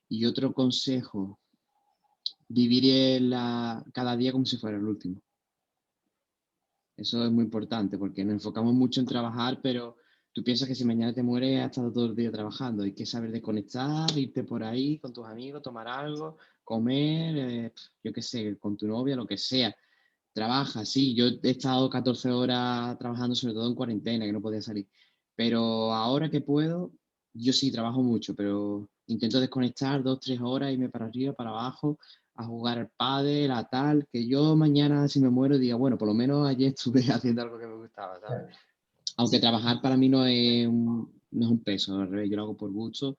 Y 0.10 0.26
otro 0.26 0.54
consejo, 0.54 1.40
vivir 2.48 3.22
la, 3.22 3.84
cada 3.94 4.16
día 4.16 4.32
como 4.32 4.46
si 4.46 4.58
fuera 4.58 4.78
el 4.78 4.86
último. 4.86 5.22
Eso 6.98 7.26
es 7.26 7.32
muy 7.32 7.44
importante 7.44 7.98
porque 7.98 8.24
nos 8.24 8.36
enfocamos 8.36 8.74
mucho 8.74 9.02
en 9.02 9.06
trabajar, 9.06 9.60
pero 9.62 9.98
tú 10.32 10.44
piensas 10.44 10.68
que 10.68 10.76
si 10.76 10.86
mañana 10.86 11.14
te 11.14 11.24
mueres 11.24 11.60
has 11.60 11.72
estado 11.72 11.92
todo 11.92 12.06
el 12.06 12.16
día 12.16 12.32
trabajando. 12.32 12.84
Hay 12.84 12.94
que 12.94 13.06
saber 13.06 13.32
desconectar, 13.32 14.18
irte 14.18 14.44
por 14.44 14.64
ahí 14.64 14.98
con 15.00 15.12
tus 15.12 15.26
amigos, 15.26 15.62
tomar 15.62 15.88
algo, 15.88 16.38
comer, 16.64 17.38
eh, 17.38 17.74
yo 18.04 18.14
qué 18.14 18.22
sé, 18.22 18.58
con 18.58 18.78
tu 18.78 18.88
novia, 18.88 19.16
lo 19.16 19.28
que 19.28 19.38
sea. 19.38 19.76
Trabaja, 20.34 20.86
sí. 20.86 21.16
Yo 21.16 21.28
he 21.28 21.50
estado 21.50 21.90
14 21.90 22.32
horas 22.32 22.98
trabajando, 22.98 23.36
sobre 23.36 23.54
todo 23.54 23.68
en 23.68 23.76
cuarentena, 23.76 24.26
que 24.26 24.34
no 24.34 24.42
podía 24.42 24.62
salir. 24.62 24.88
Pero 25.36 25.94
ahora 25.94 26.30
que 26.30 26.42
puedo, 26.42 26.92
yo 27.34 27.54
sí 27.54 27.72
trabajo 27.72 28.02
mucho, 28.02 28.36
pero 28.36 28.90
intento 29.08 29.40
desconectar 29.40 30.04
dos, 30.04 30.20
tres 30.20 30.40
horas, 30.42 30.72
irme 30.72 30.90
para 30.90 31.06
arriba, 31.06 31.34
para 31.34 31.52
abajo, 31.52 31.98
a 32.36 32.46
jugar 32.46 32.80
al 32.80 32.90
pádel, 32.90 33.52
a 33.52 33.64
tal, 33.68 34.08
que 34.12 34.28
yo 34.28 34.56
mañana 34.56 35.08
si 35.08 35.20
me 35.20 35.30
muero 35.30 35.58
diga, 35.58 35.76
bueno, 35.76 35.98
por 35.98 36.08
lo 36.08 36.14
menos 36.14 36.48
ayer 36.48 36.70
estuve 36.76 37.02
haciendo 37.12 37.42
algo 37.42 37.58
que 37.58 37.68
me 37.68 37.76
gustaba, 37.76 38.20
¿sabes? 38.20 38.56
aunque 39.18 39.40
trabajar 39.40 39.82
para 39.82 39.98
mí 39.98 40.10
no 40.10 40.26
es 40.26 40.68
un, 40.68 41.22
no 41.32 41.46
es 41.46 41.52
un 41.52 41.64
peso, 41.64 42.00
al 42.00 42.10
revés, 42.10 42.30
yo 42.30 42.38
lo 42.38 42.44
hago 42.44 42.58
por 42.58 42.72
gusto, 42.72 43.18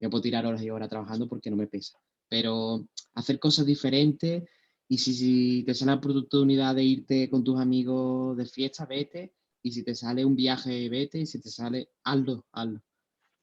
yo 0.00 0.10
puedo 0.10 0.22
tirar 0.22 0.46
horas 0.46 0.62
y 0.62 0.70
horas 0.70 0.88
trabajando 0.88 1.28
porque 1.28 1.50
no 1.50 1.56
me 1.56 1.66
pesa, 1.66 1.98
pero 2.28 2.86
hacer 3.14 3.38
cosas 3.38 3.66
diferentes 3.66 4.44
y 4.88 4.98
si, 4.98 5.12
si 5.12 5.64
te 5.64 5.74
sale 5.74 5.92
la 5.92 5.98
oportunidad 5.98 6.74
de 6.74 6.84
irte 6.84 7.28
con 7.28 7.44
tus 7.44 7.60
amigos 7.60 8.36
de 8.36 8.46
fiesta, 8.46 8.86
vete, 8.86 9.34
y 9.62 9.72
si 9.72 9.82
te 9.82 9.94
sale 9.94 10.24
un 10.24 10.34
viaje, 10.34 10.88
vete, 10.88 11.18
y 11.20 11.26
si 11.26 11.40
te 11.40 11.50
sale, 11.50 11.90
hazlo, 12.04 12.46
hazlo, 12.52 12.80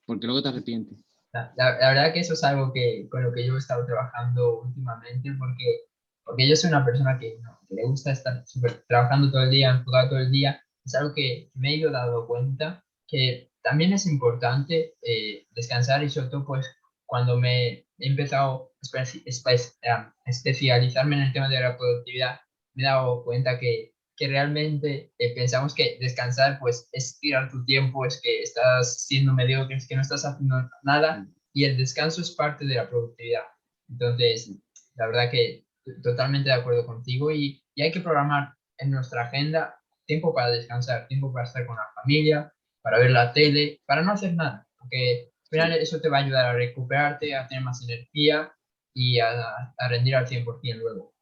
porque 0.06 0.26
luego 0.26 0.42
te 0.42 0.50
arrepientes. 0.50 1.05
La, 1.36 1.52
la, 1.58 1.90
verdad 1.90 2.14
que 2.14 2.22
eso 2.22 2.34
es 2.34 2.44
algo 2.46 2.72
que, 2.72 3.10
con 3.10 3.24
lo 3.24 3.34
que 3.34 3.46
yo 3.46 3.56
he 3.56 3.58
estado 3.58 3.86
trabajando 3.86 4.62
últimamente, 4.62 5.32
porque, 5.38 5.82
porque 6.24 6.48
yo 6.48 6.56
soy 6.56 6.70
una 6.70 6.86
persona 6.86 7.20
que, 7.20 7.38
que 7.68 7.76
le 7.76 7.84
gusta 7.84 8.12
estar 8.12 8.48
super, 8.48 8.86
trabajando 8.88 9.32
todo 9.32 9.44
el 9.44 9.52
día, 9.52 9.72
enfocado 9.72 10.10
todo 10.10 10.20
el 10.20 10.32
día, 10.32 10.62
es 10.86 10.96
algo 10.96 11.14
que 11.14 11.52
me 11.56 11.72
he 11.72 11.78
ido 11.78 11.92
dando 11.92 12.26
cuenta 12.26 12.86
que 13.08 13.52
también 13.64 13.92
es 13.92 14.06
importante 14.06 14.96
eh, 15.02 15.48
descansar 15.52 16.04
y 16.04 16.10
sobre 16.10 16.30
todo 16.30 16.46
pues 16.46 16.66
cuando 17.06 17.38
me 17.38 17.70
he 17.70 17.86
empezado 17.98 18.72
a 18.94 20.14
especializarme 20.26 21.16
en 21.18 21.24
el 21.24 21.34
tema 21.34 21.50
de 21.50 21.60
la 21.60 21.78
productividad, 21.78 22.40
me 22.76 22.84
he 22.84 22.86
dado 22.86 23.24
cuenta 23.24 23.60
que, 23.60 23.95
que 24.18 24.28
realmente 24.28 25.12
eh, 25.18 25.36
pensamos 25.36 25.74
que 25.74 25.98
descansar 26.00 26.58
pues 26.60 26.88
es 26.92 27.20
tirar 27.20 27.50
tu 27.52 27.64
tiempo, 27.66 28.06
es 28.06 28.20
que 28.22 28.42
estás 28.42 29.06
siendo 29.06 29.34
mediocre, 29.34 29.76
es 29.76 29.88
que 29.88 29.96
no 29.96 30.02
estás 30.02 30.26
haciendo 30.26 30.70
nada 30.84 31.28
y 31.54 31.66
el 31.66 31.78
descanso 31.78 32.22
es 32.22 32.32
parte 32.32 32.66
de 32.66 32.76
la 32.76 32.90
productividad. 32.90 33.44
Entonces, 33.90 34.52
la 34.96 35.08
verdad 35.08 35.30
que 35.32 35.66
totalmente 36.02 36.50
de 36.50 36.56
acuerdo 36.56 36.86
contigo 36.86 37.32
y, 37.32 37.62
y 37.76 37.82
hay 37.82 37.92
que 37.92 38.00
programar 38.00 38.56
en 38.78 38.92
nuestra 38.92 39.24
agenda 39.24 39.76
tiempo 40.06 40.34
para 40.34 40.52
descansar, 40.52 41.08
tiempo 41.08 41.32
para 41.34 41.46
estar 41.46 41.66
con 41.66 41.76
la 41.76 41.88
familia, 41.96 42.54
para 42.82 43.00
ver 43.00 43.12
la 43.12 43.34
tele, 43.34 43.82
para 43.86 44.04
no 44.04 44.12
hacer 44.12 44.34
nada, 44.34 44.68
porque 44.78 45.32
al 45.44 45.50
final 45.50 45.74
eso 45.74 46.00
te 46.00 46.10
va 46.10 46.20
a 46.20 46.24
ayudar 46.24 46.46
a 46.46 46.54
recuperarte, 46.54 47.36
a 47.36 47.48
tener 47.48 47.64
más 47.64 47.84
energía 47.84 48.52
y 48.94 49.20
a, 49.20 49.74
a 49.78 49.88
rendir 49.90 50.16
al 50.16 50.28
100% 50.28 50.78
luego. 50.78 51.14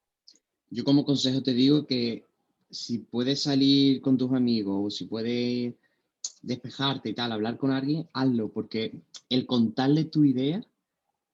Yo 0.69 0.83
como 0.83 1.05
consejo 1.05 1.43
te 1.43 1.53
digo 1.53 1.85
que 1.85 2.27
si 2.73 2.99
puedes 2.99 3.43
salir 3.43 4.01
con 4.01 4.17
tus 4.17 4.31
amigos 4.33 4.75
o 4.85 4.89
si 4.89 5.05
puedes 5.05 5.75
despejarte 6.41 7.09
y 7.09 7.13
tal, 7.13 7.31
hablar 7.31 7.57
con 7.57 7.71
alguien, 7.71 8.07
hazlo, 8.13 8.49
porque 8.49 9.01
el 9.29 9.45
contarle 9.45 10.05
tu 10.05 10.23
idea 10.23 10.65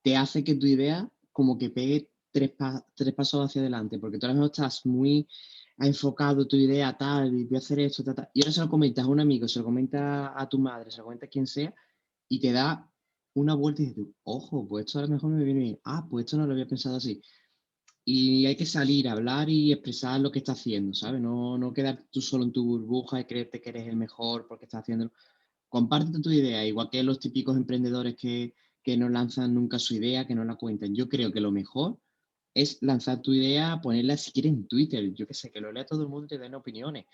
te 0.01 0.15
hace 0.15 0.43
que 0.43 0.55
tu 0.55 0.65
idea 0.65 1.09
como 1.31 1.57
que 1.57 1.69
pegue 1.69 2.09
tres, 2.31 2.51
tres 2.95 3.13
pasos 3.13 3.45
hacia 3.45 3.61
adelante, 3.61 3.99
porque 3.99 4.17
tú 4.17 4.25
ahora 4.25 4.33
mismo 4.33 4.47
estás 4.47 4.85
muy 4.85 5.27
enfocado 5.77 6.47
tu 6.47 6.57
idea 6.57 6.97
tal, 6.97 7.33
y 7.33 7.45
voy 7.45 7.55
a 7.55 7.59
hacer 7.59 7.79
esto, 7.79 8.03
tal, 8.03 8.29
y 8.33 8.41
ahora 8.41 8.51
se 8.51 8.61
lo 8.61 8.69
comentas 8.69 9.05
a 9.05 9.07
un 9.07 9.19
amigo, 9.19 9.47
se 9.47 9.59
lo 9.59 9.65
comentas 9.65 10.31
a 10.35 10.49
tu 10.49 10.59
madre, 10.59 10.91
se 10.91 10.97
lo 10.97 11.05
comentas 11.05 11.27
a 11.27 11.31
quien 11.31 11.47
sea, 11.47 11.73
y 12.27 12.39
te 12.39 12.51
da 12.51 12.91
una 13.33 13.55
vuelta 13.55 13.81
y 13.81 13.87
dices, 13.87 14.05
ojo, 14.23 14.67
pues 14.67 14.85
esto 14.85 14.99
a 14.99 15.03
lo 15.03 15.07
mejor 15.07 15.31
me 15.31 15.43
viene 15.43 15.59
bien, 15.61 15.79
ah, 15.85 16.05
pues 16.09 16.25
esto 16.25 16.37
no 16.37 16.45
lo 16.45 16.53
había 16.53 16.67
pensado 16.67 16.97
así. 16.97 17.21
Y 18.12 18.47
hay 18.47 18.55
que 18.55 18.66
salir 18.66 19.07
a 19.07 19.12
hablar 19.12 19.51
y 19.51 19.72
expresar 19.72 20.20
lo 20.20 20.32
que 20.32 20.39
estás 20.39 20.60
haciendo, 20.60 20.95
¿sabes? 20.95 21.22
No, 21.22 21.60
no 21.60 21.72
quedar 21.72 22.05
tú 22.10 22.22
solo 22.22 22.43
en 22.43 22.51
tu 22.51 22.66
burbuja 22.66 23.20
y 23.20 23.26
creerte 23.26 23.62
que 23.62 23.70
eres 23.70 23.88
el 23.88 23.97
mejor 23.97 24.47
porque 24.47 24.66
estás 24.66 24.82
haciéndolo. 24.82 25.12
Comparte 25.68 26.20
tu 26.20 26.32
idea, 26.32 26.66
igual 26.66 26.89
que 26.89 27.03
los 27.03 27.20
típicos 27.20 27.55
emprendedores 27.55 28.16
que, 28.16 28.55
que 28.82 28.97
no 28.97 29.10
lanzan 29.10 29.53
nunca 29.53 29.78
su 29.78 29.93
idea, 29.93 30.26
que 30.26 30.34
no 30.34 30.43
la 30.43 30.55
cuentan. 30.55 30.95
Yo 30.95 31.07
creo 31.07 31.32
que 31.32 31.39
lo 31.39 31.51
mejor 31.51 31.99
es 32.55 32.80
lanzar 32.82 33.22
tu 33.22 33.32
idea, 33.32 33.80
ponerla 33.80 34.18
si 34.18 34.32
quieres 34.32 34.53
en 34.53 34.68
Twitter, 34.68 35.14
yo 35.14 35.28
qué 35.28 35.36
sé, 35.36 35.51
que 35.51 35.62
lo 35.62 35.72
lea 35.72 35.86
todo 35.86 36.01
el 36.01 36.10
mundo 36.10 36.26
y 36.26 36.30
te 36.30 36.39
den 36.39 36.55
opiniones. 36.55 37.05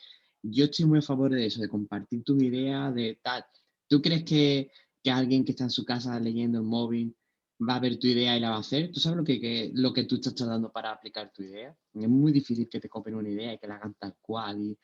Yo 0.43 0.63
estoy 0.63 0.85
muy 0.85 0.99
a 0.99 1.01
favor 1.01 1.29
de 1.29 1.45
eso, 1.45 1.59
de 1.59 1.67
compartir 1.67 2.23
tus 2.23 2.41
ideas, 2.41 2.95
de 2.95 3.19
tal. 3.21 3.43
¿Tú 3.89 4.01
crees 4.01 4.23
que, 4.23 4.71
que 5.03 5.11
alguien 5.11 5.43
que 5.43 5.51
está 5.51 5.65
en 5.65 5.71
su 5.71 5.83
casa 5.83 6.17
leyendo 6.21 6.57
el 6.57 6.63
móvil 6.63 7.13
va 7.59 7.75
a 7.75 7.79
ver 7.79 7.97
tu 7.97 8.07
idea 8.07 8.35
y 8.35 8.39
la 8.39 8.49
va 8.49 8.57
a 8.57 8.59
hacer? 8.59 8.91
¿Tú 8.91 8.99
sabes 8.99 9.17
lo 9.17 9.23
que, 9.23 9.71
lo 9.73 9.93
que 9.93 10.03
tú 10.03 10.15
estás 10.15 10.35
tratando 10.35 10.71
para 10.71 10.91
aplicar 10.91 11.31
tu 11.31 11.43
idea? 11.43 11.75
Es 11.93 12.09
muy 12.09 12.31
difícil 12.31 12.67
que 12.69 12.79
te 12.79 12.89
copien 12.89 13.15
una 13.15 13.29
idea 13.29 13.53
y 13.53 13.57
que 13.57 13.67
la 13.67 13.75
hagan 13.75 13.95
tal 13.99 14.15
cual. 14.21 14.61
Y 14.61 14.77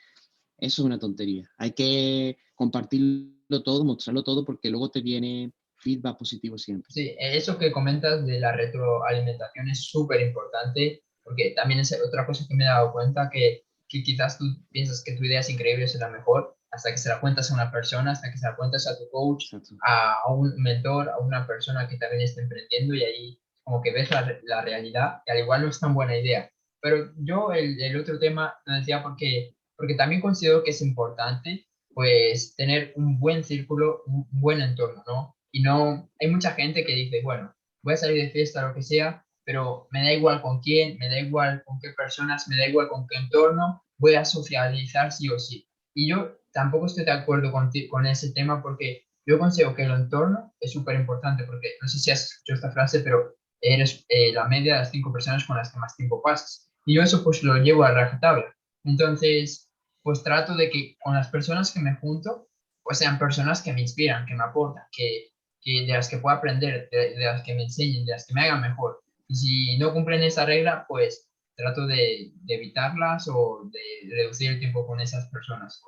eso 0.58 0.82
es 0.82 0.86
una 0.86 1.00
tontería. 1.00 1.50
Hay 1.58 1.72
que 1.72 2.38
compartirlo 2.56 3.64
todo, 3.64 3.84
mostrarlo 3.84 4.24
todo, 4.24 4.46
porque 4.46 4.70
luego 4.70 4.90
te 4.90 5.02
viene 5.02 5.52
feedback 5.78 6.18
positivo 6.18 6.58
siempre. 6.58 6.88
Sí, 6.92 7.16
eso 7.20 7.58
que 7.58 7.72
comentas 7.72 8.26
de 8.26 8.40
la 8.40 8.52
retroalimentación 8.52 9.70
es 9.70 9.86
súper 9.86 10.22
importante, 10.22 11.04
porque 11.24 11.54
también 11.56 11.80
es 11.80 12.00
otra 12.06 12.26
cosa 12.26 12.46
que 12.48 12.56
me 12.56 12.64
he 12.64 12.68
dado 12.68 12.94
cuenta, 12.94 13.30
que, 13.32 13.64
que, 13.88 14.04
quizás 14.04 14.38
tú 14.38 14.46
piensas 14.70 15.04
que 15.04 15.14
tu 15.14 15.24
idea 15.24 15.40
es 15.40 15.50
increíble, 15.50 15.86
es 15.86 15.96
la 15.96 16.10
mejor, 16.10 16.56
hasta 16.72 16.92
que 16.92 16.98
se 16.98 17.10
la 17.10 17.20
cuentas 17.20 17.52
a 17.52 17.54
una 17.54 17.72
persona, 17.72 18.12
hasta 18.12 18.32
que 18.32 18.38
se 18.38 18.48
la 18.48 18.56
cuentas 18.56 18.88
a 18.88 18.98
tu 18.98 19.10
coach, 19.12 19.54
a, 19.86 20.34
un 20.34 20.54
mentor, 20.58 21.10
a 21.10 21.20
una 21.20 21.46
persona 21.46 21.88
que 21.88 21.98
también 21.98 22.22
está 22.22 22.42
emprendiendo 22.42 22.96
y 22.96 23.04
ahí 23.04 23.42
como 23.64 23.82
que 23.82 23.92
ves 23.92 24.10
la, 24.10 24.40
la 24.44 24.62
realidad 24.62 25.22
y 25.26 25.32
al 25.32 25.40
igual 25.40 25.62
no 25.62 25.70
es 25.70 25.80
tan 25.80 25.94
buena 25.94 26.18
idea. 26.18 26.50
Pero 26.82 27.12
yo 27.18 27.52
el, 27.52 27.80
el 27.82 28.00
otro 28.00 28.18
tema 28.18 28.56
lo 28.66 28.76
decía 28.76 29.04
porque, 29.04 29.56
porque 29.76 29.96
también 29.96 30.22
considero 30.22 30.64
que 30.64 30.72
es 30.72 30.82
importante 30.82 31.68
pues 31.94 32.56
tener 32.56 32.94
un 32.96 33.20
buen 33.20 33.44
círculo, 33.44 34.04
un 34.08 34.26
buen 34.32 34.62
entorno, 34.62 35.04
¿no? 35.06 35.36
Y 35.52 35.62
no, 35.62 36.10
hay 36.20 36.30
mucha 36.30 36.52
gente 36.52 36.86
que 36.86 36.96
dice, 36.96 37.22
bueno, 37.22 37.54
voy 37.84 37.94
a 37.96 37.98
salir 37.98 38.24
de 38.24 38.30
fiesta, 38.30 38.66
lo 38.66 38.74
que 38.74 38.82
sea, 38.82 39.26
pero 39.44 39.88
me 39.92 40.04
da 40.04 40.14
igual 40.14 40.42
con 40.42 40.62
quién, 40.62 40.98
me 40.98 41.10
da 41.10 41.20
igual 41.20 41.64
con 41.66 41.80
qué 41.80 41.90
personas, 41.90 42.48
me 42.48 42.56
da 42.56 42.68
igual 42.68 42.88
con 42.88 43.06
qué 43.08 43.18
entorno, 43.18 43.84
voy 43.98 44.16
a 44.16 44.24
socializar 44.24 45.12
sí 45.12 45.30
o 45.30 45.38
sí. 45.38 45.68
Y 45.94 46.10
yo 46.10 46.38
tampoco 46.52 46.86
estoy 46.86 47.06
de 47.06 47.12
acuerdo 47.12 47.52
con, 47.52 47.70
con 47.90 48.06
ese 48.06 48.32
tema 48.34 48.62
porque 48.62 49.06
yo 49.26 49.38
considero 49.38 49.76
que 49.76 49.84
el 49.84 49.92
entorno 49.92 50.54
es 50.60 50.72
súper 50.72 51.00
importante 51.00 51.44
porque 51.44 51.74
no 51.82 51.88
sé 51.88 52.00
si 52.00 52.12
has 52.12 52.24
escuchado 52.24 52.56
esta 52.56 52.72
frase, 52.72 53.00
pero 53.02 53.36
eres 53.62 54.06
eh, 54.10 54.34
la 54.34 54.48
media 54.48 54.74
de 54.74 54.80
las 54.80 54.92
cinco 54.92 55.14
personas 55.14 55.46
con 55.46 55.58
las 55.58 55.72
que 55.72 55.80
más 55.80 55.96
tiempo 55.96 56.22
pasas. 56.22 56.70
Y 56.86 56.96
yo 56.96 57.04
eso 57.04 57.24
pues 57.24 57.44
lo 57.44 57.58
llevo 57.58 57.84
a 57.84 57.92
rajatabla. 57.92 58.56
Entonces, 58.84 59.70
pues 60.02 60.24
trato 60.24 60.56
de 60.56 60.70
que 60.70 60.98
con 61.00 61.14
las 61.14 61.28
personas 61.28 61.72
que 61.72 61.80
me 61.80 61.96
junto, 61.96 62.48
pues 62.84 62.98
sean 62.98 63.20
personas 63.20 63.62
que 63.62 63.74
me 63.74 63.82
inspiran, 63.82 64.26
que 64.26 64.34
me 64.34 64.44
aportan, 64.44 64.84
que, 64.92 65.28
que 65.62 65.86
de 65.86 65.94
las 65.94 66.10
que 66.10 66.18
pueda 66.18 66.38
aprender, 66.38 66.90
de, 66.92 67.16
las 67.20 67.44
que 67.44 67.54
me 67.54 67.64
enseñen, 67.64 68.06
de 68.06 68.14
las 68.14 68.26
que 68.26 68.34
me 68.34 68.42
hagan 68.42 68.62
mejor. 68.62 69.04
Y 69.28 69.36
si 69.36 69.78
no 69.78 69.94
cumplen 69.94 70.24
esa 70.24 70.46
regla, 70.46 70.86
pues 70.88 71.30
trato 71.56 71.86
de, 71.86 72.32
de 72.34 72.56
evitarlas 72.56 73.28
o 73.28 73.70
de 73.72 74.16
reducir 74.16 74.52
el 74.52 74.60
tiempo 74.60 74.88
con 74.88 75.00
esas 75.00 75.28
personas. 75.30 75.80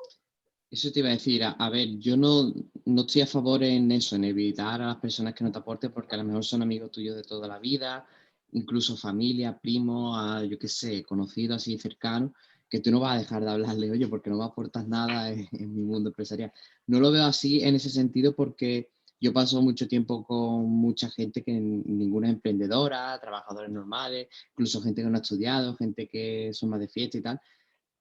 Eso 0.74 0.92
te 0.92 1.02
iba 1.02 1.10
a 1.10 1.12
decir, 1.12 1.44
a, 1.44 1.70
ver, 1.70 2.00
yo 2.00 2.18
no, 2.18 2.52
no, 2.86 3.02
estoy 3.02 3.22
a 3.22 3.28
favor 3.28 3.62
en 3.64 3.92
eso, 3.92 4.16
en 4.16 4.24
evitar 4.24 4.82
a 4.82 4.88
las 4.88 4.96
personas 4.98 5.36
que 5.36 5.44
no 5.44 5.52
te 5.52 5.60
aporten, 5.60 5.92
porque 5.92 6.16
a 6.16 6.18
lo 6.18 6.24
mejor 6.24 6.44
son 6.44 6.64
amigos 6.64 6.90
tuyos 6.90 7.16
de 7.16 7.22
toda 7.22 7.48
la 7.48 7.60
vida, 7.60 8.08
incluso 8.54 8.98
familia, 8.98 9.56
primos, 9.56 10.18
a, 10.18 10.44
yo 10.44 10.58
qué 10.58 10.68
sé, 10.68 11.04
conocidos 11.04 11.58
así 11.58 11.78
cercanos, 11.78 12.32
que 12.68 12.80
tú 12.80 12.90
no 12.90 13.00
vas 13.00 13.16
a 13.16 13.20
dejar 13.20 13.44
de 13.44 13.52
hablarle, 13.52 13.92
oye, 13.92 14.08
porque 14.08 14.32
no 14.32 14.38
me 14.38 14.46
aportas 14.46 14.88
nada 14.88 15.32
en, 15.32 15.48
en 15.52 15.76
mi 15.76 15.84
mundo 15.84 16.10
empresarial. 16.10 16.52
No 16.88 17.00
lo 17.00 17.12
veo 17.12 17.26
así 17.26 17.62
en 17.62 17.76
ese 17.76 17.92
sentido 17.92 18.36
porque 18.36 18.90
yo 19.22 19.32
paso 19.32 19.62
mucho 19.62 19.88
tiempo 19.88 20.26
con 20.26 20.72
mucha 20.72 21.08
gente 21.12 21.44
que 21.44 21.52
ninguna 21.52 22.30
es 22.30 22.34
emprendedora, 22.34 23.20
trabajadores 23.22 23.70
normales, 23.70 24.28
incluso 24.54 24.82
gente 24.82 25.04
que 25.04 25.08
no 25.08 25.18
ha 25.20 25.22
estudiado, 25.22 25.76
gente 25.76 26.10
que 26.10 26.50
son 26.52 26.70
más 26.72 26.80
de 26.80 26.88
fiesta 26.88 27.20
y 27.20 27.22
tal. 27.22 27.40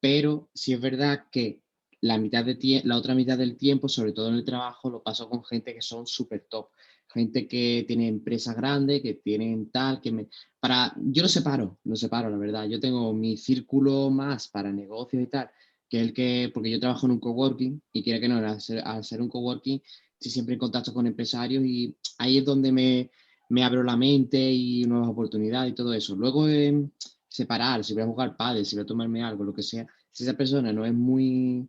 Pero 0.00 0.48
sí 0.54 0.72
es 0.72 0.80
verdad 0.80 1.26
que 1.30 1.60
la, 2.02 2.18
mitad 2.18 2.44
de 2.44 2.82
la 2.84 2.96
otra 2.96 3.14
mitad 3.14 3.38
del 3.38 3.56
tiempo, 3.56 3.88
sobre 3.88 4.12
todo 4.12 4.28
en 4.28 4.34
el 4.34 4.44
trabajo, 4.44 4.90
lo 4.90 5.02
paso 5.02 5.28
con 5.28 5.44
gente 5.44 5.74
que 5.74 5.82
son 5.82 6.06
súper 6.06 6.46
top. 6.48 6.68
Gente 7.08 7.46
que 7.46 7.84
tiene 7.86 8.08
empresas 8.08 8.56
grandes, 8.56 9.02
que 9.02 9.14
tienen 9.14 9.70
tal, 9.70 10.00
que 10.00 10.12
me... 10.12 10.28
Para, 10.58 10.94
yo 10.96 11.22
lo 11.22 11.28
separo, 11.28 11.78
lo 11.84 11.96
separo, 11.96 12.28
la 12.28 12.38
verdad. 12.38 12.66
Yo 12.66 12.80
tengo 12.80 13.12
mi 13.14 13.36
círculo 13.36 14.10
más 14.10 14.48
para 14.48 14.72
negocios 14.72 15.22
y 15.22 15.26
tal, 15.26 15.50
que 15.88 16.00
el 16.00 16.12
que, 16.12 16.50
porque 16.52 16.70
yo 16.70 16.80
trabajo 16.80 17.06
en 17.06 17.12
un 17.12 17.20
coworking 17.20 17.82
y 17.92 18.02
quiere 18.02 18.20
que 18.20 18.28
no, 18.28 18.36
al 18.36 18.60
ser, 18.60 18.80
al 18.84 19.04
ser 19.04 19.20
un 19.20 19.28
coworking 19.28 19.80
estoy 20.18 20.32
siempre 20.32 20.54
en 20.54 20.60
contacto 20.60 20.94
con 20.94 21.06
empresarios 21.06 21.64
y 21.64 21.96
ahí 22.18 22.38
es 22.38 22.44
donde 22.44 22.72
me, 22.72 23.10
me 23.48 23.64
abro 23.64 23.82
la 23.82 23.96
mente 23.96 24.38
y 24.50 24.84
nuevas 24.84 25.08
oportunidades 25.08 25.72
y 25.72 25.74
todo 25.74 25.92
eso. 25.92 26.16
Luego 26.16 26.48
eh, 26.48 26.88
separar, 27.28 27.84
si 27.84 27.92
voy 27.92 28.04
a 28.04 28.06
jugar 28.06 28.36
padres, 28.36 28.68
si 28.68 28.76
voy 28.76 28.84
a 28.84 28.86
tomarme 28.86 29.22
algo, 29.22 29.44
lo 29.44 29.52
que 29.52 29.62
sea, 29.62 29.86
si 30.10 30.24
esa 30.24 30.36
persona 30.36 30.72
no 30.72 30.84
es 30.84 30.94
muy 30.94 31.68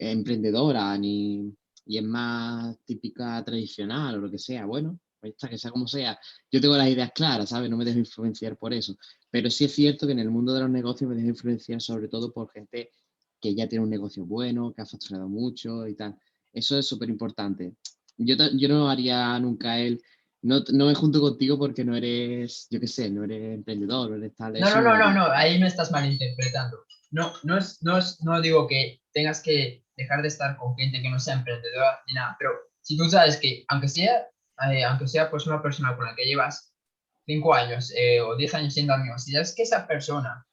emprendedora 0.00 0.96
ni 0.98 1.54
y 1.86 1.98
es 1.98 2.04
más 2.04 2.78
típica 2.84 3.42
tradicional 3.44 4.14
o 4.14 4.18
lo 4.18 4.30
que 4.30 4.38
sea, 4.38 4.64
bueno, 4.64 5.00
pues 5.18 5.32
está, 5.32 5.48
que 5.48 5.58
sea 5.58 5.70
como 5.70 5.88
sea, 5.88 6.18
yo 6.50 6.60
tengo 6.60 6.76
las 6.76 6.88
ideas 6.88 7.10
claras, 7.12 7.48
¿sabes? 7.48 7.68
No 7.68 7.76
me 7.76 7.84
dejo 7.84 7.98
influenciar 7.98 8.56
por 8.56 8.72
eso. 8.72 8.96
Pero 9.30 9.50
sí 9.50 9.64
es 9.64 9.74
cierto 9.74 10.06
que 10.06 10.12
en 10.12 10.20
el 10.20 10.30
mundo 10.30 10.54
de 10.54 10.60
los 10.60 10.70
negocios 10.70 11.10
me 11.10 11.16
dejo 11.16 11.28
influenciar 11.28 11.80
sobre 11.80 12.08
todo 12.08 12.32
por 12.32 12.50
gente 12.52 12.92
que 13.40 13.54
ya 13.54 13.68
tiene 13.68 13.84
un 13.84 13.90
negocio 13.90 14.24
bueno, 14.24 14.72
que 14.72 14.82
ha 14.82 14.86
facturado 14.86 15.28
mucho 15.28 15.86
y 15.88 15.94
tal. 15.94 16.16
Eso 16.52 16.78
es 16.78 16.86
súper 16.86 17.08
importante. 17.08 17.74
Yo, 18.16 18.36
yo 18.54 18.68
no 18.68 18.88
haría 18.88 19.38
nunca 19.38 19.78
él, 19.78 20.00
no, 20.42 20.62
no 20.72 20.86
me 20.86 20.94
junto 20.94 21.20
contigo 21.20 21.58
porque 21.58 21.84
no 21.84 21.96
eres, 21.96 22.66
yo 22.70 22.80
qué 22.80 22.86
sé, 22.86 23.10
no 23.10 23.24
eres 23.24 23.54
emprendedor, 23.54 24.10
no 24.10 24.16
eres 24.16 24.34
tal. 24.36 24.52
No, 24.54 24.70
no, 24.70 24.82
no, 24.82 24.98
no, 24.98 25.12
no, 25.12 25.24
ahí 25.32 25.58
me 25.58 25.66
estás 25.66 25.90
malinterpretando. 25.90 26.84
No, 27.10 27.32
no, 27.42 27.58
es, 27.58 27.82
no, 27.82 27.98
es, 27.98 28.22
no 28.22 28.40
digo 28.40 28.68
que 28.68 29.02
tengas 29.12 29.42
que 29.42 29.84
dejar 30.00 30.22
de 30.22 30.28
estar 30.28 30.56
con 30.56 30.76
gente 30.76 31.02
que 31.02 31.10
no 31.10 31.20
sea 31.20 31.34
emprendedora 31.34 32.00
ni 32.06 32.14
nada, 32.14 32.36
pero 32.38 32.52
si 32.80 32.96
tú 32.96 33.08
sabes 33.08 33.36
que 33.36 33.64
aunque 33.68 33.88
sea, 33.88 34.26
eh, 34.70 34.84
aunque 34.84 35.06
sea 35.06 35.30
pues 35.30 35.46
una 35.46 35.62
persona 35.62 35.96
con 35.96 36.06
la 36.06 36.14
que 36.14 36.24
llevas 36.24 36.74
cinco 37.26 37.54
años 37.54 37.92
eh, 37.96 38.20
o 38.20 38.36
diez 38.36 38.54
años 38.54 38.74
siendo 38.74 38.94
amigos, 38.94 39.24
si 39.24 39.32
sabes 39.32 39.54
que 39.54 39.62
esa 39.62 39.86
persona 39.86 40.46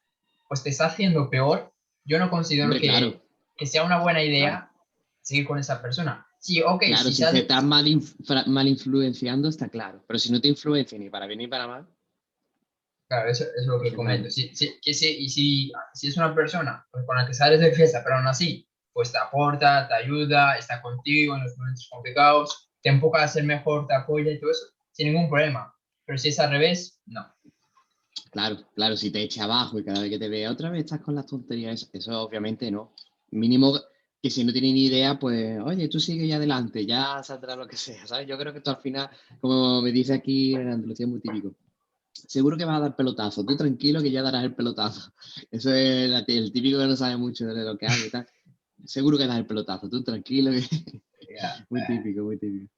pues 0.48 0.64
te 0.64 0.70
está 0.70 0.86
haciendo 0.86 1.30
peor, 1.30 1.74
yo 2.06 2.20
no 2.20 2.30
considero 2.30 2.72
que, 2.72 3.22
que 3.58 3.66
sea 3.66 3.84
una 3.84 4.00
buena 4.00 4.24
idea 4.24 4.72
seguir 5.22 5.46
con 5.46 5.60
esa 5.60 5.82
persona. 5.82 6.26
Sí, 6.40 6.62
ok. 6.62 6.84
Claro, 6.86 7.12
si, 7.12 7.24
te 7.24 7.40
estás 7.40 7.64
mal, 7.64 7.86
mal, 8.46 8.68
influenciando, 8.68 9.50
está 9.50 9.68
claro. 9.68 10.04
Pero 10.08 10.20
si 10.20 10.32
no 10.32 10.40
te 10.40 10.48
influencia 10.48 10.98
ni 10.98 11.10
para 11.10 11.28
bien 11.28 11.40
ni 11.40 11.48
para 11.48 11.68
mal. 11.68 11.88
Claro, 13.10 13.30
eso, 13.30 13.44
es 13.44 13.66
lo 13.66 13.82
que 13.82 13.94
comento. 13.94 14.30
Sí, 14.30 14.52
sí, 14.54 14.80
y 14.82 14.94
si, 14.94 15.72
si, 15.94 16.08
es 16.08 16.18
una 16.18 16.34
persona 16.36 16.86
pues, 16.92 17.06
con 17.06 17.18
la 17.18 17.26
que 17.26 17.34
sales 17.34 17.60
de 17.60 17.72
fiesta, 17.72 18.02
pero 18.04 18.18
aún 18.18 18.28
así, 18.28 18.67
pues 18.98 19.12
te 19.12 19.20
aporta, 19.20 19.88
te 19.88 19.94
ayuda, 19.94 20.58
está 20.58 20.82
contigo 20.82 21.36
en 21.36 21.44
los 21.44 21.56
momentos 21.56 21.88
complicados, 21.88 22.72
te 22.82 22.90
empuja 22.90 23.22
a 23.22 23.28
ser 23.28 23.44
mejor, 23.44 23.86
te 23.86 23.94
apoya 23.94 24.32
y 24.32 24.40
todo 24.40 24.50
eso, 24.50 24.66
sin 24.92 25.14
ningún 25.14 25.30
problema. 25.30 25.72
Pero 26.04 26.18
si 26.18 26.30
es 26.30 26.40
al 26.40 26.50
revés, 26.50 27.00
no. 27.06 27.24
Claro, 28.32 28.58
claro, 28.74 28.98
si 28.98 29.12
te 29.12 29.22
echa 29.22 29.44
abajo 29.44 29.78
y 29.78 29.84
cada 29.84 30.02
vez 30.02 30.10
que 30.10 30.18
te 30.18 30.28
vea 30.28 30.50
otra 30.50 30.72
vez 30.72 30.86
estás 30.86 31.02
con 31.02 31.14
las 31.14 31.28
tonterías, 31.28 31.88
eso 31.94 32.20
obviamente 32.24 32.72
no. 32.72 32.96
Mínimo 33.30 33.80
que 34.20 34.32
si 34.32 34.44
no 34.44 34.52
tiene 34.52 34.74
ni 34.74 34.86
idea, 34.86 35.20
pues, 35.20 35.60
oye, 35.64 35.88
tú 35.90 36.00
sigue 36.00 36.28
ya 36.28 36.38
adelante, 36.38 36.84
ya 36.84 37.22
saldrá 37.22 37.56
lo 37.56 37.68
que 37.68 37.78
sea, 37.78 38.08
¿sabes? 38.08 38.28
Yo 38.28 38.36
creo 38.36 38.52
que 38.52 38.58
esto 38.58 38.72
al 38.72 38.82
final, 38.82 39.12
como 39.40 39.80
me 39.84 39.92
dice 39.92 40.16
aquí 40.16 40.56
en 40.56 40.70
Andalucía, 40.72 41.06
es 41.06 41.12
muy 41.12 41.22
típico. 41.22 41.54
Seguro 42.14 42.58
que 42.58 42.66
vas 42.66 42.78
a 42.78 42.82
dar 42.82 42.96
pelotazo, 42.96 43.46
tú 43.46 43.56
tranquilo 43.56 44.02
que 44.02 44.10
ya 44.10 44.24
darás 44.24 44.44
el 44.44 44.56
pelotazo. 44.56 45.14
Eso 45.52 45.72
es 45.72 46.12
el 46.28 46.52
típico 46.52 46.80
que 46.80 46.88
no 46.88 46.96
sabe 46.96 47.16
mucho 47.16 47.46
de 47.46 47.64
lo 47.64 47.78
que 47.78 47.86
hace 47.86 48.08
y 48.08 48.10
tal. 48.10 48.28
Seguro 48.88 49.18
que 49.18 49.28
das 49.28 49.38
el 49.38 49.46
pelotazo, 49.46 49.90
tú 49.90 50.04
tranquilo. 50.04 50.52
muy 51.70 51.86
típico, 51.86 52.24
muy 52.24 52.40
típico. 52.40 52.72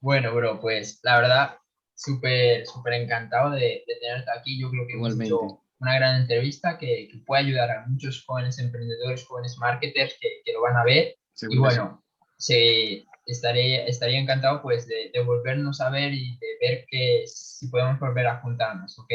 Bueno, 0.00 0.34
bro, 0.34 0.60
pues 0.60 1.00
la 1.02 1.20
verdad, 1.20 1.56
súper, 1.94 2.66
súper 2.66 2.92
encantado 2.94 3.50
de, 3.50 3.82
tenerte 4.00 4.30
aquí. 4.30 4.60
Yo 4.60 4.70
creo 4.70 4.86
que 4.86 4.92
Igualmente 4.94 5.34
una 5.78 5.94
gran 5.94 6.22
entrevista 6.22 6.78
que, 6.78 7.08
puede 7.26 7.42
ayudar 7.42 7.70
a 7.70 7.86
muchos 7.86 8.24
jóvenes 8.24 8.58
emprendedores, 8.58 9.26
jóvenes 9.26 9.56
marketers 9.58 10.16
que, 10.20 10.52
lo 10.52 10.62
van 10.62 10.76
a 10.76 10.84
ver. 10.84 11.16
y 11.48 11.58
bueno, 11.58 12.02
se, 12.38 13.04
estaré, 13.26 13.88
estaría 13.88 14.18
encantado 14.18 14.62
pues 14.62 14.86
de, 14.86 15.10
volvernos 15.24 15.80
a 15.80 15.90
ver 15.90 16.12
y 16.14 16.38
de 16.38 16.46
ver 16.60 16.86
que 16.88 17.24
si 17.26 17.68
podemos 17.68 17.98
volver 17.98 18.26
a 18.26 18.40
juntarnos, 18.40 18.98
¿ok? 18.98 19.12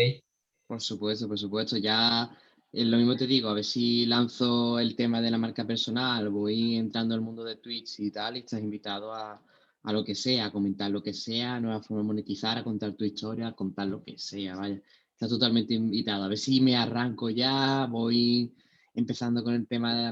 Por 0.67 0.81
supuesto, 0.81 1.27
por 1.27 1.37
supuesto. 1.37 1.77
Ya 1.77 2.29
lo 2.73 2.97
mismo 2.97 3.15
te 3.15 3.27
digo, 3.27 3.49
a 3.49 3.53
ver 3.53 3.63
si 3.65 4.05
lanzo 4.05 4.79
el 4.79 4.95
tema 4.95 5.21
de 5.21 5.31
la 5.31 5.37
marca 5.37 5.65
personal, 5.65 6.29
voy 6.29 6.75
entrando 6.75 7.13
al 7.15 7.21
mundo 7.21 7.43
de 7.43 7.57
Twitch 7.57 7.99
y 7.99 8.11
tal, 8.11 8.37
y 8.37 8.39
estás 8.39 8.61
invitado 8.61 9.13
a, 9.13 9.41
a 9.83 9.93
lo 9.93 10.03
que 10.03 10.15
sea, 10.15 10.45
a 10.45 10.51
comentar 10.51 10.91
lo 10.91 11.01
que 11.01 11.13
sea, 11.13 11.59
nueva 11.59 11.81
forma 11.81 12.03
de 12.03 12.07
monetizar, 12.07 12.57
a 12.57 12.63
contar 12.63 12.93
tu 12.93 13.03
historia, 13.03 13.47
a 13.47 13.55
contar 13.55 13.87
lo 13.87 14.03
que 14.03 14.17
sea, 14.17 14.55
vaya. 14.55 14.81
Estás 15.13 15.29
totalmente 15.29 15.73
invitado. 15.73 16.23
A 16.23 16.27
ver 16.27 16.37
si 16.37 16.61
me 16.61 16.75
arranco 16.75 17.29
ya, 17.29 17.85
voy 17.87 18.53
empezando 18.93 19.43
con 19.43 19.53
el 19.53 19.67
tema, 19.67 20.11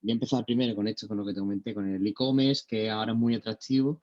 voy 0.00 0.10
a 0.10 0.14
empezar 0.14 0.44
primero 0.44 0.74
con 0.74 0.88
esto, 0.88 1.06
con 1.08 1.16
lo 1.16 1.24
que 1.24 1.34
te 1.34 1.40
comenté, 1.40 1.74
con 1.74 1.88
el 1.88 2.06
e-commerce, 2.06 2.64
que 2.66 2.90
ahora 2.90 3.12
es 3.12 3.18
muy 3.18 3.34
atractivo. 3.34 4.00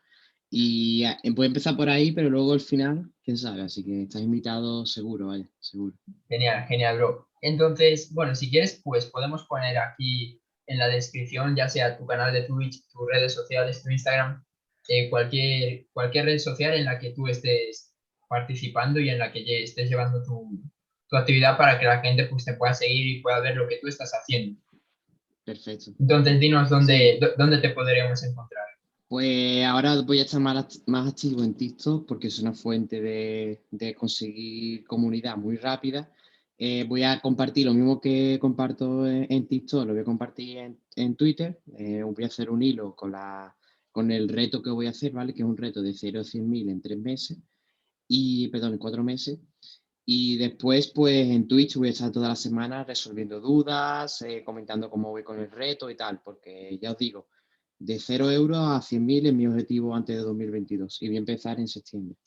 Y 0.57 1.03
eh, 1.03 1.17
voy 1.31 1.47
a 1.47 1.47
empezar 1.47 1.75
por 1.75 1.89
ahí, 1.89 2.13
pero 2.13 2.29
luego 2.29 2.53
al 2.53 2.61
final, 2.61 3.11
quién 3.25 3.37
sabe, 3.37 3.63
así 3.63 3.83
que 3.83 4.03
estás 4.03 4.21
invitado 4.21 4.85
seguro, 4.85 5.27
vaya, 5.27 5.43
seguro. 5.59 5.93
Genial, 6.29 6.65
genial, 6.69 6.95
bro. 6.95 7.27
Entonces, 7.41 8.13
bueno, 8.13 8.33
si 8.35 8.49
quieres, 8.49 8.79
pues 8.81 9.05
podemos 9.07 9.43
poner 9.47 9.77
aquí 9.77 10.41
en 10.67 10.79
la 10.79 10.87
descripción, 10.87 11.57
ya 11.57 11.67
sea 11.67 11.97
tu 11.97 12.05
canal 12.05 12.31
de 12.31 12.43
Twitch, 12.43 12.87
tus 12.89 13.05
redes 13.11 13.33
sociales, 13.33 13.83
tu 13.83 13.89
Instagram, 13.89 14.45
eh, 14.87 15.09
cualquier, 15.09 15.87
cualquier 15.91 16.23
red 16.23 16.39
social 16.39 16.73
en 16.73 16.85
la 16.85 16.99
que 16.99 17.09
tú 17.09 17.27
estés 17.27 17.93
participando 18.29 19.01
y 19.01 19.09
en 19.09 19.19
la 19.19 19.33
que 19.33 19.61
estés 19.61 19.89
llevando 19.89 20.23
tu, 20.23 20.63
tu 21.09 21.17
actividad 21.17 21.57
para 21.57 21.77
que 21.77 21.85
la 21.85 21.99
gente 21.99 22.27
pues, 22.27 22.45
te 22.45 22.53
pueda 22.53 22.73
seguir 22.73 23.05
y 23.05 23.21
pueda 23.21 23.41
ver 23.41 23.57
lo 23.57 23.67
que 23.67 23.79
tú 23.81 23.89
estás 23.89 24.13
haciendo. 24.13 24.57
Perfecto. 25.43 25.91
Entonces, 25.99 26.39
dinos 26.39 26.69
dónde, 26.69 27.19
dónde 27.37 27.57
te 27.57 27.71
podríamos 27.71 28.23
encontrar. 28.23 28.65
Pues 29.07 29.63
ahora 29.65 30.01
voy 30.01 30.19
a 30.19 30.23
estar 30.23 30.41
más, 30.41 30.81
más 30.87 31.07
activo 31.09 31.43
en 31.43 31.53
TikTok 31.53 32.07
porque 32.07 32.27
es 32.27 32.39
una 32.39 32.53
fuente 32.53 33.01
de, 33.01 33.63
de 33.69 33.93
conseguir 33.93 34.85
comunidad 34.85 35.37
muy 35.37 35.57
rápida. 35.57 36.11
Eh, 36.57 36.85
voy 36.87 37.03
a 37.03 37.19
compartir 37.19 37.65
lo 37.65 37.73
mismo 37.73 37.99
que 37.99 38.37
comparto 38.39 39.05
en, 39.07 39.47
TikTok, 39.47 39.85
lo 39.85 39.93
voy 39.93 40.01
a 40.01 40.05
compartir 40.05 40.57
en, 40.57 40.79
en 40.95 41.15
Twitter. 41.15 41.61
Eh, 41.77 42.01
voy 42.03 42.23
a 42.23 42.27
hacer 42.27 42.49
un 42.49 42.63
hilo 42.63 42.95
con, 42.95 43.11
la, 43.11 43.55
con 43.91 44.09
el 44.11 44.29
reto 44.29 44.61
que 44.61 44.69
voy 44.69 44.87
a 44.87 44.91
hacer, 44.91 45.11
¿vale? 45.11 45.33
Que 45.33 45.41
es 45.41 45.47
un 45.47 45.57
reto 45.57 45.81
de 45.81 45.93
0 45.93 46.21
a 46.21 46.23
100 46.23 46.49
mil 46.49 46.69
en 46.69 46.81
tres 46.81 46.97
meses, 46.97 47.37
y, 48.07 48.47
perdón, 48.49 48.73
en 48.73 48.79
cuatro 48.79 49.03
meses. 49.03 49.39
Y 50.05 50.37
después, 50.37 50.87
pues 50.87 51.27
en 51.29 51.47
Twitch 51.47 51.75
voy 51.77 51.89
a 51.89 51.91
estar 51.91 52.11
toda 52.11 52.29
la 52.29 52.35
semana 52.35 52.83
resolviendo 52.83 53.41
dudas, 53.41 54.21
eh, 54.21 54.43
comentando 54.45 54.89
cómo 54.89 55.09
voy 55.09 55.23
con 55.23 55.39
el 55.39 55.51
reto 55.51 55.89
y 55.89 55.95
tal, 55.95 56.21
porque 56.23 56.77
ya 56.81 56.91
os 56.91 56.97
digo, 56.97 57.27
de 57.79 57.99
0 57.99 58.31
euros 58.31 58.57
a 58.57 58.81
100.000 58.81 59.27
es 59.27 59.33
mi 59.33 59.47
objetivo 59.47 59.95
antes 59.95 60.15
de 60.15 60.21
2022 60.21 61.01
y 61.01 61.07
voy 61.07 61.15
a 61.17 61.19
empezar 61.19 61.59
en 61.59 61.67
septiembre. 61.67 62.17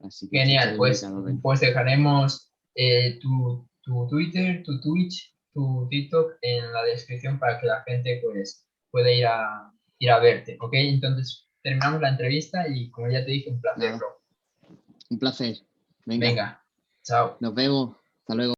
Así 0.00 0.28
Genial, 0.30 0.76
pues, 0.76 1.06
pues 1.42 1.60
dejaremos 1.60 2.52
eh, 2.74 3.18
tu, 3.20 3.68
tu, 3.82 4.08
Twitter, 4.08 4.62
tu 4.64 4.80
Twitch, 4.80 5.34
tu 5.52 5.86
TikTok 5.88 6.32
en 6.42 6.72
la 6.72 6.82
descripción 6.84 7.38
para 7.38 7.60
que 7.60 7.66
la 7.66 7.82
gente 7.86 8.20
pues 8.22 8.66
pueda 8.90 9.10
ir 9.12 9.26
a, 9.26 9.72
ir 9.98 10.10
a 10.10 10.18
verte, 10.18 10.56
¿ok? 10.60 10.72
Entonces 10.74 11.48
terminamos 11.62 12.00
la 12.00 12.10
entrevista 12.10 12.66
y 12.68 12.90
como 12.90 13.08
ya 13.08 13.24
te 13.24 13.30
dije, 13.30 13.50
un 13.50 13.60
placer, 13.60 13.96
bro. 13.96 14.22
Un 15.10 15.18
placer. 15.18 15.56
Venga. 16.06 16.26
Venga. 16.26 16.64
Chao. 17.04 17.36
Nos 17.40 17.54
vemos. 17.54 17.96
Hasta 18.20 18.34
luego. 18.34 18.50